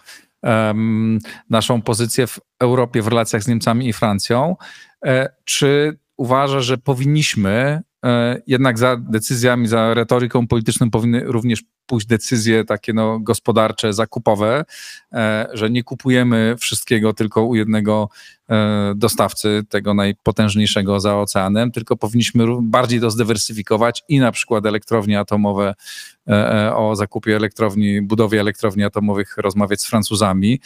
naszą 1.50 1.82
pozycję 1.82 2.28
w 2.28 2.40
Europie 2.60 3.02
w 3.02 3.08
relacjach 3.08 3.44
z 3.44 3.48
Niemcami 3.48 3.88
i 3.88 3.94
Francją. 3.94 4.56
E, 5.06 5.30
czy 5.44 5.98
uważa, 6.18 6.60
że 6.60 6.78
powinniśmy 6.78 7.82
e, 8.06 8.42
jednak 8.48 8.80
za 8.80 8.98
decyzjami, 8.98 9.68
za 9.68 9.94
retoryką 9.94 10.48
polityczną 10.48 10.92
powinny 10.92 11.24
również 11.26 11.64
pójść 11.86 12.08
decyzje 12.08 12.66
takie 12.66 12.94
no, 12.94 13.20
gospodarcze, 13.20 13.94
zakupowe, 13.94 14.66
że 15.54 15.70
nie 15.70 15.84
kupujemy 15.84 16.56
wszystkiego 16.60 17.14
tylko 17.14 17.46
u 17.46 17.56
jednego 17.56 18.10
dostawcy 18.96 19.64
tego 19.70 19.94
najpotężniejszego 19.94 21.00
za 21.00 21.20
oceanem, 21.20 21.72
tylko 21.72 21.98
powinniśmy 21.98 22.46
bardziej 22.62 23.02
to 23.02 23.12
zdywersyfikować 23.12 24.04
i 24.10 24.20
na 24.20 24.32
przykład 24.32 24.66
elektrownie 24.66 25.20
atomowe, 25.20 25.76
e, 26.28 26.68
e, 26.68 26.76
o 26.76 26.96
zakupie 26.96 27.36
elektrowni, 27.36 28.02
budowie 28.02 28.40
elektrowni 28.40 28.84
atomowych 28.84 29.38
rozmawiać 29.38 29.82
z 29.82 29.88
Francuzami, 29.88 30.60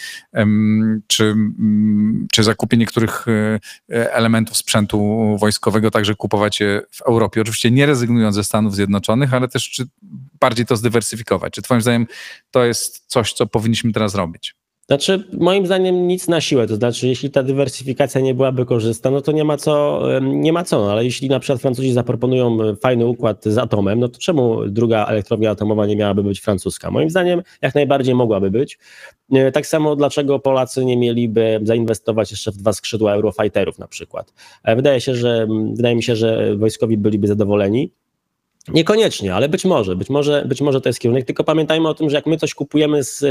czy, 1.08 1.36
czy 2.32 2.44
zakupie 2.44 2.78
niektórych 2.78 3.26
elementów 3.89 4.58
sprzętu 4.58 5.38
wojskowego 5.39 5.91
także 5.91 6.15
kupować 6.15 6.60
je 6.60 6.82
w 6.91 7.02
Europie. 7.02 7.41
Oczywiście 7.41 7.72
nie 7.72 7.86
rezygnując 7.86 8.36
ze 8.36 8.44
Stanów 8.44 8.76
Zjednoczonych, 8.76 9.34
ale 9.34 9.48
też 9.48 9.70
czy 9.70 9.86
bardziej 10.39 10.65
to 10.65 10.76
zdywersyfikować. 10.76 11.54
Czy 11.54 11.62
twoim 11.62 11.82
zdaniem 11.82 12.08
to 12.52 12.65
jest 12.65 13.04
coś, 13.08 13.34
co 13.34 13.48
powinniśmy 13.48 13.91
teraz 13.91 14.15
robić? 14.15 14.61
Znaczy, 14.91 15.23
moim 15.34 15.65
zdaniem 15.65 16.08
nic 16.08 16.27
na 16.27 16.41
siłę, 16.41 16.67
to 16.67 16.75
znaczy, 16.75 17.08
jeśli 17.08 17.32
ta 17.32 17.43
dywersyfikacja 17.43 18.21
nie 18.21 18.34
byłaby 18.34 18.65
korzystna, 18.65 19.12
no 19.12 19.21
to 19.21 19.32
nie 19.32 19.43
ma 19.43 19.58
co, 19.58 20.01
nie 20.21 20.54
ma 20.54 20.63
co, 20.63 20.80
no, 20.80 20.91
ale 20.91 21.06
jeśli 21.06 21.30
na 21.30 21.39
przykład 21.39 21.62
Francuzi 21.62 21.93
zaproponują 21.93 22.58
fajny 22.75 23.06
układ 23.06 23.46
z 23.46 23.58
atomem, 23.58 24.00
no 24.00 24.08
to 24.08 24.19
czemu 24.19 24.65
druga 24.67 25.06
elektrownia 25.06 25.52
atomowa 25.52 25.85
nie 25.85 25.96
miałaby 25.96 26.23
być 26.23 26.42
francuska? 26.42 26.92
Moim 26.92 27.10
zdaniem 27.10 27.42
jak 27.62 27.75
najbardziej 27.75 28.15
mogłaby 28.15 28.52
być. 28.52 28.79
E, 29.33 29.52
tak 29.52 29.67
samo 29.67 29.96
dlaczego 29.96 30.39
Polacy 30.39 30.85
nie 30.85 30.98
mieliby 30.98 31.60
zainwestować 31.63 32.31
jeszcze 32.31 32.52
w 32.52 32.58
dwa 32.58 32.73
skrzydła 32.73 33.13
Eurofighterów 33.13 33.79
na 33.79 33.87
przykład. 33.87 34.33
E, 34.63 34.75
wydaje 34.75 35.02
się, 35.02 35.15
że, 35.15 35.48
wydaje 35.73 35.96
mi 35.96 36.04
się, 36.04 36.15
że 36.15 36.56
wojskowi 36.56 36.98
byliby 36.98 37.27
zadowoleni. 37.27 37.92
Niekoniecznie, 38.67 39.35
ale 39.35 39.49
być 39.49 39.65
może, 39.65 39.95
być 39.95 40.09
może, 40.09 40.45
być 40.47 40.62
może 40.62 40.81
to 40.81 40.89
jest 40.89 40.99
kierunek. 40.99 41.25
Tylko 41.25 41.43
pamiętajmy 41.43 41.89
o 41.89 41.93
tym, 41.93 42.09
że 42.09 42.15
jak 42.15 42.25
my 42.25 42.37
coś 42.37 42.53
kupujemy, 42.53 43.03
z, 43.03 43.23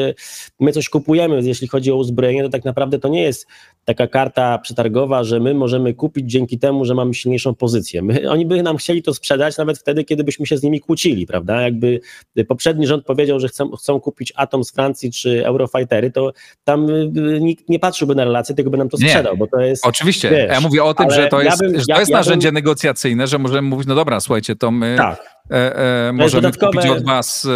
my 0.60 0.72
coś 0.72 0.88
kupujemy, 0.88 1.40
jeśli 1.42 1.68
chodzi 1.68 1.92
o 1.92 1.96
uzbrojenie, 1.96 2.42
to 2.42 2.48
tak 2.48 2.64
naprawdę 2.64 2.98
to 2.98 3.08
nie 3.08 3.22
jest 3.22 3.46
taka 3.84 4.06
karta 4.06 4.58
przetargowa, 4.58 5.24
że 5.24 5.40
my 5.40 5.54
możemy 5.54 5.94
kupić 5.94 6.30
dzięki 6.30 6.58
temu, 6.58 6.84
że 6.84 6.94
mamy 6.94 7.14
silniejszą 7.14 7.54
pozycję. 7.54 8.02
My, 8.02 8.30
oni 8.30 8.46
by 8.46 8.62
nam 8.62 8.76
chcieli 8.76 9.02
to 9.02 9.14
sprzedać 9.14 9.56
nawet 9.56 9.78
wtedy, 9.78 10.04
kiedy 10.04 10.24
byśmy 10.24 10.46
się 10.46 10.56
z 10.56 10.62
nimi 10.62 10.80
kłócili, 10.80 11.26
prawda? 11.26 11.62
Jakby 11.62 12.00
poprzedni 12.48 12.86
rząd 12.86 13.04
powiedział, 13.04 13.40
że 13.40 13.48
chcą, 13.48 13.70
chcą 13.70 14.00
kupić 14.00 14.32
Atom 14.36 14.64
z 14.64 14.72
Francji 14.72 15.12
czy 15.12 15.46
Eurofightery, 15.46 16.10
to 16.10 16.32
tam 16.64 16.90
y, 16.90 17.40
nikt 17.40 17.68
nie 17.68 17.78
patrzyłby 17.78 18.14
na 18.14 18.24
relacje, 18.24 18.54
tylko 18.54 18.70
by 18.70 18.76
nam 18.76 18.88
to 18.88 18.96
sprzedał, 18.96 19.32
nie, 19.32 19.38
bo 19.38 19.46
to 19.46 19.60
jest... 19.60 19.86
Oczywiście, 19.86 20.30
wiesz, 20.30 20.50
ja 20.50 20.60
mówię 20.60 20.84
o 20.84 20.94
tym, 20.94 21.10
że 21.10 21.28
to 21.28 21.42
jest, 21.42 21.62
ja 21.62 21.68
bym, 21.68 21.80
że 21.80 21.86
to 21.86 22.00
jest 22.00 22.10
ja, 22.10 22.16
narzędzie 22.16 22.48
bym... 22.48 22.54
negocjacyjne, 22.54 23.26
że 23.26 23.38
możemy 23.38 23.68
mówić, 23.68 23.86
no 23.86 23.94
dobra, 23.94 24.20
słuchajcie, 24.20 24.56
to 24.56 24.70
my... 24.70 24.94
Tak 24.98 25.19
E, 25.50 26.08
e, 26.08 26.12
możemy 26.12 26.42
dodatkowe... 26.42 26.72
kupić 26.72 26.90
od 26.90 27.04
was, 27.04 27.48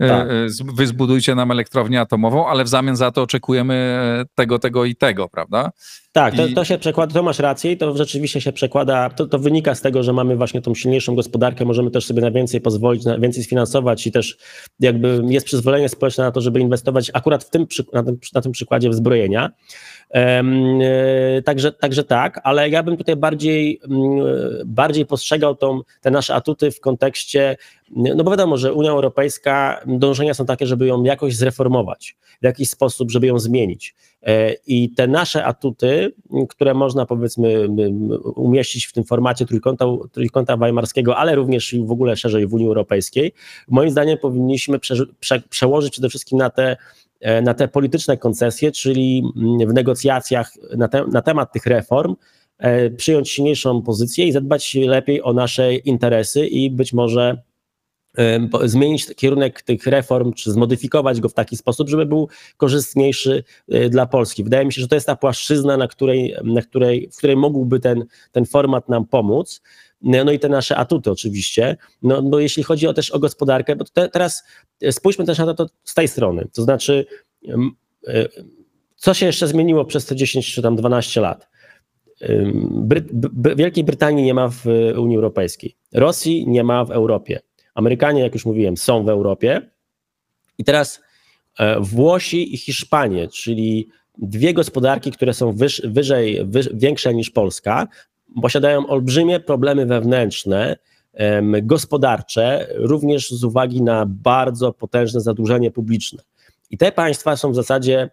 e, 0.00 0.08
tak. 0.08 0.28
wy 0.74 0.86
zbudujcie 0.86 1.34
nam 1.34 1.50
elektrownię 1.50 2.00
atomową, 2.00 2.48
ale 2.48 2.64
w 2.64 2.68
zamian 2.68 2.96
za 2.96 3.10
to 3.10 3.22
oczekujemy 3.22 3.98
tego, 4.34 4.58
tego 4.58 4.84
i 4.84 4.96
tego, 4.96 5.28
prawda? 5.28 5.70
Tak, 6.12 6.36
to, 6.36 6.42
to 6.54 6.64
się 6.64 6.78
przekłada, 6.78 7.14
to 7.14 7.22
masz 7.22 7.38
rację 7.38 7.72
i 7.72 7.76
to 7.76 7.96
rzeczywiście 7.96 8.40
się 8.40 8.52
przekłada, 8.52 9.10
to, 9.10 9.26
to 9.26 9.38
wynika 9.38 9.74
z 9.74 9.80
tego, 9.80 10.02
że 10.02 10.12
mamy 10.12 10.36
właśnie 10.36 10.62
tą 10.62 10.74
silniejszą 10.74 11.14
gospodarkę, 11.14 11.64
możemy 11.64 11.90
też 11.90 12.06
sobie 12.06 12.22
na 12.22 12.30
więcej 12.30 12.60
pozwolić, 12.60 13.04
na 13.04 13.18
więcej 13.18 13.44
sfinansować 13.44 14.06
i 14.06 14.12
też 14.12 14.36
jakby 14.80 15.22
jest 15.28 15.46
przyzwolenie 15.46 15.88
społeczne 15.88 16.24
na 16.24 16.32
to, 16.32 16.40
żeby 16.40 16.60
inwestować 16.60 17.10
akurat 17.14 17.44
w 17.44 17.50
tym, 17.50 17.66
na 17.92 18.02
tym, 18.02 18.18
na 18.34 18.40
tym 18.40 18.52
przykładzie 18.52 18.90
wzbrojenia. 18.90 19.50
E, 20.14 21.42
także, 21.44 21.72
także 21.72 22.04
tak, 22.04 22.40
ale 22.44 22.68
ja 22.68 22.82
bym 22.82 22.96
tutaj 22.96 23.16
bardziej, 23.16 23.80
mm, 23.90 24.00
bardziej 24.66 25.06
postrzegał 25.06 25.56
tą, 25.56 25.80
te 26.00 26.10
nasze 26.10 26.34
atuty 26.34 26.70
w 26.70 26.80
kontekście, 26.80 27.56
no 27.96 28.24
bo 28.24 28.30
wiadomo, 28.30 28.56
że 28.56 28.74
Unia 28.74 28.90
Europejska, 28.90 29.80
dążenia 29.86 30.34
są 30.34 30.46
takie, 30.46 30.66
żeby 30.66 30.86
ją 30.86 31.04
jakoś 31.04 31.36
zreformować, 31.36 32.16
w 32.42 32.44
jakiś 32.44 32.70
sposób, 32.70 33.10
żeby 33.10 33.26
ją 33.26 33.38
zmienić. 33.38 33.94
E, 34.22 34.54
I 34.66 34.90
te 34.90 35.08
nasze 35.08 35.44
atuty, 35.44 36.12
które 36.48 36.74
można 36.74 37.06
powiedzmy 37.06 37.68
umieścić 38.36 38.86
w 38.86 38.92
tym 38.92 39.04
formacie 39.04 39.46
trójkąta, 39.46 39.84
trójkąta 40.12 40.56
weimarskiego, 40.56 41.16
ale 41.16 41.34
również 41.34 41.74
w 41.84 41.90
ogóle 41.90 42.16
szerzej 42.16 42.46
w 42.46 42.54
Unii 42.54 42.66
Europejskiej, 42.66 43.32
moim 43.68 43.90
zdaniem 43.90 44.18
powinniśmy 44.18 44.78
prze, 44.78 44.94
prze, 45.20 45.40
przełożyć 45.40 45.92
przede 45.92 46.08
wszystkim 46.08 46.38
na 46.38 46.50
te 46.50 46.76
E, 47.20 47.42
na 47.42 47.54
te 47.54 47.68
polityczne 47.68 48.16
koncesje, 48.16 48.72
czyli 48.72 49.22
mm, 49.36 49.68
w 49.68 49.74
negocjacjach 49.74 50.52
na, 50.76 50.88
te, 50.88 51.06
na 51.06 51.22
temat 51.22 51.52
tych 51.52 51.66
reform 51.66 52.16
e, 52.58 52.90
przyjąć 52.90 53.30
silniejszą 53.30 53.82
pozycję 53.82 54.26
i 54.26 54.32
zadbać 54.32 54.74
lepiej 54.74 55.22
o 55.22 55.32
nasze 55.32 55.74
interesy 55.74 56.46
i 56.46 56.70
być 56.70 56.92
może 56.92 57.42
zmienić 58.64 59.14
kierunek 59.14 59.62
tych 59.62 59.86
reform, 59.86 60.32
czy 60.32 60.52
zmodyfikować 60.52 61.20
go 61.20 61.28
w 61.28 61.34
taki 61.34 61.56
sposób, 61.56 61.88
żeby 61.88 62.06
był 62.06 62.28
korzystniejszy 62.56 63.44
dla 63.90 64.06
Polski. 64.06 64.44
Wydaje 64.44 64.66
mi 64.66 64.72
się, 64.72 64.80
że 64.80 64.88
to 64.88 64.94
jest 64.94 65.06
ta 65.06 65.16
płaszczyzna, 65.16 65.76
na 65.76 65.88
której, 65.88 66.34
na 66.44 66.62
której, 66.62 67.08
w 67.12 67.16
której 67.16 67.36
mógłby 67.36 67.80
ten, 67.80 68.04
ten 68.32 68.46
format 68.46 68.88
nam 68.88 69.06
pomóc. 69.06 69.62
No 70.02 70.32
i 70.32 70.38
te 70.38 70.48
nasze 70.48 70.76
atuty 70.76 71.10
oczywiście. 71.10 71.76
No 72.02 72.22
bo 72.22 72.40
jeśli 72.40 72.62
chodzi 72.62 72.86
o 72.86 72.94
też 72.94 73.10
o 73.10 73.18
gospodarkę, 73.18 73.76
bo 73.76 73.84
te, 73.84 74.08
teraz 74.08 74.42
spójrzmy 74.90 75.24
też 75.24 75.38
na 75.38 75.54
to 75.54 75.66
z 75.84 75.94
tej 75.94 76.08
strony. 76.08 76.48
To 76.54 76.62
znaczy, 76.62 77.06
e, 78.06 78.28
co 78.96 79.14
się 79.14 79.26
jeszcze 79.26 79.46
zmieniło 79.46 79.84
przez 79.84 80.06
te 80.06 80.16
10 80.16 80.54
czy 80.54 80.62
tam 80.62 80.76
12 80.76 81.20
lat? 81.20 81.48
Wielkiej 83.56 83.84
Brytanii 83.84 84.24
nie 84.24 84.34
ma 84.34 84.48
w 84.48 84.64
Unii 84.98 85.16
Europejskiej, 85.16 85.76
Rosji 85.92 86.48
nie 86.48 86.64
ma 86.64 86.84
w 86.84 86.90
Europie. 86.90 87.40
Amerykanie, 87.80 88.22
jak 88.22 88.34
już 88.34 88.46
mówiłem, 88.46 88.76
są 88.76 89.04
w 89.04 89.08
Europie. 89.08 89.70
I 90.58 90.64
teraz 90.64 91.00
e, 91.58 91.80
Włosi 91.80 92.54
i 92.54 92.56
Hiszpanie, 92.56 93.28
czyli 93.28 93.88
dwie 94.18 94.54
gospodarki, 94.54 95.10
które 95.10 95.34
są 95.34 95.52
wyż, 95.52 95.82
wyżej, 95.84 96.40
wyż, 96.44 96.68
większe 96.74 97.14
niż 97.14 97.30
Polska, 97.30 97.88
posiadają 98.42 98.86
olbrzymie 98.86 99.40
problemy 99.40 99.86
wewnętrzne, 99.86 100.76
gospodarcze, 101.62 102.66
również 102.74 103.30
z 103.30 103.44
uwagi 103.44 103.82
na 103.82 104.06
bardzo 104.06 104.72
potężne 104.72 105.20
zadłużenie 105.20 105.70
publiczne. 105.70 106.22
I 106.70 106.78
te 106.78 106.92
państwa 106.92 107.36
są 107.36 107.52
w 107.52 107.54
zasadzie 107.54 108.10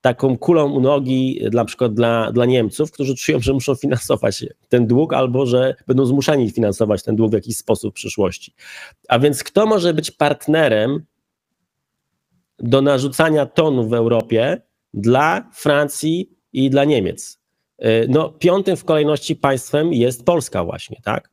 taką 0.00 0.38
kulą 0.38 0.70
u 0.72 0.80
nogi 0.80 1.40
dla 1.50 1.64
przykład 1.64 1.94
dla, 1.94 2.32
dla 2.32 2.44
Niemców, 2.44 2.90
którzy 2.92 3.14
czują, 3.14 3.40
że 3.40 3.52
muszą 3.52 3.74
finansować 3.74 4.44
ten 4.68 4.86
dług 4.86 5.12
albo 5.12 5.46
że 5.46 5.74
będą 5.86 6.06
zmuszeni 6.06 6.50
finansować 6.50 7.02
ten 7.02 7.16
dług 7.16 7.30
w 7.30 7.34
jakiś 7.34 7.56
sposób 7.56 7.90
w 7.92 7.94
przyszłości. 7.94 8.54
A 9.08 9.18
więc 9.18 9.44
kto 9.44 9.66
może 9.66 9.94
być 9.94 10.10
partnerem 10.10 11.04
do 12.58 12.82
narzucania 12.82 13.46
tonu 13.46 13.88
w 13.88 13.94
Europie 13.94 14.62
dla 14.94 15.50
Francji 15.54 16.30
i 16.52 16.70
dla 16.70 16.84
Niemiec? 16.84 17.40
E, 17.78 18.06
no, 18.06 18.28
piątym 18.28 18.76
w 18.76 18.84
kolejności 18.84 19.36
państwem 19.36 19.92
jest 19.92 20.24
Polska 20.24 20.64
właśnie, 20.64 21.00
tak? 21.04 21.30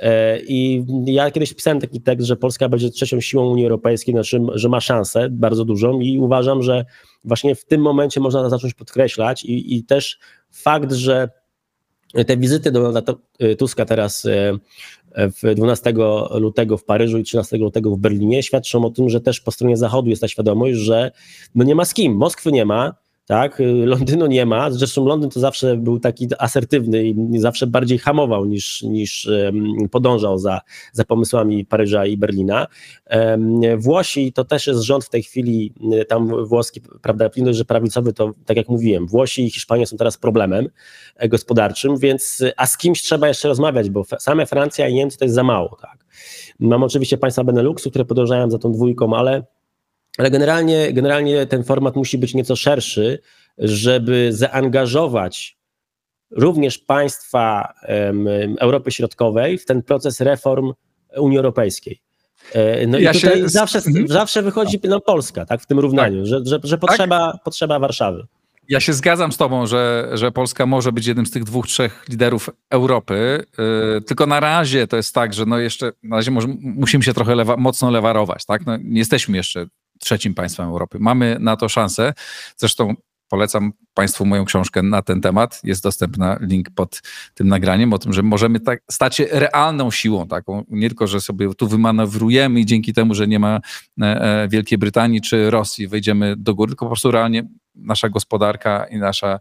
E, 0.00 0.40
I 0.40 0.84
ja 1.06 1.30
kiedyś 1.30 1.54
pisałem 1.54 1.80
taki 1.80 2.00
tekst, 2.00 2.26
że 2.26 2.36
Polska 2.36 2.68
będzie 2.68 2.90
trzecią 2.90 3.20
siłą 3.20 3.50
Unii 3.50 3.64
Europejskiej, 3.64 4.14
znaczy, 4.14 4.40
że 4.54 4.68
ma 4.68 4.80
szansę 4.80 5.28
bardzo 5.30 5.64
dużą 5.64 6.00
i 6.00 6.18
uważam, 6.18 6.62
że 6.62 6.84
właśnie 7.24 7.54
w 7.54 7.64
tym 7.64 7.80
momencie 7.80 8.20
można 8.20 8.42
to 8.42 8.50
zacząć 8.50 8.74
podkreślać 8.74 9.44
i, 9.44 9.76
i 9.76 9.84
też 9.84 10.18
fakt, 10.50 10.92
że 10.92 11.28
te 12.26 12.36
wizyty 12.36 12.72
Donalda 12.72 13.02
Tuska 13.58 13.84
teraz 13.84 14.24
e, 14.24 14.58
w 15.16 15.54
12 15.54 15.94
lutego 16.30 16.76
w 16.76 16.84
Paryżu 16.84 17.18
i 17.18 17.22
13 17.22 17.56
lutego 17.56 17.90
w 17.90 17.98
Berlinie 17.98 18.42
świadczą 18.42 18.84
o 18.84 18.90
tym, 18.90 19.08
że 19.08 19.20
też 19.20 19.40
po 19.40 19.50
stronie 19.50 19.76
Zachodu 19.76 20.10
jest 20.10 20.22
ta 20.22 20.28
świadomość, 20.28 20.78
że 20.78 21.10
no 21.54 21.64
nie 21.64 21.74
ma 21.74 21.84
z 21.84 21.94
kim, 21.94 22.16
Moskwy 22.16 22.52
nie 22.52 22.64
ma, 22.64 22.94
tak? 23.30 23.58
Londynu 23.84 24.26
nie 24.26 24.46
ma, 24.46 24.70
zresztą 24.70 25.06
Londyn 25.06 25.30
to 25.30 25.40
zawsze 25.40 25.76
był 25.76 26.00
taki 26.00 26.28
asertywny 26.38 27.04
i 27.08 27.38
zawsze 27.38 27.66
bardziej 27.66 27.98
hamował 27.98 28.44
niż, 28.44 28.82
niż 28.82 29.30
podążał 29.90 30.38
za, 30.38 30.60
za 30.92 31.04
pomysłami 31.04 31.64
Paryża 31.64 32.06
i 32.06 32.16
Berlina. 32.16 32.66
Włosi 33.78 34.32
to 34.32 34.44
też 34.44 34.66
jest 34.66 34.80
rząd 34.80 35.04
w 35.04 35.08
tej 35.10 35.22
chwili, 35.22 35.74
tam 36.08 36.44
włoski, 36.46 36.80
prawda, 37.02 37.30
że 37.50 37.64
prawicowy 37.64 38.12
to, 38.12 38.32
tak 38.46 38.56
jak 38.56 38.68
mówiłem, 38.68 39.06
Włosi 39.06 39.46
i 39.46 39.50
Hiszpania 39.50 39.86
są 39.86 39.96
teraz 39.96 40.16
problemem 40.16 40.68
e, 41.16 41.28
gospodarczym, 41.28 41.96
więc, 41.96 42.44
a 42.56 42.66
z 42.66 42.78
kimś 42.78 43.02
trzeba 43.02 43.28
jeszcze 43.28 43.48
rozmawiać, 43.48 43.90
bo 43.90 44.04
same 44.18 44.46
Francja 44.46 44.88
i 44.88 44.94
Niemcy 44.94 45.18
to 45.18 45.24
jest 45.24 45.34
za 45.34 45.42
mało, 45.42 45.76
tak? 45.82 46.04
Mam 46.58 46.82
oczywiście 46.82 47.18
państwa 47.18 47.44
Beneluxu, 47.44 47.90
które 47.90 48.04
podążają 48.04 48.50
za 48.50 48.58
tą 48.58 48.72
dwójką, 48.72 49.14
ale 49.16 49.42
ale 50.20 50.30
generalnie, 50.30 50.92
generalnie 50.92 51.46
ten 51.46 51.64
format 51.64 51.96
musi 51.96 52.18
być 52.18 52.34
nieco 52.34 52.56
szerszy, 52.56 53.18
żeby 53.58 54.32
zaangażować 54.32 55.58
również 56.30 56.78
państwa 56.78 57.74
um, 57.88 58.28
Europy 58.58 58.90
Środkowej 58.90 59.58
w 59.58 59.66
ten 59.66 59.82
proces 59.82 60.20
reform 60.20 60.72
Unii 61.16 61.38
Europejskiej. 61.38 62.00
E, 62.52 62.86
no 62.86 62.98
ja 62.98 63.10
i 63.10 63.14
tutaj 63.14 63.38
się... 63.38 63.48
zawsze, 63.48 63.78
mhm. 63.78 64.08
zawsze 64.08 64.42
wychodzi 64.42 64.80
no, 64.84 65.00
Polska 65.00 65.46
tak, 65.46 65.60
w 65.60 65.66
tym 65.66 65.78
równaniu, 65.78 66.22
tak. 66.22 66.26
że, 66.26 66.40
że, 66.44 66.58
że 66.62 66.78
potrzeba, 66.78 67.32
tak? 67.32 67.42
potrzeba 67.42 67.78
Warszawy. 67.78 68.26
Ja 68.68 68.80
się 68.80 68.92
zgadzam 68.92 69.32
z 69.32 69.36
Tobą, 69.36 69.66
że, 69.66 70.10
że 70.12 70.32
Polska 70.32 70.66
może 70.66 70.92
być 70.92 71.06
jednym 71.06 71.26
z 71.26 71.30
tych 71.30 71.44
dwóch, 71.44 71.66
trzech 71.66 72.04
liderów 72.08 72.50
Europy. 72.70 73.44
Yy, 73.58 74.00
tylko 74.00 74.26
na 74.26 74.40
razie 74.40 74.86
to 74.86 74.96
jest 74.96 75.14
tak, 75.14 75.34
że 75.34 75.46
no 75.46 75.58
jeszcze 75.58 75.92
na 76.02 76.16
razie 76.16 76.30
może, 76.30 76.48
musimy 76.60 77.04
się 77.04 77.14
trochę 77.14 77.34
lewa, 77.34 77.56
mocno 77.56 77.90
lewarować. 77.90 78.44
Tak? 78.44 78.66
No, 78.66 78.76
nie 78.76 78.98
jesteśmy 78.98 79.36
jeszcze 79.36 79.66
trzecim 80.00 80.34
państwem 80.34 80.68
Europy. 80.68 80.98
Mamy 81.00 81.36
na 81.40 81.56
to 81.56 81.68
szansę. 81.68 82.12
Zresztą 82.56 82.94
polecam 83.30 83.72
Państwu 83.94 84.26
moją 84.26 84.44
książkę 84.44 84.82
na 84.82 85.02
ten 85.02 85.20
temat. 85.20 85.60
Jest 85.64 85.82
dostępna 85.82 86.38
link 86.40 86.70
pod 86.74 87.02
tym 87.34 87.48
nagraniem 87.48 87.92
o 87.92 87.98
tym, 87.98 88.12
że 88.12 88.22
możemy 88.22 88.60
tak 88.60 88.82
stać 88.90 89.16
się 89.16 89.26
realną 89.30 89.90
siłą 89.90 90.28
taką. 90.28 90.64
Nie 90.68 90.88
tylko, 90.88 91.06
że 91.06 91.20
sobie 91.20 91.54
tu 91.54 91.68
wymanewrujemy 91.68 92.60
i 92.60 92.66
dzięki 92.66 92.92
temu, 92.92 93.14
że 93.14 93.28
nie 93.28 93.38
ma 93.38 93.60
e, 94.02 94.04
e, 94.04 94.48
Wielkiej 94.48 94.78
Brytanii 94.78 95.20
czy 95.20 95.50
Rosji, 95.50 95.88
wejdziemy 95.88 96.34
do 96.36 96.54
góry, 96.54 96.70
tylko 96.70 96.84
po 96.84 96.88
prostu 96.88 97.10
realnie 97.10 97.42
nasza 97.74 98.08
gospodarka 98.08 98.84
i 98.84 98.98
nasza 98.98 99.40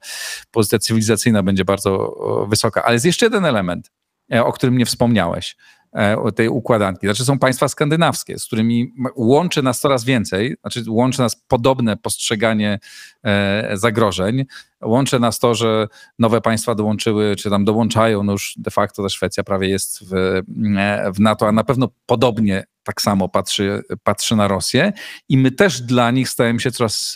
pozycja 0.51 0.79
cywilizacyjna 0.79 1.43
będzie 1.43 1.65
bardzo 1.65 2.15
wysoka. 2.49 2.83
Ale 2.83 2.93
jest 2.93 3.05
jeszcze 3.05 3.25
jeden 3.25 3.45
element, 3.45 3.91
e, 4.33 4.45
o 4.45 4.53
którym 4.53 4.77
nie 4.77 4.85
wspomniałeś. 4.85 5.55
E, 5.93 6.31
tej 6.31 6.49
układanki. 6.49 7.07
Znaczy 7.07 7.25
są 7.25 7.39
państwa 7.39 7.67
skandynawskie, 7.67 8.39
z 8.39 8.45
którymi 8.45 8.93
łączy 9.15 9.63
nas 9.63 9.79
coraz 9.79 10.03
więcej, 10.03 10.55
znaczy 10.61 10.83
łączy 10.87 11.19
nas 11.19 11.35
podobne 11.47 11.97
postrzeganie 11.97 12.79
e, 13.23 13.69
zagrożeń, 13.73 14.45
łączy 14.81 15.19
nas 15.19 15.39
to, 15.39 15.55
że 15.55 15.87
nowe 16.19 16.41
państwa 16.41 16.75
dołączyły, 16.75 17.35
czy 17.35 17.49
tam 17.49 17.65
dołączają, 17.65 18.23
no 18.23 18.31
już 18.31 18.53
de 18.57 18.71
facto 18.71 19.03
ta 19.03 19.09
Szwecja 19.09 19.43
prawie 19.43 19.69
jest 19.69 20.09
w, 20.09 20.13
e, 20.13 21.11
w 21.11 21.19
NATO, 21.19 21.47
a 21.47 21.51
na 21.51 21.63
pewno 21.63 21.89
podobnie 22.05 22.63
tak 22.83 23.01
samo 23.01 23.29
patrzy, 23.29 23.83
patrzy 24.03 24.35
na 24.35 24.47
Rosję 24.47 24.93
i 25.29 25.37
my 25.37 25.51
też 25.51 25.81
dla 25.81 26.11
nich 26.11 26.29
stajemy 26.29 26.59
się 26.59 26.71
coraz, 26.71 27.13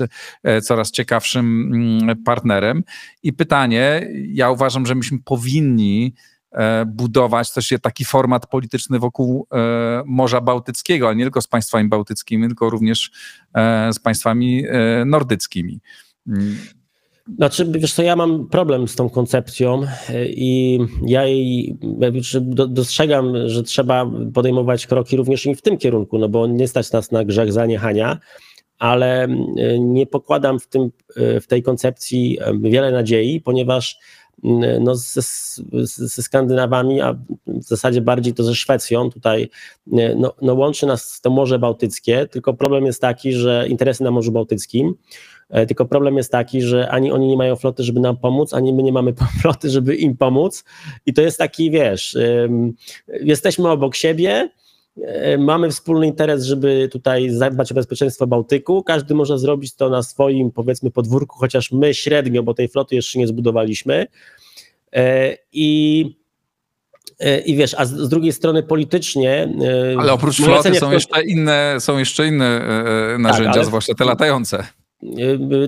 coraz 0.63 0.91
ciekawszym 0.91 1.71
mm, 1.73 2.23
partnerem. 2.23 2.83
I 3.23 3.33
pytanie, 3.33 4.07
ja 4.27 4.49
uważam, 4.49 4.85
że 4.85 4.95
myśmy 4.95 5.19
powinni 5.25 6.13
budować 6.87 7.53
też 7.53 7.73
taki 7.81 8.05
format 8.05 8.47
polityczny 8.47 8.99
wokół 8.99 9.47
Morza 10.05 10.41
Bałtyckiego, 10.41 11.07
ale 11.07 11.15
nie 11.15 11.23
tylko 11.23 11.41
z 11.41 11.47
państwami 11.47 11.89
bałtyckimi, 11.89 12.47
tylko 12.47 12.69
również 12.69 13.11
z 13.91 13.99
państwami 13.99 14.63
nordyckimi. 15.05 15.79
Mm. 16.27 16.57
Znaczy, 17.37 17.65
wiesz 17.71 17.93
co, 17.93 18.03
ja 18.03 18.15
mam 18.15 18.49
problem 18.49 18.87
z 18.87 18.95
tą 18.95 19.09
koncepcją 19.09 19.81
i 20.27 20.79
ja 21.05 21.25
jej 21.25 21.77
dostrzegam, 22.67 23.33
że 23.45 23.63
trzeba 23.63 24.11
podejmować 24.33 24.87
kroki 24.87 25.17
również 25.17 25.45
i 25.45 25.55
w 25.55 25.61
tym 25.61 25.77
kierunku, 25.77 26.19
no 26.19 26.29
bo 26.29 26.47
nie 26.47 26.67
stać 26.67 26.91
nas 26.91 27.11
na 27.11 27.25
grzech 27.25 27.53
zaniechania, 27.53 28.19
ale 28.79 29.27
nie 29.79 30.07
pokładam 30.07 30.59
w, 30.59 30.67
tym, 30.67 30.91
w 31.15 31.47
tej 31.47 31.63
koncepcji 31.63 32.37
wiele 32.61 32.91
nadziei, 32.91 33.41
ponieważ 33.41 33.97
no, 34.79 34.95
ze, 34.95 35.21
ze 35.83 36.23
Skandynawami, 36.23 37.01
a 37.01 37.13
w 37.47 37.63
zasadzie 37.63 38.01
bardziej 38.01 38.33
to 38.33 38.43
ze 38.43 38.55
Szwecją, 38.55 39.09
tutaj 39.09 39.49
no, 40.15 40.33
no 40.41 40.53
łączy 40.53 40.85
nas 40.85 41.21
to 41.21 41.29
Morze 41.29 41.59
Bałtyckie, 41.59 42.27
tylko 42.27 42.53
problem 42.53 42.85
jest 42.85 43.01
taki, 43.01 43.33
że 43.33 43.65
interesy 43.69 44.03
na 44.03 44.11
Morzu 44.11 44.31
Bałtyckim, 44.31 44.95
e, 45.49 45.65
tylko 45.65 45.85
problem 45.85 46.17
jest 46.17 46.31
taki, 46.31 46.61
że 46.61 46.89
ani 46.89 47.11
oni 47.11 47.27
nie 47.27 47.37
mają 47.37 47.55
floty, 47.55 47.83
żeby 47.83 47.99
nam 47.99 48.17
pomóc, 48.17 48.53
ani 48.53 48.73
my 48.73 48.83
nie 48.83 48.93
mamy 48.93 49.13
floty, 49.41 49.69
żeby 49.69 49.95
im 49.95 50.17
pomóc. 50.17 50.63
I 51.05 51.13
to 51.13 51.21
jest 51.21 51.37
taki, 51.37 51.71
wiesz, 51.71 52.17
jesteśmy 53.21 53.69
obok 53.69 53.95
siebie, 53.95 54.49
E, 54.49 54.62
mamy 55.37 55.69
wspólny 55.71 56.07
interes, 56.07 56.43
żeby 56.43 56.89
tutaj 56.91 57.29
zadbać 57.29 57.71
o 57.71 57.75
bezpieczeństwo 57.75 58.27
Bałtyku. 58.27 58.83
Każdy 58.83 59.15
może 59.15 59.39
zrobić 59.39 59.75
to 59.75 59.89
na 59.89 60.03
swoim, 60.03 60.51
powiedzmy, 60.51 60.91
podwórku, 60.91 61.37
chociaż 61.39 61.71
my 61.71 61.93
średnio, 61.93 62.43
bo 62.43 62.53
tej 62.53 62.67
floty 62.67 62.95
jeszcze 62.95 63.19
nie 63.19 63.27
zbudowaliśmy. 63.27 64.07
E, 64.93 65.37
I 65.51 66.05
e, 67.19 67.39
i 67.39 67.55
wiesz, 67.55 67.75
a 67.77 67.85
z, 67.85 68.09
drugiej 68.09 68.33
strony 68.33 68.63
politycznie. 68.63 69.53
Ale 69.97 70.13
oprócz 70.13 70.37
floty 70.37 70.75
są, 70.75 70.91
jeszcze 70.91 71.23
inne, 71.23 71.75
są 71.79 71.97
jeszcze 71.97 72.27
inne 72.27 72.61
narzędzia, 73.19 73.49
tak, 73.49 73.57
ale... 73.57 73.65
zwłaszcza 73.65 73.93
te 73.93 74.05
latające. 74.05 74.63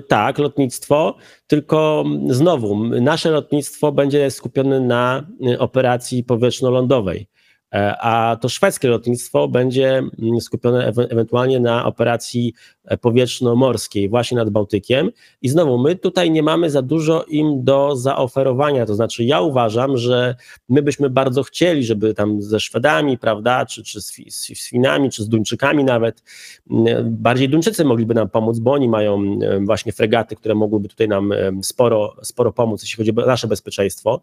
Tak, 0.08 0.38
lotnictwo, 0.38 1.16
tylko 1.46 2.04
znowu 2.28 2.84
nasze 2.84 3.30
lotnictwo 3.30 3.92
będzie 3.92 4.30
skupione 4.30 4.80
na 4.80 5.26
operacji 5.58 6.24
powietrzno-lądowej. 6.24 7.26
E, 7.74 7.96
a 8.00 8.36
to 8.40 8.48
szwedzkie 8.48 8.88
lotnictwo 8.88 9.48
będzie 9.48 9.98
mm, 9.98 10.40
skupione 10.40 10.86
ewentualnie 10.86 11.60
na 11.60 11.86
operacji 11.86 12.54
e, 12.84 12.98
powietrzno-morskiej 12.98 14.08
właśnie 14.08 14.36
nad 14.36 14.50
Bałtykiem. 14.50 15.10
I 15.42 15.48
znowu, 15.48 15.78
my 15.78 15.96
tutaj 15.96 16.30
nie 16.30 16.42
mamy 16.42 16.70
za 16.70 16.82
dużo 16.82 17.24
im 17.24 17.64
do 17.64 17.96
zaoferowania, 17.96 18.86
to 18.86 18.94
znaczy 18.94 19.24
ja 19.24 19.40
uważam, 19.40 19.96
że 19.96 20.34
my 20.68 20.82
byśmy 20.82 21.10
bardzo 21.10 21.42
chcieli, 21.42 21.84
żeby 21.84 22.14
tam 22.14 22.42
ze 22.42 22.60
Szwedami, 22.60 23.18
prawda, 23.18 23.66
czy, 23.66 23.82
czy 23.82 24.00
z, 24.00 24.12
z 24.30 24.68
Finami, 24.70 25.10
czy 25.10 25.22
z 25.22 25.28
Duńczykami 25.28 25.84
nawet, 25.84 26.22
mm, 26.70 27.16
bardziej 27.16 27.48
Duńczycy 27.48 27.84
mogliby 27.84 28.14
nam 28.14 28.28
pomóc, 28.28 28.58
bo 28.58 28.72
oni 28.72 28.88
mają 28.88 29.38
właśnie 29.60 29.92
fregaty, 29.92 30.36
które 30.36 30.54
mogłyby 30.54 30.88
tutaj 30.88 31.08
nam 31.08 31.32
sporo, 31.62 32.16
sporo 32.22 32.52
pomóc, 32.52 32.82
jeśli 32.82 32.96
chodzi 32.96 33.22
o 33.22 33.26
nasze 33.26 33.48
bezpieczeństwo 33.48 34.20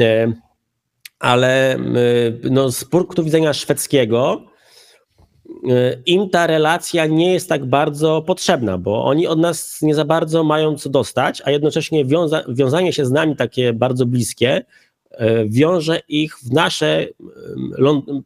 e, 0.00 0.32
ale 1.22 1.76
y, 1.76 2.50
no, 2.50 2.72
z 2.72 2.84
punktu 2.84 3.24
widzenia 3.24 3.52
szwedzkiego 3.52 4.42
y, 5.48 6.02
im 6.06 6.30
ta 6.30 6.46
relacja 6.46 7.06
nie 7.06 7.32
jest 7.32 7.48
tak 7.48 7.64
bardzo 7.64 8.22
potrzebna, 8.22 8.78
bo 8.78 9.04
oni 9.04 9.26
od 9.26 9.38
nas 9.38 9.82
nie 9.82 9.94
za 9.94 10.04
bardzo 10.04 10.44
mają 10.44 10.78
co 10.78 10.90
dostać, 10.90 11.42
a 11.44 11.50
jednocześnie 11.50 12.04
wiąza 12.04 12.44
wiązanie 12.48 12.92
się 12.92 13.06
z 13.06 13.10
nami 13.10 13.36
takie 13.36 13.72
bardzo 13.72 14.06
bliskie 14.06 14.64
y, 15.12 15.16
wiąże 15.48 16.00
ich 16.08 16.38
w 16.38 16.52
nasze, 16.52 17.06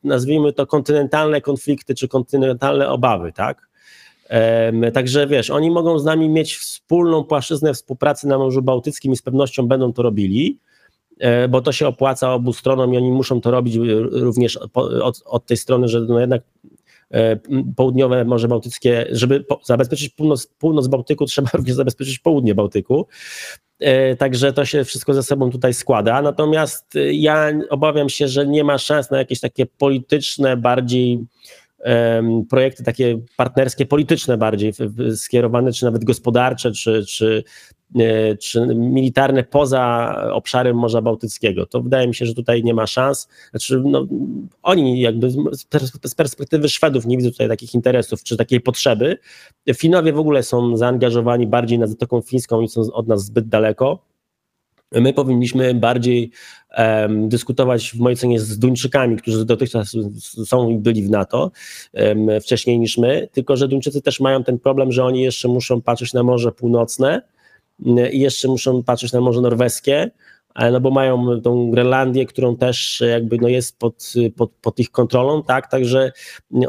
nazwijmy 0.05 0.53
to, 0.53 0.67
kontynentalne 0.67 1.41
konflikty 1.41 1.95
czy 1.95 2.09
kontynentalne 2.09 2.89
obawy, 2.89 3.33
tak? 3.33 3.67
Także 4.95 5.27
wiesz, 5.27 5.51
oni 5.51 5.71
mogą 5.71 5.99
z 5.99 6.05
nami 6.05 6.29
mieć 6.29 6.57
wspólną 6.57 7.25
płaszczyznę 7.25 7.75
współpracy 7.75 8.29
na 8.29 8.39
Morzu 8.39 8.63
Bałtyckim 8.63 9.13
i 9.13 9.17
z 9.17 9.23
pewnością 9.23 9.67
będą 9.67 9.93
to 9.93 10.03
robili, 10.03 10.59
bo 11.49 11.61
to 11.61 11.73
się 11.73 11.87
opłaca 11.87 12.33
obu 12.33 12.53
stronom 12.53 12.95
i 12.95 12.97
oni 12.97 13.11
muszą 13.11 13.41
to 13.41 13.51
robić 13.51 13.79
również 14.11 14.57
od, 15.03 15.23
od 15.25 15.47
tej 15.47 15.57
strony, 15.57 15.89
że 15.89 16.01
no 16.01 16.21
jednak 16.21 16.43
e, 17.11 17.37
południowe 17.77 18.25
Morze 18.25 18.49
Bałtyckie, 18.49 19.07
żeby 19.11 19.45
zabezpieczyć 19.65 20.09
północ, 20.09 20.47
północ 20.47 20.87
Bałtyku, 20.87 21.27
trzeba 21.27 21.51
również 21.55 21.75
zabezpieczyć 21.75 22.19
południe 22.19 22.55
Bałtyku. 22.55 23.07
E, 23.81 24.17
także 24.17 24.53
to 24.53 24.65
się 24.65 24.85
wszystko 24.85 25.15
ze 25.15 25.23
sobą 25.23 25.51
tutaj 25.51 25.75
składa. 25.75 26.23
Natomiast 26.23 26.95
ja 27.13 27.51
obawiam 27.71 28.09
się, 28.09 28.29
że 28.29 28.47
nie 28.47 28.65
ma 28.65 28.79
szans 28.79 29.11
na 29.11 29.19
jakieś 29.19 29.41
takie 29.41 29.67
polityczne, 29.67 30.57
bardziej 30.57 31.27
projekty 32.51 32.85
takie 32.85 33.21
partnerskie, 33.37 33.87
polityczne 33.87 34.37
bardziej 34.37 34.73
skierowane, 35.17 35.73
czy 35.73 35.85
nawet 35.85 36.05
gospodarcze, 36.05 36.73
czy, 36.73 37.05
czy, 37.09 37.45
e, 37.49 37.76
czy 38.41 38.67
militarne 38.75 39.45
poza 39.45 40.15
obszarem 40.33 40.77
Morza 40.77 41.03
Bałtyckiego. 41.03 41.67
To 41.67 41.83
wydaje 41.83 42.09
mi 42.09 42.15
się, 42.15 42.27
że 42.27 42.35
tutaj 42.35 42.65
nie 42.65 42.75
ma 42.75 42.87
szans. 42.87 43.29
Znaczy, 43.51 43.83
no, 43.85 44.07
oni 44.63 45.01
jakby 45.01 45.31
z 46.05 46.15
perspektywy 46.15 46.69
Szwedów 46.69 47.07
nie 47.07 47.17
widzą 47.17 47.31
tutaj 47.31 47.49
takich 47.49 47.75
interesów, 47.75 48.23
czy 48.23 48.37
takiej 48.37 48.61
potrzeby. 48.61 49.19
Finowie 49.75 50.13
w 50.13 50.19
ogóle 50.19 50.43
są 50.43 50.77
zaangażowani 50.77 51.47
bardziej 51.47 51.79
na 51.79 51.87
Zatoką 51.87 52.21
Fińską 52.21 52.61
i 52.61 52.69
są 52.69 52.81
od 52.93 53.09
nas 53.09 53.25
zbyt 53.25 53.49
daleko. 53.49 54.07
My 54.93 55.13
powinniśmy 55.13 55.75
bardziej 55.75 56.31
um, 56.79 57.29
dyskutować 57.29 57.91
w 57.91 57.99
mojej 57.99 58.17
ocenie 58.17 58.41
z 58.41 58.59
Duńczykami, 58.59 59.17
którzy 59.17 59.45
dotychczas 59.45 59.97
są 60.47 60.71
i 60.71 60.79
byli 60.79 61.03
w 61.03 61.11
NATO 61.11 61.51
um, 61.93 62.41
wcześniej 62.41 62.79
niż 62.79 62.99
my, 62.99 63.29
tylko 63.33 63.57
że 63.57 63.69
Duńczycy 63.69 64.03
też 64.03 64.21
mają 64.21 64.45
ten 64.45 64.59
problem, 64.59 64.93
że 64.93 65.05
oni 65.05 65.23
jeszcze 65.23 65.49
muszą 65.49 65.83
patrzeć 65.83 66.13
na 66.13 66.23
Morze 66.23 66.53
Północne 66.53 67.23
i 68.13 68.21
jeszcze 68.21 68.49
muszą 68.49 68.83
patrzeć 68.83 69.13
na 69.13 69.21
Morze 69.21 69.41
Norweskie, 69.41 70.11
no 70.73 70.81
bo 70.81 70.91
mają 70.91 71.41
tą 71.41 71.71
Grenlandię, 71.71 72.27
którą 72.27 72.57
też 72.57 73.03
jakby 73.11 73.39
no 73.39 73.49
jest 73.49 73.79
pod, 73.79 74.13
pod, 74.37 74.51
pod 74.51 74.79
ich 74.79 74.91
kontrolą, 74.91 75.43
tak, 75.43 75.71
także 75.71 76.13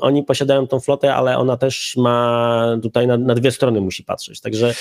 oni 0.01 0.23
posiadają 0.23 0.67
tą 0.67 0.79
flotę, 0.79 1.15
ale 1.15 1.37
ona 1.37 1.57
też 1.57 1.93
ma 1.97 2.77
tutaj 2.83 3.07
na, 3.07 3.17
na 3.17 3.35
dwie 3.35 3.51
strony 3.51 3.81
musi 3.81 4.03
patrzeć, 4.03 4.41
także 4.41 4.73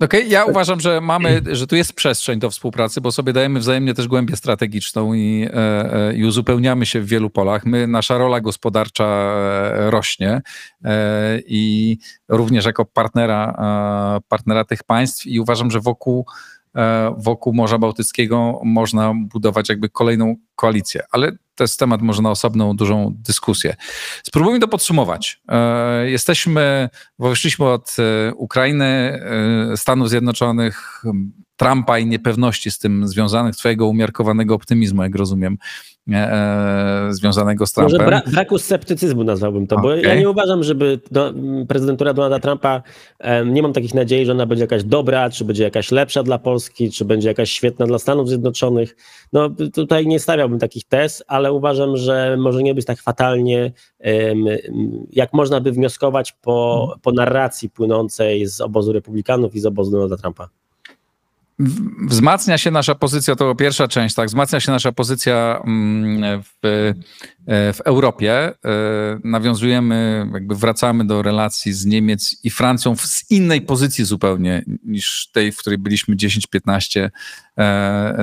Okej, 0.00 0.20
okay, 0.20 0.32
ja 0.32 0.44
uważam, 0.44 0.80
że 0.80 1.00
mamy, 1.00 1.42
że 1.58 1.66
tu 1.66 1.76
jest 1.76 1.92
przestrzeń 1.92 2.38
do 2.38 2.50
współpracy, 2.50 3.00
bo 3.00 3.12
sobie 3.12 3.32
dajemy 3.32 3.60
wzajemnie 3.60 3.94
też 3.94 4.08
głębię 4.08 4.36
strategiczną 4.36 5.14
i, 5.14 5.48
e, 5.50 5.54
e, 5.54 6.14
i 6.14 6.24
uzupełniamy 6.24 6.86
się 6.86 7.00
w 7.00 7.06
wielu 7.06 7.30
polach. 7.30 7.66
My, 7.66 7.86
nasza 7.86 8.18
rola 8.18 8.40
gospodarcza 8.40 9.04
e, 9.04 9.90
rośnie 9.90 10.40
i 11.46 11.96
również 12.28 12.64
jako 12.64 12.84
partnera, 12.84 13.54
partnera 14.28 14.64
tych 14.64 14.84
państw 14.84 15.26
i 15.26 15.40
uważam, 15.40 15.70
że 15.70 15.80
wokół 15.80 16.26
wokół 17.16 17.54
Morza 17.54 17.78
Bałtyckiego 17.78 18.60
można 18.64 19.12
budować 19.14 19.68
jakby 19.68 19.88
kolejną 19.88 20.36
koalicję, 20.58 21.02
ale 21.10 21.32
to 21.54 21.64
jest 21.64 21.78
temat 21.78 22.02
może 22.02 22.22
na 22.22 22.30
osobną, 22.30 22.76
dużą 22.76 23.14
dyskusję. 23.14 23.76
Spróbujmy 24.22 24.60
to 24.60 24.68
podsumować. 24.68 25.40
E, 25.48 26.10
jesteśmy, 26.10 26.88
wyszliśmy 27.18 27.66
od 27.66 27.96
e, 27.98 28.34
Ukrainy, 28.34 28.84
e, 29.72 29.76
Stanów 29.76 30.10
Zjednoczonych, 30.10 31.02
Trumpa 31.58 31.98
i 31.98 32.06
niepewności 32.06 32.70
z 32.70 32.78
tym 32.78 33.08
związanych, 33.08 33.56
twojego 33.56 33.86
umiarkowanego 33.86 34.54
optymizmu, 34.54 35.02
jak 35.02 35.14
rozumiem, 35.14 35.58
e, 36.12 37.08
związanego 37.10 37.66
z 37.66 37.72
Trumpem. 37.72 37.98
Może 37.98 38.06
bra 38.06 38.22
braku 38.26 38.58
sceptycyzmu 38.58 39.24
nazwałbym 39.24 39.66
to, 39.66 39.76
okay. 39.76 40.02
bo 40.02 40.08
ja 40.08 40.14
nie 40.14 40.30
uważam, 40.30 40.62
żeby 40.62 41.00
do, 41.10 41.34
prezydentura 41.68 42.14
Donalda 42.14 42.38
Trumpa, 42.38 42.82
e, 43.18 43.46
nie 43.46 43.62
mam 43.62 43.72
takich 43.72 43.94
nadziei, 43.94 44.26
że 44.26 44.32
ona 44.32 44.46
będzie 44.46 44.64
jakaś 44.64 44.84
dobra, 44.84 45.30
czy 45.30 45.44
będzie 45.44 45.64
jakaś 45.64 45.90
lepsza 45.90 46.22
dla 46.22 46.38
Polski, 46.38 46.90
czy 46.90 47.04
będzie 47.04 47.28
jakaś 47.28 47.52
świetna 47.52 47.86
dla 47.86 47.98
Stanów 47.98 48.28
Zjednoczonych. 48.28 48.96
No 49.32 49.50
tutaj 49.74 50.06
nie 50.06 50.20
stawiałbym 50.48 50.58
takich 50.58 50.84
tez, 50.84 51.22
ale 51.26 51.52
uważam, 51.52 51.96
że 51.96 52.36
może 52.36 52.62
nie 52.62 52.74
być 52.74 52.86
tak 52.86 53.02
fatalnie, 53.02 53.72
jak 55.10 55.32
można 55.32 55.60
by 55.60 55.72
wnioskować 55.72 56.32
po, 56.32 56.94
po 57.02 57.12
narracji 57.12 57.70
płynącej 57.70 58.46
z 58.46 58.60
obozu 58.60 58.92
republikanów 58.92 59.54
i 59.54 59.60
z 59.60 59.66
obozu 59.66 59.90
Donalda 59.90 60.16
Trumpa. 60.16 60.48
Wzmacnia 62.08 62.58
się 62.58 62.70
nasza 62.70 62.94
pozycja, 62.94 63.36
to 63.36 63.54
pierwsza 63.54 63.88
część, 63.88 64.14
tak, 64.14 64.28
wzmacnia 64.28 64.60
się 64.60 64.72
nasza 64.72 64.92
pozycja 64.92 65.62
mm, 65.64 66.42
w, 66.42 66.66
e, 66.66 67.72
w 67.72 67.80
Europie. 67.80 68.32
E, 68.32 68.54
nawiązujemy, 69.24 70.26
jakby 70.32 70.54
wracamy 70.54 71.06
do 71.06 71.22
relacji 71.22 71.72
z 71.72 71.86
Niemiec 71.86 72.40
i 72.44 72.50
Francją 72.50 72.96
z 72.96 73.30
innej 73.30 73.60
pozycji 73.60 74.04
zupełnie 74.04 74.64
niż 74.84 75.30
tej, 75.32 75.52
w 75.52 75.56
której 75.56 75.78
byliśmy 75.78 76.16
10, 76.16 76.46
15, 76.46 77.10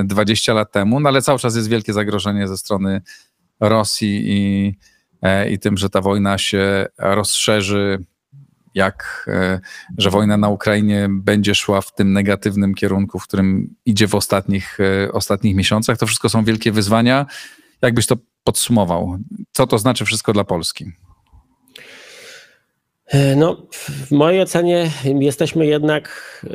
20 0.04 0.54
lat 0.54 0.72
temu, 0.72 1.00
no 1.00 1.08
ale 1.08 1.22
cały 1.22 1.38
czas 1.38 1.56
jest 1.56 1.68
wielkie 1.68 1.92
zagrożenie 1.92 2.48
ze 2.48 2.56
strony 2.56 3.02
Rosji 3.60 4.22
i, 4.26 4.74
e, 5.22 5.50
i 5.50 5.58
tym, 5.58 5.76
że 5.76 5.90
ta 5.90 6.00
wojna 6.00 6.38
się 6.38 6.86
rozszerzy 6.98 8.04
jak, 8.76 9.26
że 9.98 10.10
wojna 10.10 10.36
na 10.36 10.48
Ukrainie 10.48 11.08
będzie 11.10 11.54
szła 11.54 11.80
w 11.80 11.94
tym 11.94 12.12
negatywnym 12.12 12.74
kierunku, 12.74 13.18
w 13.18 13.24
którym 13.24 13.74
idzie 13.86 14.08
w 14.08 14.14
ostatnich, 14.14 14.78
ostatnich 15.12 15.56
miesiącach. 15.56 15.98
To 15.98 16.06
wszystko 16.06 16.28
są 16.28 16.44
wielkie 16.44 16.72
wyzwania. 16.72 17.26
Jakbyś 17.82 18.06
to 18.06 18.16
podsumował? 18.44 19.18
Co 19.52 19.66
to 19.66 19.78
znaczy 19.78 20.04
wszystko 20.04 20.32
dla 20.32 20.44
Polski? 20.44 20.92
No, 23.36 23.66
w 23.72 24.10
mojej 24.10 24.42
ocenie 24.42 24.90
jesteśmy 25.04 25.66
jednak 25.66 26.10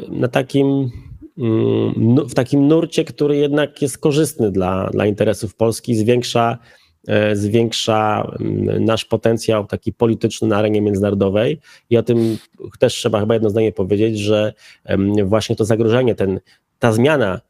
na 0.10 0.28
takim, 0.28 0.92
mm, 1.38 2.16
w 2.30 2.34
takim 2.34 2.68
nurcie, 2.68 3.06
który 3.06 3.38
jednak 3.38 3.82
jest 3.82 3.98
korzystny 3.98 4.52
dla, 4.52 4.90
dla 4.90 5.06
interesów 5.06 5.56
Polski, 5.56 5.96
zwiększa, 5.96 6.58
e, 6.58 6.81
zwiększa 7.34 8.32
mm, 8.40 8.86
nasz 8.86 9.06
potencjał 9.06 9.66
taki 9.66 9.94
polityczny 9.94 10.48
na 10.48 10.58
arenie 10.58 10.82
międzynarodowej. 10.82 11.60
I 11.90 11.98
o 11.98 12.04
tym 12.04 12.38
też 12.80 12.94
trzeba 12.94 13.20
chyba 13.20 13.34
jedno 13.34 13.50
zdanie 13.50 13.72
powiedzieć, 13.72 14.20
że 14.20 14.54
właśnie 15.26 15.56
to 15.56 15.66
zagrożenie, 15.66 16.16
ten, 16.16 16.40
ta 16.80 16.92
zmiana 16.92 17.42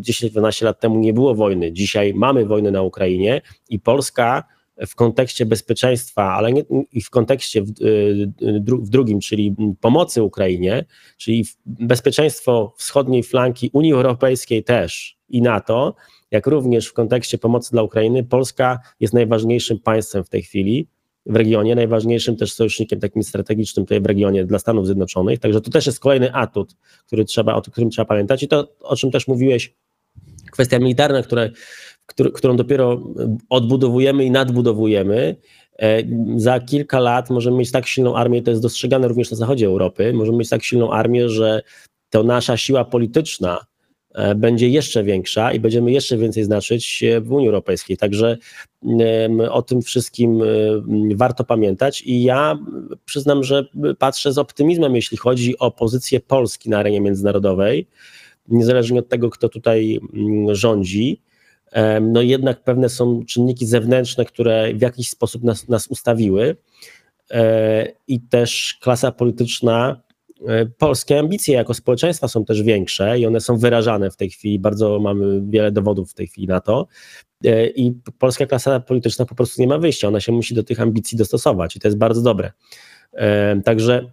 10-12 0.00 0.64
lat 0.64 0.80
temu 0.80 0.98
nie 0.98 1.12
było 1.12 1.34
wojny, 1.34 1.72
dzisiaj 1.72 2.14
mamy 2.14 2.46
wojnę 2.46 2.70
na 2.70 2.82
Ukrainie 2.82 3.42
i 3.68 3.80
Polska 3.80 4.44
w 4.86 4.94
kontekście 4.94 5.46
bezpieczeństwa, 5.46 6.32
ale 6.32 6.52
nie, 6.52 6.64
i 6.92 7.02
w 7.02 7.10
kontekście 7.10 7.62
w, 7.62 7.68
y, 7.80 8.32
w, 8.66 8.88
drugim, 8.88 9.20
czyli 9.20 9.56
pomocy 9.80 10.22
Ukrainie, 10.22 10.84
czyli 11.16 11.46
bezpieczeństwo 11.66 12.74
wschodniej 12.76 13.22
flanki 13.22 13.70
Unii 13.72 13.92
Europejskiej 13.92 14.64
też 14.64 15.18
i 15.28 15.42
NATO, 15.42 15.94
jak 16.32 16.46
również 16.46 16.86
w 16.86 16.92
kontekście 16.92 17.38
pomocy 17.38 17.70
dla 17.72 17.82
Ukrainy, 17.82 18.24
Polska 18.24 18.78
jest 19.00 19.14
najważniejszym 19.14 19.78
państwem 19.78 20.24
w 20.24 20.28
tej 20.28 20.42
chwili 20.42 20.88
w 21.26 21.36
regionie, 21.36 21.74
najważniejszym 21.74 22.36
też 22.36 22.52
sojusznikiem 22.52 23.00
takim 23.00 23.22
strategicznym 23.22 23.86
tutaj 23.86 24.00
w 24.00 24.06
regionie 24.06 24.44
dla 24.44 24.58
Stanów 24.58 24.86
Zjednoczonych. 24.86 25.38
Także 25.38 25.60
to 25.60 25.70
też 25.70 25.86
jest 25.86 26.00
kolejny 26.00 26.34
atut, 26.34 26.74
który 27.06 27.24
trzeba, 27.24 27.54
o 27.54 27.62
którym 27.62 27.90
trzeba 27.90 28.06
pamiętać. 28.06 28.42
I 28.42 28.48
to, 28.48 28.68
o 28.80 28.96
czym 28.96 29.10
też 29.10 29.28
mówiłeś, 29.28 29.74
kwestia 30.52 30.78
militarna, 30.78 31.22
które, 31.22 31.50
którą 32.34 32.56
dopiero 32.56 33.02
odbudowujemy 33.48 34.24
i 34.24 34.30
nadbudowujemy. 34.30 35.36
E, 35.78 36.02
za 36.36 36.60
kilka 36.60 37.00
lat 37.00 37.30
możemy 37.30 37.56
mieć 37.56 37.72
tak 37.72 37.86
silną 37.86 38.16
armię, 38.16 38.42
to 38.42 38.50
jest 38.50 38.62
dostrzegane 38.62 39.08
również 39.08 39.30
na 39.30 39.36
zachodzie 39.36 39.66
Europy, 39.66 40.12
możemy 40.12 40.38
mieć 40.38 40.48
tak 40.48 40.62
silną 40.62 40.92
armię, 40.92 41.28
że 41.28 41.62
to 42.10 42.22
nasza 42.22 42.56
siła 42.56 42.84
polityczna 42.84 43.66
będzie 44.36 44.68
jeszcze 44.68 45.04
większa 45.04 45.52
i 45.52 45.60
będziemy 45.60 45.92
jeszcze 45.92 46.16
więcej 46.16 46.44
znaczyć 46.44 47.04
w 47.20 47.32
Unii 47.32 47.46
Europejskiej. 47.46 47.96
Także 47.96 48.38
o 49.50 49.62
tym 49.62 49.82
wszystkim 49.82 50.42
warto 51.14 51.44
pamiętać 51.44 52.02
i 52.02 52.22
ja 52.22 52.58
przyznam, 53.04 53.44
że 53.44 53.64
patrzę 53.98 54.32
z 54.32 54.38
optymizmem, 54.38 54.96
jeśli 54.96 55.16
chodzi 55.16 55.58
o 55.58 55.70
pozycję 55.70 56.20
Polski 56.20 56.70
na 56.70 56.78
arenie 56.78 57.00
międzynarodowej, 57.00 57.86
niezależnie 58.48 58.98
od 58.98 59.08
tego, 59.08 59.30
kto 59.30 59.48
tutaj 59.48 60.00
rządzi. 60.52 61.22
No 62.00 62.22
jednak 62.22 62.64
pewne 62.64 62.88
są 62.88 63.24
czynniki 63.24 63.66
zewnętrzne, 63.66 64.24
które 64.24 64.74
w 64.74 64.80
jakiś 64.80 65.10
sposób 65.10 65.44
nas, 65.44 65.68
nas 65.68 65.86
ustawiły 65.86 66.56
e, 67.30 67.92
i 68.08 68.20
też 68.20 68.78
klasa 68.80 69.12
polityczna 69.12 69.96
E, 69.96 70.11
polskie 70.78 71.18
ambicje 71.18 71.54
jako 71.54 71.74
społeczeństwa 71.74 72.28
są 72.28 72.44
też 72.44 72.62
większe 72.62 73.18
i 73.18 73.26
one 73.26 73.40
są 73.40 73.56
wyrażane 73.56 74.10
w 74.10 74.16
tej 74.16 74.30
chwili. 74.30 74.58
Bardzo 74.58 74.98
mamy 74.98 75.42
wiele 75.44 75.72
dowodów 75.72 76.10
w 76.10 76.14
tej 76.14 76.26
chwili 76.26 76.46
na 76.46 76.60
to. 76.60 76.86
E, 77.44 77.66
I 77.66 77.92
polska 78.18 78.46
klasa 78.46 78.80
polityczna 78.80 79.26
po 79.26 79.34
prostu 79.34 79.62
nie 79.62 79.68
ma 79.68 79.78
wyjścia. 79.78 80.08
Ona 80.08 80.20
się 80.20 80.32
musi 80.32 80.54
do 80.54 80.62
tych 80.62 80.80
ambicji 80.80 81.18
dostosować 81.18 81.76
i 81.76 81.80
to 81.80 81.88
jest 81.88 81.98
bardzo 81.98 82.22
dobre. 82.22 82.52
E, 83.12 83.60
także. 83.60 84.12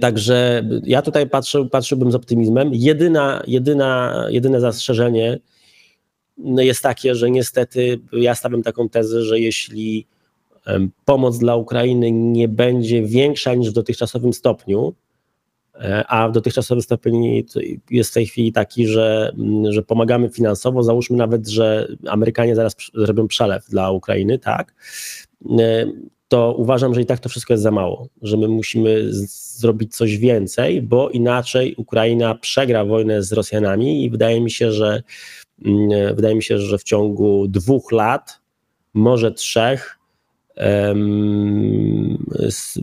Także 0.00 0.68
ja 0.84 1.02
tutaj 1.02 1.28
patrzyłbym 1.70 2.12
z 2.12 2.14
optymizmem. 2.14 2.70
Jedyna, 2.72 3.42
jedyna, 3.46 4.26
jedyne 4.30 4.60
zastrzeżenie 4.60 5.38
jest 6.38 6.82
takie, 6.82 7.14
że 7.14 7.30
niestety 7.30 8.00
ja 8.12 8.34
stawiam 8.34 8.62
taką 8.62 8.88
tezę, 8.88 9.22
że 9.22 9.40
jeśli 9.40 10.06
pomoc 11.04 11.38
dla 11.38 11.56
Ukrainy 11.56 12.12
nie 12.12 12.48
będzie 12.48 13.02
większa 13.02 13.54
niż 13.54 13.70
w 13.70 13.72
dotychczasowym 13.72 14.32
stopniu, 14.32 14.94
E, 14.94 15.09
a 16.08 16.28
dotychczasowy 16.28 16.82
stopień 16.82 17.44
jest 17.90 18.10
w 18.10 18.14
tej 18.14 18.26
chwili 18.26 18.52
taki, 18.52 18.86
że, 18.86 19.32
mm, 19.38 19.72
że 19.72 19.82
pomagamy 19.82 20.28
finansowo. 20.28 20.82
Załóżmy 20.82 21.16
nawet, 21.16 21.48
że 21.48 21.88
Amerykanie 22.06 22.56
zaraz 22.56 22.76
zrobią 22.94 23.28
przelew 23.28 23.68
dla 23.68 23.90
Ukrainy, 23.90 24.38
tak? 24.38 24.74
E, 25.58 25.86
to 26.28 26.54
uważam, 26.58 26.94
że 26.94 27.02
i 27.02 27.06
tak 27.06 27.18
to 27.18 27.28
wszystko 27.28 27.52
jest 27.52 27.62
za 27.62 27.70
mało, 27.70 28.08
że 28.22 28.36
my 28.36 28.48
musimy 28.48 29.12
zrobić 29.58 29.96
coś 29.96 30.16
więcej, 30.16 30.82
bo 30.82 31.10
inaczej 31.10 31.74
Ukraina 31.74 32.34
przegra 32.34 32.84
wojnę 32.84 33.22
z 33.22 33.32
Rosjanami 33.32 34.04
i 34.04 34.10
wydaje 34.10 34.40
mi 34.40 34.50
się, 34.50 34.72
że 34.72 35.02
mm, 35.64 36.16
wydaje 36.16 36.34
mi 36.34 36.42
się, 36.42 36.58
że 36.58 36.78
w 36.78 36.82
ciągu 36.82 37.48
dwóch 37.48 37.92
lat, 37.92 38.40
może 38.94 39.32
trzech, 39.32 39.99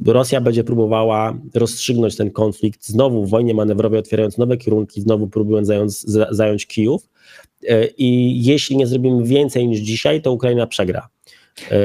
Rosja 0.06 0.42
będzie 0.42 0.64
próbowała 0.64 1.34
rozstrzygnąć 1.54 2.16
ten 2.16 2.32
konflikt 2.32 2.88
znowu 2.88 3.26
w 3.26 3.30
wojnie 3.30 3.54
manewrowej, 3.54 4.00
otwierając 4.00 4.38
nowe 4.38 4.58
kierunki, 4.58 5.02
znowu 5.02 5.28
próbując 5.28 5.68
zająć, 5.68 5.94
zająć 6.32 6.68
Kijów. 6.68 7.10
E, 7.68 7.88
I 7.88 8.44
jeśli 8.44 8.78
nie 8.78 8.88
zrobimy 8.88 9.24
więcej 9.24 9.68
niż 9.68 9.80
dzisiaj, 9.80 10.22
to 10.22 10.32
Ukraina 10.32 10.68
przegra. 10.68 11.08
E, 11.72 11.76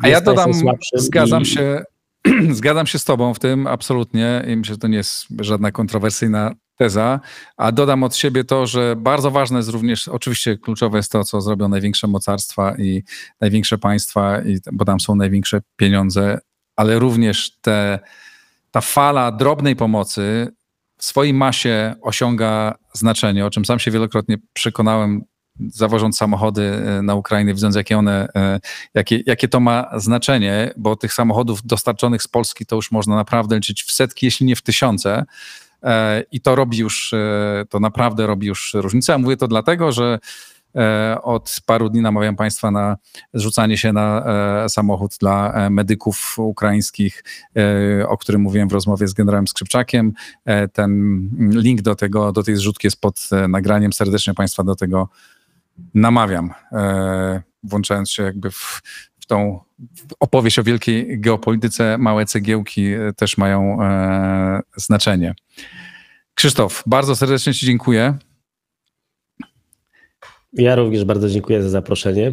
A 0.00 0.08
ja 0.08 0.20
dodam, 0.20 0.50
zgadzam 0.94 1.42
i... 1.42 1.46
się, 1.46 1.82
zgadzam 2.50 2.86
się 2.86 2.98
z 2.98 3.04
Tobą 3.04 3.34
w 3.34 3.38
tym 3.38 3.66
absolutnie 3.66 4.44
i 4.48 4.56
myślę, 4.56 4.74
że 4.74 4.78
to 4.78 4.88
nie 4.88 4.96
jest 4.96 5.26
żadna 5.40 5.72
kontrowersyjna 5.72 6.54
teza, 6.76 7.20
a 7.56 7.72
dodam 7.72 8.02
od 8.02 8.16
siebie 8.16 8.44
to, 8.44 8.66
że 8.66 8.96
bardzo 8.96 9.30
ważne 9.30 9.58
jest 9.58 9.70
również, 9.70 10.08
oczywiście 10.08 10.58
kluczowe 10.58 10.98
jest 10.98 11.12
to, 11.12 11.24
co 11.24 11.40
zrobią 11.40 11.68
największe 11.68 12.06
mocarstwa 12.06 12.76
i 12.78 13.02
największe 13.40 13.78
państwa, 13.78 14.40
i, 14.42 14.58
bo 14.72 14.84
tam 14.84 15.00
są 15.00 15.14
największe 15.14 15.60
pieniądze, 15.76 16.38
ale 16.76 16.98
również 16.98 17.50
te, 17.60 17.98
ta 18.70 18.80
fala 18.80 19.32
drobnej 19.32 19.76
pomocy 19.76 20.52
w 20.98 21.04
swojej 21.04 21.34
masie 21.34 21.94
osiąga 22.02 22.74
znaczenie, 22.92 23.46
o 23.46 23.50
czym 23.50 23.64
sam 23.64 23.78
się 23.78 23.90
wielokrotnie 23.90 24.36
przekonałem, 24.52 25.24
zawożąc 25.60 26.16
samochody 26.16 26.62
e, 26.62 27.02
na 27.02 27.14
Ukrainę, 27.14 27.54
widząc 27.54 27.76
jakie 27.76 27.98
one, 27.98 28.28
e, 28.34 28.60
jakie, 28.94 29.22
jakie 29.26 29.48
to 29.48 29.60
ma 29.60 29.90
znaczenie, 29.96 30.72
bo 30.76 30.96
tych 30.96 31.12
samochodów 31.12 31.66
dostarczonych 31.66 32.22
z 32.22 32.28
Polski 32.28 32.66
to 32.66 32.76
już 32.76 32.90
można 32.90 33.16
naprawdę 33.16 33.56
liczyć 33.56 33.82
w 33.82 33.92
setki, 33.92 34.26
jeśli 34.26 34.46
nie 34.46 34.56
w 34.56 34.62
tysiące. 34.62 35.24
E, 35.86 36.24
I 36.32 36.40
to 36.40 36.54
robi 36.54 36.78
już, 36.78 37.12
e, 37.12 37.64
to 37.68 37.80
naprawdę 37.80 38.26
robi 38.26 38.46
już 38.46 38.74
różnicę. 38.74 39.18
Mówię 39.18 39.36
to 39.36 39.48
dlatego, 39.48 39.92
że 39.92 40.18
e, 40.76 41.18
od 41.22 41.56
paru 41.66 41.88
dni 41.88 42.00
namawiam 42.00 42.36
Państwa 42.36 42.70
na 42.70 42.96
zrzucanie 43.34 43.78
się 43.78 43.92
na 43.92 44.24
samochód 44.68 45.16
dla 45.20 45.70
medyków 45.70 46.38
ukraińskich, 46.38 47.24
o 48.08 48.18
którym 48.18 48.40
mówiłem 48.40 48.68
w 48.68 48.72
rozmowie 48.72 49.08
z 49.08 49.12
generałem 49.12 49.48
Skrzypczakiem. 49.48 50.12
Ten 50.72 51.30
link 51.52 51.82
do, 51.82 51.94
tego, 51.94 52.32
do 52.32 52.42
tej 52.42 52.56
zrzutki 52.56 52.86
jest 52.86 53.00
pod 53.00 53.28
nagraniem. 53.48 53.92
Serdecznie 53.92 54.34
Państwa 54.34 54.64
do 54.64 54.74
tego 54.74 55.08
namawiam, 55.94 56.50
włączając 57.62 58.10
się 58.10 58.22
jakby 58.22 58.50
w 58.50 58.82
tą 59.26 59.60
opowieść 60.20 60.58
o 60.58 60.62
wielkiej 60.62 61.20
geopolityce. 61.20 61.98
Małe 61.98 62.26
cegiełki 62.26 62.86
też 63.16 63.38
mają 63.38 63.78
znaczenie. 64.76 65.34
Krzysztof, 66.34 66.82
bardzo 66.86 67.16
serdecznie 67.16 67.54
Ci 67.54 67.66
dziękuję. 67.66 68.18
Ja 70.52 70.74
również 70.74 71.04
bardzo 71.04 71.28
dziękuję 71.28 71.62
za 71.62 71.68
zaproszenie. 71.68 72.32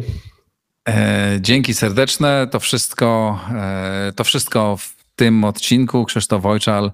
E, 0.88 1.38
dzięki 1.40 1.74
serdeczne. 1.74 2.46
To 2.50 2.60
wszystko, 2.60 3.40
e, 3.50 4.12
to 4.16 4.24
wszystko 4.24 4.76
w 4.76 4.96
tym 5.16 5.44
odcinku. 5.44 6.04
Krzysztof 6.04 6.42
Wojczal, 6.42 6.92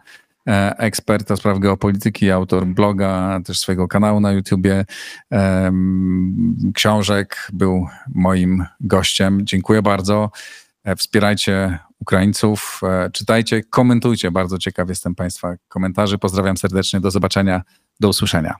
e, 0.48 0.78
ekspert 0.78 1.28
do 1.28 1.36
spraw 1.36 1.58
geopolityki, 1.58 2.30
autor 2.30 2.66
bloga, 2.66 3.40
też 3.44 3.60
swojego 3.60 3.88
kanału 3.88 4.20
na 4.20 4.32
YouTubie, 4.32 4.84
książek, 6.74 7.48
był 7.52 7.86
moim 8.14 8.64
gościem. 8.80 9.40
Dziękuję 9.42 9.82
bardzo. 9.82 10.30
E, 10.84 10.96
wspierajcie 10.96 11.78
Ukraińców. 12.00 12.80
E, 12.82 13.10
czytajcie, 13.10 13.62
komentujcie. 13.62 14.30
Bardzo 14.30 14.58
ciekaw 14.58 14.88
jestem 14.88 15.14
Państwa 15.14 15.54
komentarzy. 15.68 16.18
Pozdrawiam 16.18 16.56
serdecznie. 16.56 17.00
Do 17.00 17.10
zobaczenia. 17.10 17.62
Do 18.00 18.08
usłyszenia. 18.08 18.54